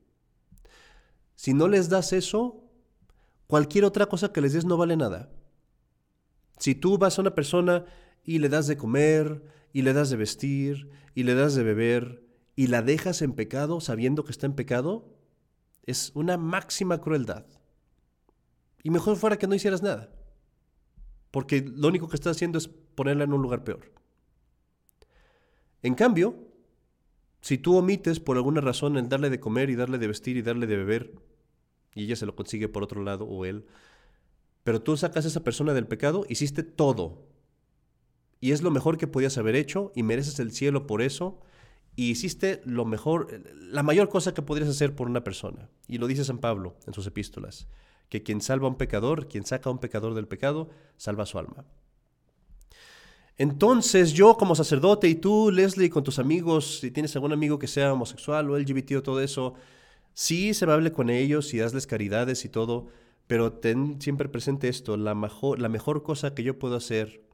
Si 1.35 1.53
no 1.53 1.69
les 1.69 1.91
das 1.91 2.15
eso, 2.15 2.65
cualquier 3.47 3.85
otra 3.85 4.07
cosa 4.07 4.33
que 4.33 4.41
les 4.41 4.55
des 4.55 4.65
no 4.65 4.79
vale 4.79 4.97
nada. 4.97 5.31
Si 6.59 6.75
tú 6.75 6.97
vas 6.97 7.19
a 7.19 7.21
una 7.21 7.35
persona 7.35 7.85
y 8.25 8.39
le 8.39 8.49
das 8.49 8.67
de 8.67 8.79
comer, 8.79 9.45
y 9.75 9.83
le 9.83 9.93
das 9.93 10.09
de 10.09 10.17
vestir, 10.17 10.89
y 11.15 11.25
le 11.25 11.35
das 11.35 11.55
de 11.55 11.65
beber, 11.65 12.25
y 12.57 12.69
la 12.69 12.81
dejas 12.81 13.21
en 13.21 13.35
pecado 13.35 13.81
sabiendo 13.83 14.25
que 14.25 14.33
está 14.33 14.47
en 14.47 14.55
pecado, 14.55 15.15
es 15.85 16.13
una 16.15 16.39
máxima 16.39 17.03
crueldad. 17.03 17.45
Y 18.83 18.89
mejor 18.89 19.17
fuera 19.17 19.37
que 19.37 19.47
no 19.47 19.55
hicieras 19.55 19.83
nada, 19.83 20.11
porque 21.31 21.63
lo 21.63 21.89
único 21.89 22.09
que 22.09 22.17
estás 22.17 22.37
haciendo 22.37 22.59
es 22.59 22.69
ponerla 22.69 23.25
en 23.25 23.33
un 23.33 23.43
lugar 23.43 23.65
peor. 23.65 23.93
En 25.83 25.95
cambio, 25.95 26.37
si 27.41 27.59
tú 27.59 27.77
omites 27.77 28.21
por 28.21 28.37
alguna 28.37 28.61
razón 28.61 28.97
el 28.97 29.09
darle 29.09 29.31
de 29.31 29.41
comer 29.41 29.71
y 29.71 29.77
darle 29.77 29.99
de 29.99 30.09
vestir 30.09 30.37
y 30.37 30.43
darle 30.43 30.67
de 30.67 30.77
beber, 30.77 31.15
y 31.95 32.05
ella 32.05 32.17
se 32.17 32.27
lo 32.27 32.35
consigue 32.35 32.69
por 32.69 32.83
otro 32.83 33.03
lado 33.03 33.25
o 33.25 33.45
él, 33.45 33.67
pero 34.65 34.83
tú 34.83 34.97
sacas 34.97 35.25
a 35.25 35.29
esa 35.29 35.45
persona 35.45 35.73
del 35.75 35.87
pecado, 35.87 36.27
hiciste 36.29 36.63
todo 36.63 37.29
y 38.41 38.53
es 38.53 38.63
lo 38.63 38.71
mejor 38.71 38.99
que 38.99 39.07
podías 39.07 39.39
haber 39.39 39.57
hecho 39.57 39.93
y 39.95 40.03
mereces 40.03 40.39
el 40.39 40.53
cielo 40.53 40.87
por 40.87 41.03
eso. 41.03 41.41
Y 41.97 42.11
hiciste 42.11 42.61
lo 42.65 42.85
mejor, 42.85 43.43
la 43.57 43.83
mayor 43.83 44.09
cosa 44.09 44.33
que 44.33 44.43
podrías 44.43 44.69
hacer 44.69 44.95
por 44.95 45.09
una 45.09 45.25
persona. 45.25 45.69
Y 45.89 45.99
lo 45.99 46.07
dice 46.07 46.25
San 46.25 46.39
Pablo 46.39 46.77
en 46.87 46.95
sus 46.95 47.07
epístolas, 47.09 47.67
que 48.09 48.23
quien 48.23 48.41
salva 48.41 48.67
a 48.67 48.71
un 48.71 48.77
pecador, 48.77 49.29
quien 49.29 49.45
saca 49.45 49.69
a 49.69 49.73
un 49.73 49.79
pecador 49.79 50.15
del 50.15 50.27
pecado, 50.27 50.69
salva 50.97 51.27
su 51.27 51.39
alma. 51.39 51.65
Entonces 53.37 54.13
yo 54.13 54.37
como 54.37 54.57
sacerdote 54.57 55.09
y 55.09 55.15
tú, 55.15 55.51
Leslie, 55.51 55.91
con 55.91 56.03
tus 56.03 56.19
amigos, 56.19 56.81
si 56.81 56.91
tienes 56.91 57.15
algún 57.15 57.33
amigo 57.33 57.59
que 57.59 57.69
sea 57.69 57.93
homosexual 57.93 58.51
o 58.51 58.59
LGBT 58.59 58.97
o 58.97 59.03
todo 59.03 59.21
eso, 59.21 59.55
sí 60.13 60.55
se 60.55 60.65
hable 60.65 60.91
con 60.91 61.09
ellos 61.09 61.55
y 61.55 61.61
hazles 61.61 61.87
caridades 61.87 62.45
y 62.45 62.49
todo, 62.49 62.89
pero 63.29 63.53
ten 63.53 64.01
siempre 64.01 64.29
presente 64.29 64.69
esto, 64.69 64.97
la 64.97 65.15
mejor, 65.15 65.61
la 65.61 65.69
mejor 65.69 66.03
cosa 66.03 66.35
que 66.35 66.43
yo 66.43 66.59
puedo 66.59 66.77
hacer 66.77 67.29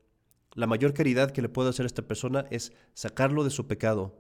la 0.55 0.67
mayor 0.69 0.95
caridad 0.95 1.33
que 1.33 1.43
le 1.43 1.49
puedo 1.49 1.69
hacer 1.69 1.85
a 1.85 1.87
esta 1.87 2.07
persona 2.07 2.47
es 2.51 2.73
sacarlo 2.95 3.43
de 3.43 3.51
su 3.51 3.67
pecado, 3.67 4.15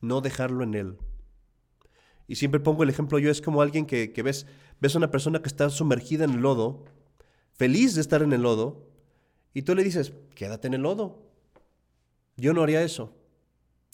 no 0.00 0.20
dejarlo 0.20 0.62
en 0.62 0.74
él. 0.74 0.98
Y 2.28 2.36
siempre 2.36 2.60
pongo 2.60 2.82
el 2.82 2.90
ejemplo 2.90 3.18
yo, 3.18 3.30
es 3.30 3.40
como 3.40 3.62
alguien 3.62 3.86
que, 3.86 4.12
ves, 4.22 4.46
ves 4.80 4.94
a 4.94 4.98
una 4.98 5.10
persona 5.10 5.40
que 5.40 5.48
está 5.48 5.70
sumergida 5.70 6.24
en 6.24 6.32
el 6.32 6.40
lodo, 6.40 6.84
feliz 7.54 7.94
de 7.94 8.02
estar 8.02 8.22
en 8.22 8.34
el 8.34 8.42
lodo, 8.42 8.86
y 9.54 9.62
tú 9.62 9.74
le 9.74 9.82
dices, 9.82 10.12
quédate 10.34 10.68
en 10.68 10.74
el 10.74 10.82
lodo. 10.82 11.26
Yo 12.36 12.52
no 12.52 12.62
haría 12.62 12.82
eso. 12.82 13.16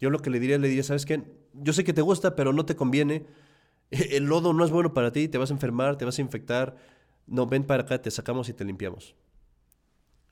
Yo 0.00 0.10
lo 0.10 0.18
que 0.18 0.30
le 0.30 0.40
diría, 0.40 0.58
le 0.58 0.66
diría, 0.66 0.82
¿sabes 0.82 1.06
qué? 1.06 1.22
Yo 1.54 1.72
sé 1.72 1.84
que 1.84 1.92
te 1.92 2.02
gusta, 2.02 2.34
pero 2.34 2.52
no 2.52 2.66
te 2.66 2.74
conviene. 2.74 3.24
El 3.90 4.24
lodo 4.24 4.52
no 4.52 4.64
es 4.64 4.72
bueno 4.72 4.92
para 4.92 5.12
ti, 5.12 5.28
te 5.28 5.38
vas 5.38 5.50
a 5.50 5.54
enfermar, 5.54 5.96
te 5.96 6.04
vas 6.04 6.18
a 6.18 6.22
infectar. 6.22 6.76
No, 7.26 7.46
ven 7.46 7.64
para 7.64 7.84
acá, 7.84 8.02
te 8.02 8.10
sacamos 8.10 8.48
y 8.48 8.52
te 8.52 8.64
limpiamos. 8.64 9.14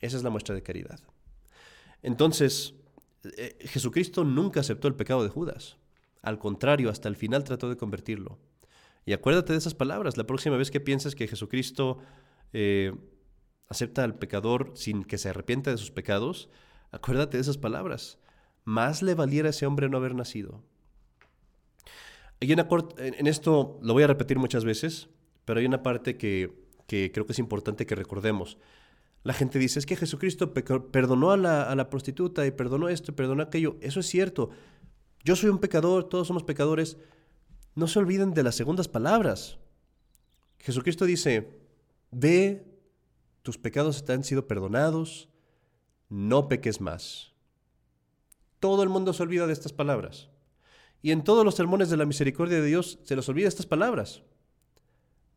Esa 0.00 0.16
es 0.16 0.24
la 0.24 0.30
muestra 0.30 0.54
de 0.54 0.62
caridad. 0.62 1.00
Entonces, 2.02 2.74
eh, 3.36 3.56
Jesucristo 3.60 4.24
nunca 4.24 4.60
aceptó 4.60 4.88
el 4.88 4.96
pecado 4.96 5.22
de 5.22 5.30
Judas. 5.30 5.78
Al 6.22 6.38
contrario, 6.38 6.88
hasta 6.88 7.08
el 7.08 7.16
final 7.16 7.44
trató 7.44 7.68
de 7.68 7.76
convertirlo. 7.76 8.38
Y 9.04 9.12
acuérdate 9.12 9.52
de 9.52 9.58
esas 9.58 9.74
palabras. 9.74 10.16
La 10.16 10.26
próxima 10.26 10.56
vez 10.56 10.70
que 10.70 10.80
pienses 10.80 11.14
que 11.14 11.26
Jesucristo 11.26 11.98
eh, 12.52 12.94
acepta 13.68 14.04
al 14.04 14.14
pecador 14.14 14.72
sin 14.74 15.04
que 15.04 15.18
se 15.18 15.28
arrepienta 15.28 15.70
de 15.70 15.78
sus 15.78 15.90
pecados, 15.90 16.48
acuérdate 16.92 17.36
de 17.36 17.42
esas 17.42 17.58
palabras. 17.58 18.18
Más 18.64 19.02
le 19.02 19.14
valiera 19.14 19.48
a 19.48 19.50
ese 19.50 19.66
hombre 19.66 19.88
no 19.88 19.96
haber 19.96 20.14
nacido. 20.14 20.62
en 22.40 23.26
esto 23.26 23.80
lo 23.82 23.92
voy 23.92 24.04
a 24.04 24.06
repetir 24.06 24.38
muchas 24.38 24.64
veces, 24.64 25.08
pero 25.44 25.58
hay 25.58 25.66
una 25.66 25.82
parte 25.82 26.16
que, 26.16 26.52
que 26.86 27.10
creo 27.10 27.26
que 27.26 27.32
es 27.32 27.38
importante 27.40 27.86
que 27.86 27.96
recordemos. 27.96 28.58
La 29.24 29.32
gente 29.32 29.58
dice, 29.58 29.78
es 29.78 29.86
que 29.86 29.96
Jesucristo 29.96 30.52
perdonó 30.52 31.30
a 31.30 31.36
la, 31.36 31.62
a 31.62 31.74
la 31.74 31.90
prostituta 31.90 32.44
y 32.46 32.50
perdonó 32.50 32.88
esto, 32.88 33.14
perdonó 33.14 33.42
aquello. 33.42 33.76
Eso 33.80 34.00
es 34.00 34.06
cierto. 34.06 34.50
Yo 35.24 35.36
soy 35.36 35.50
un 35.50 35.58
pecador, 35.58 36.08
todos 36.08 36.26
somos 36.26 36.42
pecadores. 36.42 36.96
No 37.74 37.86
se 37.86 37.98
olviden 37.98 38.34
de 38.34 38.42
las 38.42 38.54
segundas 38.54 38.88
palabras. 38.88 39.58
Jesucristo 40.58 41.04
dice, 41.04 41.60
ve, 42.10 42.64
tus 43.42 43.58
pecados 43.58 44.04
te 44.04 44.12
han 44.12 44.24
sido 44.24 44.46
perdonados, 44.46 45.28
no 46.08 46.48
peques 46.48 46.80
más. 46.80 47.32
Todo 48.60 48.82
el 48.82 48.88
mundo 48.88 49.12
se 49.12 49.22
olvida 49.22 49.46
de 49.46 49.52
estas 49.52 49.72
palabras. 49.72 50.28
Y 51.02 51.10
en 51.10 51.24
todos 51.24 51.44
los 51.44 51.56
sermones 51.56 51.90
de 51.90 51.96
la 51.96 52.06
misericordia 52.06 52.60
de 52.60 52.66
Dios 52.66 53.00
se 53.02 53.16
les 53.16 53.28
olvida 53.28 53.48
estas 53.48 53.66
palabras. 53.66 54.22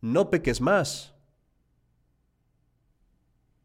No 0.01 0.29
peques 0.29 0.61
más. 0.61 1.15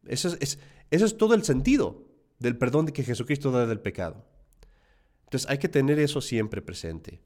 Eso 0.07 0.35
es, 0.39 0.57
eso 0.89 1.05
es 1.05 1.17
todo 1.17 1.35
el 1.35 1.43
sentido 1.43 2.07
del 2.39 2.57
perdón 2.57 2.87
que 2.87 3.03
Jesucristo 3.03 3.51
da 3.51 3.67
del 3.67 3.79
pecado. 3.79 4.25
Entonces 5.31 5.49
hay 5.49 5.59
que 5.59 5.69
tener 5.69 5.97
eso 5.97 6.19
siempre 6.19 6.61
presente. 6.61 7.21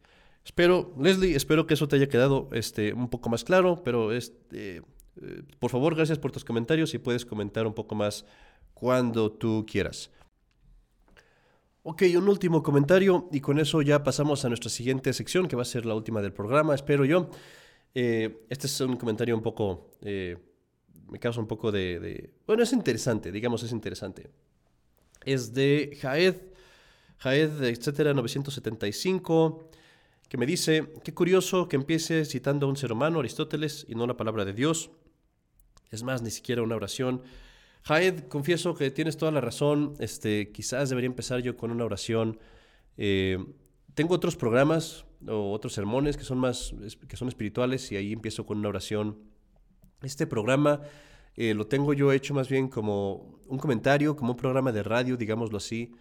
Espero, 0.46 0.94
Leslie, 1.00 1.36
espero 1.36 1.66
que 1.66 1.74
eso 1.74 1.88
te 1.88 1.96
haya 1.96 2.08
quedado 2.08 2.50
este, 2.52 2.94
un 2.94 3.10
poco 3.10 3.30
más 3.30 3.44
claro, 3.44 3.82
pero 3.84 4.12
este, 4.12 4.84
eh, 5.24 5.42
por 5.58 5.72
favor, 5.72 5.96
gracias 5.96 6.20
por 6.20 6.32
tus 6.32 6.46
comentarios 6.46 6.94
y 6.94 7.00
puedes 7.00 7.26
comentar 7.26 7.66
un 7.66 7.74
poco 7.74 7.96
más 7.96 8.24
cuando 8.76 9.32
tú 9.32 9.66
quieras. 9.68 10.12
Ok, 11.82 12.04
un 12.16 12.30
último 12.30 12.62
comentario 12.62 13.28
y 13.32 13.42
con 13.42 13.58
eso 13.58 13.82
ya 13.82 14.04
pasamos 14.04 14.46
a 14.46 14.50
nuestra 14.50 14.70
siguiente 14.70 15.12
sección 15.12 15.48
que 15.48 15.56
va 15.56 15.64
a 15.64 15.66
ser 15.66 15.88
la 15.88 15.96
última 15.96 16.22
del 16.22 16.32
programa, 16.32 16.76
espero 16.76 17.06
yo. 17.06 17.32
Eh, 17.96 18.46
este 18.50 18.68
es 18.68 18.82
un 18.82 18.98
comentario 18.98 19.36
un 19.36 19.42
poco, 19.42 19.90
eh, 20.02 20.38
me 21.10 21.18
causa 21.18 21.40
un 21.40 21.48
poco 21.48 21.72
de, 21.72 22.00
de, 22.00 22.30
Bueno, 22.46 22.62
es 22.62 22.72
interesante, 22.72 23.32
digamos, 23.32 23.64
es 23.64 23.72
interesante. 23.72 24.30
Es 25.24 25.56
de 25.56 25.98
Jaed, 26.00 26.36
Jaed, 27.18 27.64
etcétera, 27.64 28.14
975 28.14 29.70
que 30.30 30.38
me 30.38 30.46
dice, 30.46 30.92
qué 31.04 31.14
curioso 31.14 31.68
que 31.68 31.76
empiece 31.76 32.26
citando 32.26 32.66
a 32.66 32.70
un 32.70 32.78
ser 32.78 32.92
humano, 32.92 33.20
Aristóteles, 33.20 33.86
y 33.88 33.96
no 33.96 34.08
la 34.08 34.18
palabra 34.18 34.44
de 34.44 34.54
Dios. 34.54 34.90
Es 35.92 36.04
más, 36.04 36.22
ni 36.22 36.32
siquiera 36.32 36.64
una 36.64 36.76
oración. 36.76 37.22
Jaed, 37.84 38.28
confieso 38.28 38.74
que 38.74 38.90
tienes 38.90 39.18
toda 39.18 39.32
la 39.32 39.42
razón. 39.42 39.94
Este, 40.00 40.52
quizás 40.52 40.90
debería 40.90 41.08
empezar 41.08 41.42
yo 41.42 41.56
con 41.56 41.70
una 41.72 41.86
oración. 41.86 42.40
Eh, 42.98 43.38
tengo 43.94 44.16
otros 44.16 44.36
programas 44.36 45.06
o 45.28 45.52
otros 45.52 45.74
sermones 45.74 46.18
que 46.18 46.24
son 46.24 46.38
más 46.38 46.74
que 47.08 47.18
son 47.18 47.28
espirituales 47.28 47.92
y 47.92 47.96
ahí 47.96 48.12
empiezo 48.12 48.46
con 48.46 48.58
una 48.58 48.70
oración. 48.70 49.20
Este 50.02 50.26
programa 50.26 50.82
eh, 51.36 51.54
lo 51.54 51.68
tengo 51.68 51.94
yo 51.94 52.12
hecho 52.12 52.34
más 52.34 52.50
bien 52.50 52.68
como 52.68 53.40
un 53.48 53.60
comentario, 53.60 54.16
como 54.16 54.32
un 54.32 54.38
programa 54.38 54.72
de 54.72 54.84
radio, 54.84 55.18
digámoslo 55.18 55.58
así. 55.58 55.94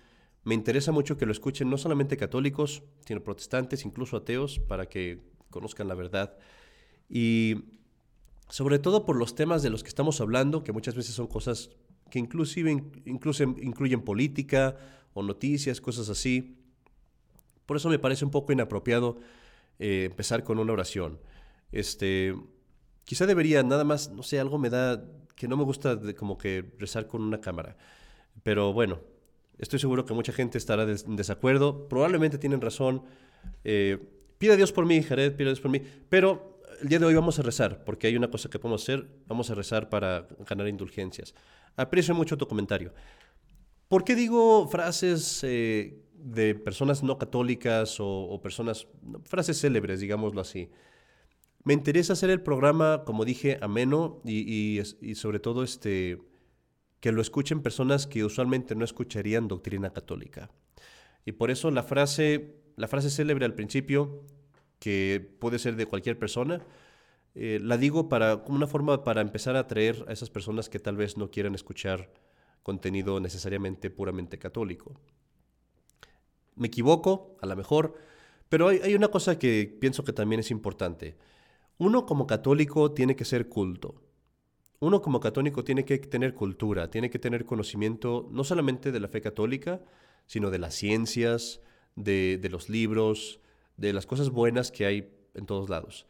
Me 0.45 0.55
interesa 0.55 0.93
mucho 0.93 1.17
que 1.17 1.27
lo 1.27 1.33
escuchen 1.33 1.71
no 1.71 1.79
solamente 1.79 2.17
católicos, 2.17 2.83
sino 3.07 3.23
protestantes, 3.23 3.85
incluso 3.85 4.19
ateos, 4.19 4.59
para 4.59 4.87
que 4.87 5.23
conozcan 5.51 5.89
la 5.89 5.95
verdad. 5.95 6.37
Y 7.09 7.65
sobre 8.49 8.79
todo 8.79 9.07
por 9.07 9.17
los 9.17 9.35
temas 9.35 9.63
de 9.63 9.71
los 9.71 9.83
que 9.83 9.89
estamos 9.89 10.21
hablando, 10.21 10.63
que 10.63 10.73
muchas 10.73 10.95
veces 10.95 11.15
son 11.15 11.27
cosas 11.27 11.71
que 12.11 12.19
inclusive 12.19 12.71
incluso 13.07 13.43
incluyen 13.43 14.03
política 14.03 14.77
o 15.15 15.23
noticias, 15.23 15.81
cosas 15.81 16.11
así. 16.11 16.59
Por 17.65 17.79
eso 17.79 17.89
me 17.89 17.99
parece 17.99 18.27
un 18.27 18.31
poco 18.31 18.53
inapropiado 18.53 19.19
eh, 19.79 20.05
empezar 20.11 20.45
con 20.45 20.59
una 20.59 20.73
oración. 20.73 21.19
Este, 21.73 22.37
quizá 23.05 23.27
debería, 23.27 23.63
nada 23.63 23.85
más, 23.85 24.11
no 24.11 24.23
sé, 24.23 24.39
algo 24.39 24.59
me 24.59 24.69
da 24.71 25.03
que 25.35 25.49
no 25.49 25.57
me 25.57 25.65
gusta 25.65 25.99
como 26.15 26.37
que 26.37 26.75
rezar 26.79 27.07
con 27.07 27.23
una 27.23 27.41
cámara. 27.41 27.77
Pero 28.43 28.73
bueno, 28.73 29.01
Estoy 29.59 29.79
seguro 29.79 30.05
que 30.05 30.15
mucha 30.15 30.33
gente 30.33 30.59
estará 30.59 30.83
en 30.85 31.17
desacuerdo. 31.17 31.89
Probablemente 31.89 32.39
tienen 32.39 32.61
razón. 32.61 33.03
Eh, 33.63 33.99
pide 34.39 34.55
a 34.55 34.57
Dios 34.57 34.73
por 34.73 34.87
mí, 34.87 35.03
Jared, 35.03 35.35
pide 35.37 35.49
a 35.49 35.53
Dios 35.53 35.61
por 35.61 35.71
mí. 35.71 35.81
Pero 36.09 36.61
el 36.81 36.89
día 36.89 36.99
de 36.99 37.07
hoy 37.07 37.15
vamos 37.15 37.39
a 37.39 37.43
rezar, 37.43 37.85
porque 37.85 38.09
hay 38.09 38.17
una 38.17 38.31
cosa 38.31 38.51
que 38.51 38.59
podemos 38.59 38.83
hacer. 38.83 39.09
Vamos 39.27 39.51
a 39.51 39.55
rezar 39.55 39.89
para 39.89 40.27
ganar 40.49 40.67
indulgencias. 40.69 41.35
Aprecio 41.77 42.15
mucho 42.15 42.37
tu 42.37 42.49
comentario. 42.49 42.93
¿Por 43.89 44.05
qué 44.05 44.15
digo 44.15 44.67
frases 44.69 45.41
eh, 45.45 46.03
de 46.15 46.55
personas 46.55 47.03
no 47.03 47.19
católicas 47.19 47.97
o, 48.01 48.41
personas, 48.43 48.89
frases 49.25 49.61
célebres, 49.61 50.01
digámoslo 50.01 50.41
así? 50.41 50.71
Me 51.63 51.75
interesa 51.75 52.15
hacer 52.15 52.31
el 52.31 52.43
programa, 52.43 53.05
como 53.07 53.25
dije, 53.25 53.59
ameno 53.63 54.21
y, 54.25 54.81
y 55.01 55.15
sobre 55.15 55.39
todo 55.39 55.63
este 55.63 56.19
que 57.05 57.13
lo 57.13 57.21
escuchen 57.21 57.61
personas 57.61 58.07
que 58.07 58.25
usualmente 58.25 58.75
no 58.75 58.83
escucharían 58.83 59.47
doctrina 59.47 59.93
católica. 59.93 60.51
Y 61.27 61.33
por 61.33 61.51
eso 61.51 61.71
la 61.71 61.83
frase, 61.83 62.55
la 62.77 62.89
frase 62.89 63.11
célebre 63.11 63.45
al 63.45 63.53
principio, 63.53 64.23
que 64.79 65.21
puede 65.39 65.59
ser 65.59 65.77
de 65.77 65.85
cualquier 65.85 66.19
persona, 66.19 66.65
eh, 67.35 67.61
la 67.63 67.77
digo 67.77 68.09
para, 68.09 68.43
como 68.43 68.57
una 68.57 68.67
forma 68.67 69.05
para 69.05 69.21
empezar 69.21 69.55
a 69.55 69.59
atraer 69.59 70.03
a 70.09 70.15
esas 70.15 70.31
personas 70.31 70.71
que 70.71 70.79
tal 70.79 70.97
vez 70.97 71.19
no 71.19 71.31
quieran 71.31 71.55
escuchar 71.55 72.11
contenido 72.63 73.21
necesariamente 73.21 73.91
puramente 73.91 74.39
católico. 74.39 74.99
Me 76.55 76.69
equivoco, 76.69 77.37
a 77.43 77.47
lo 77.47 77.55
mejor, 77.55 77.99
pero 78.49 78.69
hay, 78.69 78.79
hay 78.79 78.95
una 78.95 79.09
cosa 79.09 79.39
que 79.39 79.77
pienso 79.79 80.05
que 80.05 80.15
también 80.15 80.41
es 80.41 80.51
importante. 80.51 81.19
Uno 81.77 82.07
como 82.07 82.27
católico 82.27 82.93
tiene 82.93 83.15
que 83.15 83.27
ser 83.27 83.51
culto 83.51 84.04
uno 84.85 85.03
como 85.03 85.21
católico 85.21 85.65
tiene 85.65 85.85
que 85.85 85.99
tener 85.99 86.35
cultura, 86.35 86.91
tiene 86.91 87.11
que 87.11 87.19
tener 87.19 87.45
conocimiento 87.45 88.29
no 88.31 88.45
solamente 88.45 88.93
de 88.93 89.01
la 89.01 89.09
fe 89.09 89.21
católica, 89.21 89.81
sino 90.27 90.51
de 90.51 90.59
las 90.59 90.75
ciencias, 90.75 91.61
de, 91.97 92.41
los 92.51 92.69
libros, 92.69 93.41
de 93.77 93.93
las 93.93 94.07
cosas 94.07 94.31
buenas 94.31 94.71
que 94.71 94.87
hay 94.87 95.13
en 95.35 95.47
todos 95.47 95.69
lados. 95.69 96.07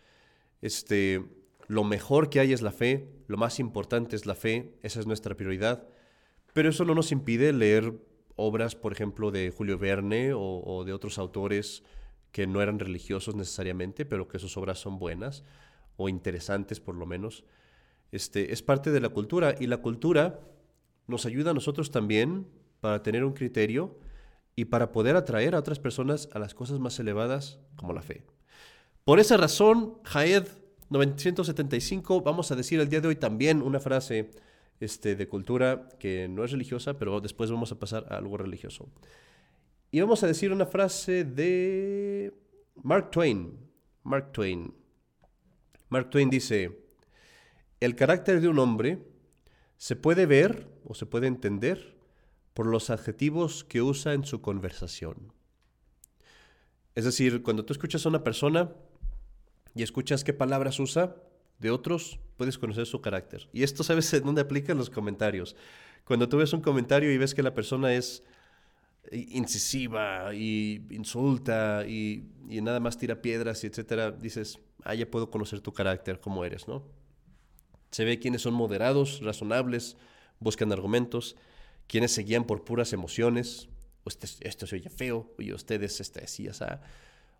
Este, 0.60 1.24
lo 1.66 1.84
mejor 1.84 2.30
que 2.30 2.40
hay 2.40 2.52
es 2.52 2.62
la 2.62 2.72
fe, 2.72 3.08
lo 3.26 3.36
más 3.36 3.58
importante 3.60 4.16
es 4.16 4.26
la 4.26 4.34
fe, 4.34 4.74
esa 4.82 5.00
es 5.00 5.06
nuestra 5.06 5.34
prioridad, 5.34 5.86
pero 6.52 6.70
eso 6.70 6.84
no 6.84 6.94
nos 6.94 7.12
impide 7.12 7.52
leer 7.52 7.92
obras, 8.36 8.74
por 8.74 8.92
ejemplo, 8.92 9.30
de 9.30 9.50
Julio 9.50 9.78
Verne 9.78 10.32
o, 10.32 10.62
o 10.64 10.84
de 10.84 10.92
otros 10.92 11.18
autores 11.18 11.82
que 12.32 12.46
no 12.46 12.62
eran 12.62 12.78
religiosos 12.78 13.34
necesariamente, 13.34 14.04
pero 14.04 14.26
que 14.26 14.38
sus 14.38 14.56
obras 14.56 14.78
son 14.78 14.98
buenas 14.98 15.44
o 15.96 16.08
interesantes 16.08 16.80
por 16.80 16.96
lo 16.96 17.06
menos. 17.06 17.44
Este, 18.12 18.52
es 18.52 18.62
parte 18.62 18.90
de 18.90 19.00
la 19.00 19.08
cultura 19.08 19.54
y 19.58 19.66
la 19.66 19.78
cultura 19.78 20.40
nos 21.06 21.26
ayuda 21.26 21.50
a 21.50 21.54
nosotros 21.54 21.90
también 21.90 22.46
para 22.80 23.02
tener 23.02 23.24
un 23.24 23.32
criterio 23.32 23.98
y 24.56 24.66
para 24.66 24.92
poder 24.92 25.16
atraer 25.16 25.54
a 25.54 25.58
otras 25.58 25.78
personas 25.78 26.28
a 26.32 26.38
las 26.38 26.54
cosas 26.54 26.78
más 26.78 26.98
elevadas 26.98 27.58
como 27.76 27.92
la 27.92 28.02
fe. 28.02 28.24
Por 29.04 29.20
esa 29.20 29.36
razón, 29.36 29.98
Jaed 30.04 30.46
975, 30.90 32.22
vamos 32.22 32.50
a 32.50 32.56
decir 32.56 32.80
el 32.80 32.88
día 32.88 33.00
de 33.00 33.08
hoy 33.08 33.16
también 33.16 33.62
una 33.62 33.80
frase 33.80 34.30
este, 34.80 35.16
de 35.16 35.28
cultura 35.28 35.88
que 35.98 36.28
no 36.28 36.44
es 36.44 36.52
religiosa, 36.52 36.98
pero 36.98 37.20
después 37.20 37.50
vamos 37.50 37.72
a 37.72 37.78
pasar 37.78 38.06
a 38.10 38.16
algo 38.16 38.36
religioso. 38.36 38.88
Y 39.90 40.00
vamos 40.00 40.22
a 40.22 40.26
decir 40.26 40.52
una 40.52 40.66
frase 40.66 41.24
de 41.24 42.32
Mark 42.82 43.10
Twain. 43.10 43.56
Mark 44.02 44.32
Twain. 44.32 44.74
Mark 45.88 46.10
Twain 46.10 46.30
dice, 46.30 46.83
el 47.84 47.96
carácter 47.96 48.40
de 48.40 48.48
un 48.48 48.58
hombre 48.58 48.98
se 49.76 49.96
puede 49.96 50.26
ver 50.26 50.68
o 50.84 50.94
se 50.94 51.06
puede 51.06 51.26
entender 51.26 51.96
por 52.54 52.66
los 52.66 52.90
adjetivos 52.90 53.64
que 53.64 53.82
usa 53.82 54.14
en 54.14 54.24
su 54.24 54.40
conversación. 54.40 55.32
Es 56.94 57.04
decir, 57.04 57.42
cuando 57.42 57.64
tú 57.64 57.72
escuchas 57.72 58.06
a 58.06 58.08
una 58.08 58.22
persona 58.22 58.72
y 59.74 59.82
escuchas 59.82 60.22
qué 60.22 60.32
palabras 60.32 60.78
usa 60.78 61.16
de 61.58 61.70
otros, 61.70 62.20
puedes 62.36 62.58
conocer 62.58 62.86
su 62.86 63.00
carácter. 63.00 63.48
Y 63.52 63.64
esto 63.64 63.82
sabes 63.82 64.12
en 64.14 64.24
dónde 64.24 64.42
aplica 64.42 64.72
en 64.72 64.78
los 64.78 64.90
comentarios. 64.90 65.56
Cuando 66.04 66.28
tú 66.28 66.36
ves 66.36 66.52
un 66.52 66.60
comentario 66.60 67.12
y 67.12 67.18
ves 67.18 67.34
que 67.34 67.42
la 67.42 67.54
persona 67.54 67.92
es 67.94 68.22
incisiva 69.10 70.34
y 70.34 70.86
insulta 70.90 71.84
y, 71.86 72.28
y 72.48 72.60
nada 72.60 72.80
más 72.80 72.96
tira 72.96 73.20
piedras 73.20 73.64
y 73.64 73.66
etcétera, 73.66 74.12
dices, 74.12 74.60
ah, 74.84 74.94
ya 74.94 75.10
puedo 75.10 75.30
conocer 75.30 75.60
tu 75.60 75.72
carácter, 75.72 76.20
cómo 76.20 76.44
eres, 76.44 76.68
¿no? 76.68 76.84
Se 77.94 78.04
ve 78.04 78.18
quiénes 78.18 78.42
son 78.42 78.54
moderados, 78.54 79.20
razonables, 79.20 79.96
buscan 80.40 80.72
argumentos, 80.72 81.36
quienes 81.86 82.10
se 82.10 82.24
guían 82.24 82.42
por 82.42 82.64
puras 82.64 82.92
emociones, 82.92 83.68
este, 84.04 84.26
esto 84.40 84.66
se 84.66 84.74
oye 84.74 84.90
feo, 84.90 85.32
y 85.38 85.52
ustedes 85.52 86.00
este, 86.00 86.24
así, 86.24 86.48
o 86.48 86.52
sea, 86.52 86.82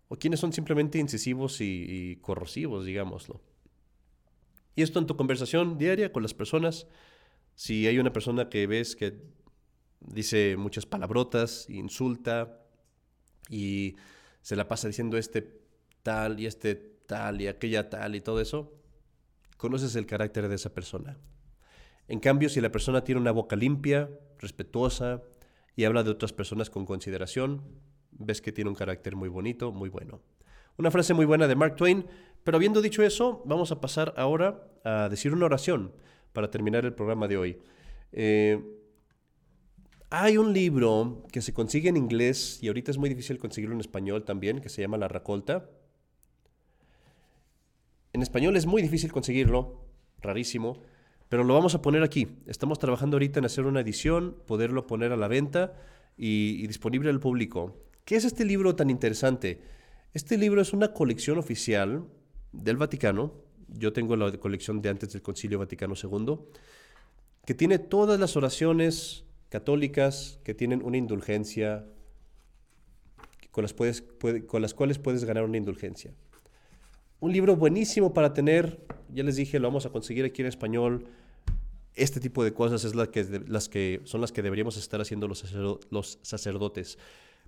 o 0.07 0.15
quienes 0.15 0.39
son 0.39 0.53
simplemente 0.53 0.97
incisivos 0.97 1.59
y 1.59 2.19
corrosivos, 2.21 2.85
digámoslo. 2.85 3.41
Y 4.77 4.81
esto 4.81 4.97
en 4.99 5.07
tu 5.07 5.17
conversación 5.17 5.77
diaria 5.77 6.13
con 6.13 6.23
las 6.23 6.33
personas, 6.33 6.87
si 7.55 7.85
hay 7.85 7.99
una 7.99 8.13
persona 8.13 8.47
que 8.47 8.65
ves 8.65 8.95
que 8.95 9.23
dice 9.99 10.55
muchas 10.55 10.85
palabrotas, 10.85 11.69
insulta 11.69 12.61
y 13.49 13.97
se 14.41 14.55
la 14.55 14.69
pasa 14.69 14.87
diciendo 14.87 15.17
este 15.17 15.59
tal 16.01 16.39
y 16.39 16.45
este 16.45 16.75
tal 16.75 17.41
y 17.41 17.47
aquella 17.47 17.89
tal 17.89 18.15
y 18.15 18.21
todo 18.21 18.39
eso, 18.39 18.71
conoces 19.57 19.95
el 19.95 20.05
carácter 20.05 20.47
de 20.47 20.55
esa 20.55 20.73
persona. 20.73 21.17
En 22.07 22.19
cambio, 22.19 22.49
si 22.49 22.61
la 22.61 22.71
persona 22.71 23.03
tiene 23.03 23.21
una 23.21 23.31
boca 23.31 23.55
limpia, 23.55 24.09
respetuosa 24.39 25.21
y 25.75 25.85
habla 25.85 26.03
de 26.03 26.11
otras 26.11 26.33
personas 26.33 26.69
con 26.69 26.85
consideración, 26.85 27.63
ves 28.11 28.41
que 28.41 28.51
tiene 28.51 28.69
un 28.69 28.75
carácter 28.75 29.15
muy 29.15 29.29
bonito, 29.29 29.71
muy 29.71 29.89
bueno. 29.89 30.21
Una 30.77 30.91
frase 30.91 31.13
muy 31.13 31.25
buena 31.25 31.47
de 31.47 31.55
Mark 31.55 31.75
Twain, 31.75 32.05
pero 32.43 32.57
habiendo 32.57 32.81
dicho 32.81 33.01
eso, 33.01 33.41
vamos 33.45 33.71
a 33.71 33.81
pasar 33.81 34.13
ahora 34.17 34.67
a 34.83 35.09
decir 35.09 35.33
una 35.33 35.45
oración 35.45 35.93
para 36.33 36.51
terminar 36.51 36.85
el 36.85 36.93
programa 36.93 37.27
de 37.27 37.37
hoy. 37.37 37.59
Eh, 38.11 38.61
hay 40.09 40.37
un 40.37 40.53
libro 40.53 41.23
que 41.31 41.41
se 41.41 41.53
consigue 41.53 41.89
en 41.89 41.97
inglés 41.97 42.59
y 42.61 42.67
ahorita 42.67 42.91
es 42.91 42.97
muy 42.97 43.09
difícil 43.09 43.37
conseguirlo 43.37 43.73
en 43.73 43.81
español 43.81 44.23
también, 44.23 44.61
que 44.61 44.69
se 44.69 44.81
llama 44.81 44.97
La 44.97 45.07
Racolta. 45.07 45.69
En 48.15 48.21
español 48.21 48.55
es 48.55 48.65
muy 48.65 48.81
difícil 48.81 49.11
conseguirlo, 49.11 49.81
rarísimo, 50.21 50.81
pero 51.27 51.43
lo 51.43 51.53
vamos 51.53 51.75
a 51.75 51.81
poner 51.81 52.01
aquí. 52.01 52.29
Estamos 52.45 52.79
trabajando 52.79 53.15
ahorita 53.15 53.39
en 53.39 53.45
hacer 53.45 53.65
una 53.65 53.81
edición, 53.81 54.37
poderlo 54.47 54.87
poner 54.87 55.11
a 55.11 55.17
la 55.17 55.27
venta 55.27 55.73
y, 56.15 56.65
disponible 56.65 57.09
al 57.09 57.19
público. 57.19 57.75
¿Qué 58.05 58.15
es 58.15 58.23
este 58.23 58.45
libro 58.45 58.73
tan 58.73 58.89
interesante? 58.89 59.59
Este 60.13 60.37
libro 60.37 60.61
es 60.61 60.71
una 60.71 60.93
colección 60.93 61.37
oficial 61.37 62.05
del 62.53 62.77
Vaticano. 62.77 63.33
Yo 63.67 63.91
tengo 63.91 64.15
la 64.15 64.31
colección 64.37 64.81
de 64.81 64.87
antes 64.87 65.11
del 65.11 65.21
Concilio 65.21 65.59
Vaticano 65.59 65.95
II, 66.01 66.37
que 67.45 67.53
tiene 67.53 67.79
todas 67.79 68.17
las 68.17 68.37
oraciones 68.37 69.25
católicas 69.49 70.39
que 70.45 70.53
tienen 70.53 70.85
una 70.85 70.95
indulgencia, 70.95 71.85
con 73.51 73.63
las 73.65 74.73
cuales 74.73 74.99
puedes 74.99 75.25
ganar 75.25 75.43
una 75.43 75.57
indulgencia. 75.57 76.13
Un 77.19 77.31
libro 77.31 77.55
buenísimo 77.55 78.13
para 78.13 78.33
tener, 78.33 78.85
ya 79.13 79.23
les 79.23 79.37
dije, 79.37 79.59
lo 79.59 79.67
vamos 79.67 79.85
a 79.85 79.89
conseguir 79.89 80.25
aquí 80.25 80.41
en 80.41 80.47
español. 80.47 81.07
Este 81.93 82.19
tipo 82.19 82.43
de 82.43 82.53
cosas 82.53 82.83
es 82.83 82.93
la 82.93 83.07
que, 83.07 83.43
las 83.47 83.69
que 83.69 84.01
son 84.03 84.21
las 84.21 84.31
que 84.31 84.41
deberíamos 84.41 84.75
estar 84.77 84.99
haciendo 84.99 85.27
los, 85.27 85.53
los 85.89 86.19
sacerdotes. 86.21 86.97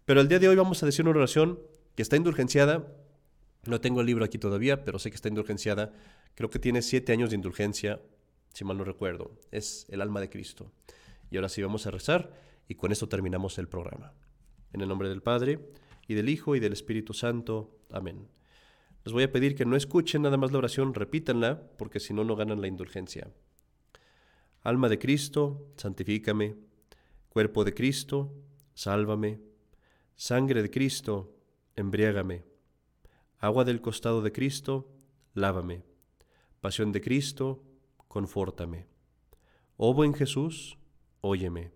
Pero 0.06 0.22
el 0.22 0.30
día 0.30 0.40
de 0.40 0.48
hoy 0.48 0.56
vamos 0.56 0.82
a 0.84 0.86
decir 0.86 1.06
una 1.06 1.20
oración 1.20 1.60
que 1.96 2.02
está 2.02 2.16
indulgenciada. 2.16 2.88
No 3.66 3.82
tengo 3.82 4.00
el 4.00 4.08
libro 4.08 4.24
aquí 4.24 4.38
todavía, 4.38 4.86
pero 4.86 5.00
sé 5.00 5.10
que 5.10 5.16
está 5.16 5.28
indulgenciada. 5.28 5.92
Creo 6.36 6.50
que 6.50 6.60
tiene 6.60 6.82
siete 6.82 7.12
años 7.12 7.30
de 7.30 7.36
indulgencia, 7.36 8.00
si 8.54 8.64
mal 8.64 8.78
no 8.78 8.86
recuerdo. 8.86 9.32
Es 9.52 9.86
el 9.90 10.02
alma 10.02 10.22
de 10.22 10.30
Cristo. 10.30 10.72
Y 11.30 11.36
ahora 11.36 11.50
sí 11.50 11.62
vamos 11.62 11.86
a 11.86 11.92
rezar 11.92 12.32
y 12.70 12.76
con 12.76 12.92
esto 12.92 13.10
terminamos 13.10 13.58
el 13.58 13.68
programa. 13.68 14.14
En 14.72 14.82
el 14.82 14.88
nombre 14.88 15.10
del 15.10 15.22
Padre, 15.22 15.60
y 16.08 16.14
del 16.14 16.30
Hijo, 16.30 16.56
y 16.56 16.60
del 16.60 16.74
Espíritu 16.74 17.14
Santo. 17.14 17.78
Amén. 17.92 18.37
Les 19.06 19.14
voy 19.14 19.24
a 19.24 19.32
pedir 19.32 19.56
que 19.56 19.66
no 19.66 19.76
escuchen 19.76 20.22
nada 20.22 20.38
más 20.38 20.52
la 20.52 20.58
oración, 20.58 20.94
repítanla, 20.94 21.62
porque 21.78 22.00
si 22.00 22.14
no, 22.14 22.24
no 22.24 22.36
ganan 22.36 22.62
la 22.62 22.68
indulgencia. 22.68 23.32
Alma 24.62 24.90
de 24.90 25.00
Cristo, 25.00 25.72
santifícame. 25.78 26.56
Cuerpo 27.30 27.64
de 27.64 27.74
Cristo, 27.74 28.34
sálvame. 28.74 29.40
Sangre 30.16 30.62
de 30.62 30.70
Cristo, 30.70 31.38
embriágame. 31.76 32.44
Agua 33.40 33.64
del 33.64 33.82
costado 33.82 34.22
de 34.22 34.32
Cristo, 34.32 34.92
lávame. 35.34 35.84
Pasión 36.60 36.92
de 36.92 37.02
Cristo, 37.02 37.64
confórtame. 38.08 38.88
Oh 39.78 39.94
buen 39.94 40.14
Jesús, 40.14 40.78
óyeme. 41.22 41.72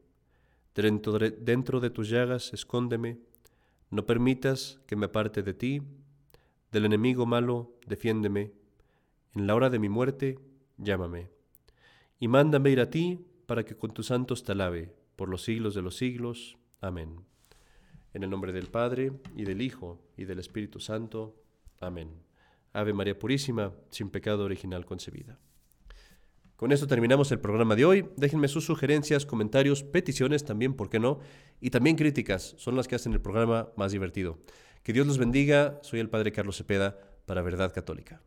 Dentro 0.74 1.19
de, 1.19 1.32
dentro 1.32 1.80
de 1.80 1.91
tus 1.91 2.09
llagas, 2.09 2.51
escóndeme. 2.51 3.19
No 3.91 4.05
permitas 4.05 4.80
que 4.88 4.95
me 4.95 5.05
aparte 5.05 5.43
de 5.43 5.53
ti. 5.53 5.82
Del 6.72 6.86
enemigo 6.86 7.26
malo, 7.26 7.78
defiéndeme. 7.86 8.53
En 9.34 9.45
la 9.45 9.55
hora 9.55 9.69
de 9.69 9.80
mi 9.80 9.89
muerte, 9.89 10.39
llámame. 10.78 11.30
Y 12.19 12.30
mándame 12.30 12.69
ir 12.69 12.80
a 12.80 12.89
ti 12.89 13.19
para 13.45 13.65
que 13.65 13.76
con 13.76 13.91
tus 13.91 14.07
santos 14.07 14.43
te 14.43 14.53
alabe 14.53 14.95
por 15.17 15.28
los 15.28 15.43
siglos 15.43 15.76
de 15.76 15.82
los 15.82 15.97
siglos. 15.97 16.57
Amén. 16.80 17.26
En 18.13 18.24
el 18.24 18.30
nombre 18.30 18.53
del 18.53 18.67
Padre, 18.67 19.11
y 19.36 19.43
del 19.43 19.61
Hijo, 19.61 20.01
y 20.15 20.24
del 20.24 20.39
Espíritu 20.39 20.80
Santo. 20.80 21.36
Amén. 21.80 22.09
Ave 22.74 22.93
María 22.93 23.19
Purísima, 23.19 23.74
sin 23.89 24.09
pecado 24.09 24.45
original 24.45 24.86
concebida. 24.86 25.39
Con 26.55 26.72
esto 26.72 26.88
terminamos 26.88 27.32
el 27.32 27.39
programa 27.39 27.76
de 27.76 27.84
hoy. 27.84 28.05
Déjenme 28.15 28.47
sus 28.47 28.65
sugerencias, 28.65 29.26
comentarios, 29.26 29.84
peticiones 29.84 30.45
también, 30.45 30.76
¿por 30.76 30.89
qué 30.89 30.99
no? 30.99 31.19
Y 31.59 31.72
también 31.72 31.97
críticas, 31.97 32.55
son 32.57 32.76
las 32.78 32.88
que 32.88 32.95
hacen 32.95 33.13
el 33.13 33.22
programa 33.22 33.69
más 33.76 33.91
divertido. 33.91 34.39
Que 34.84 34.94
Dios 34.94 35.06
los 35.08 35.18
bendiga. 35.18 35.80
Soy 35.82 36.00
el 36.00 36.10
Padre 36.10 36.32
Carlos 36.32 36.58
Cepeda 36.58 36.98
para 37.26 37.42
Verdad 37.42 37.74
Católica. 37.74 38.22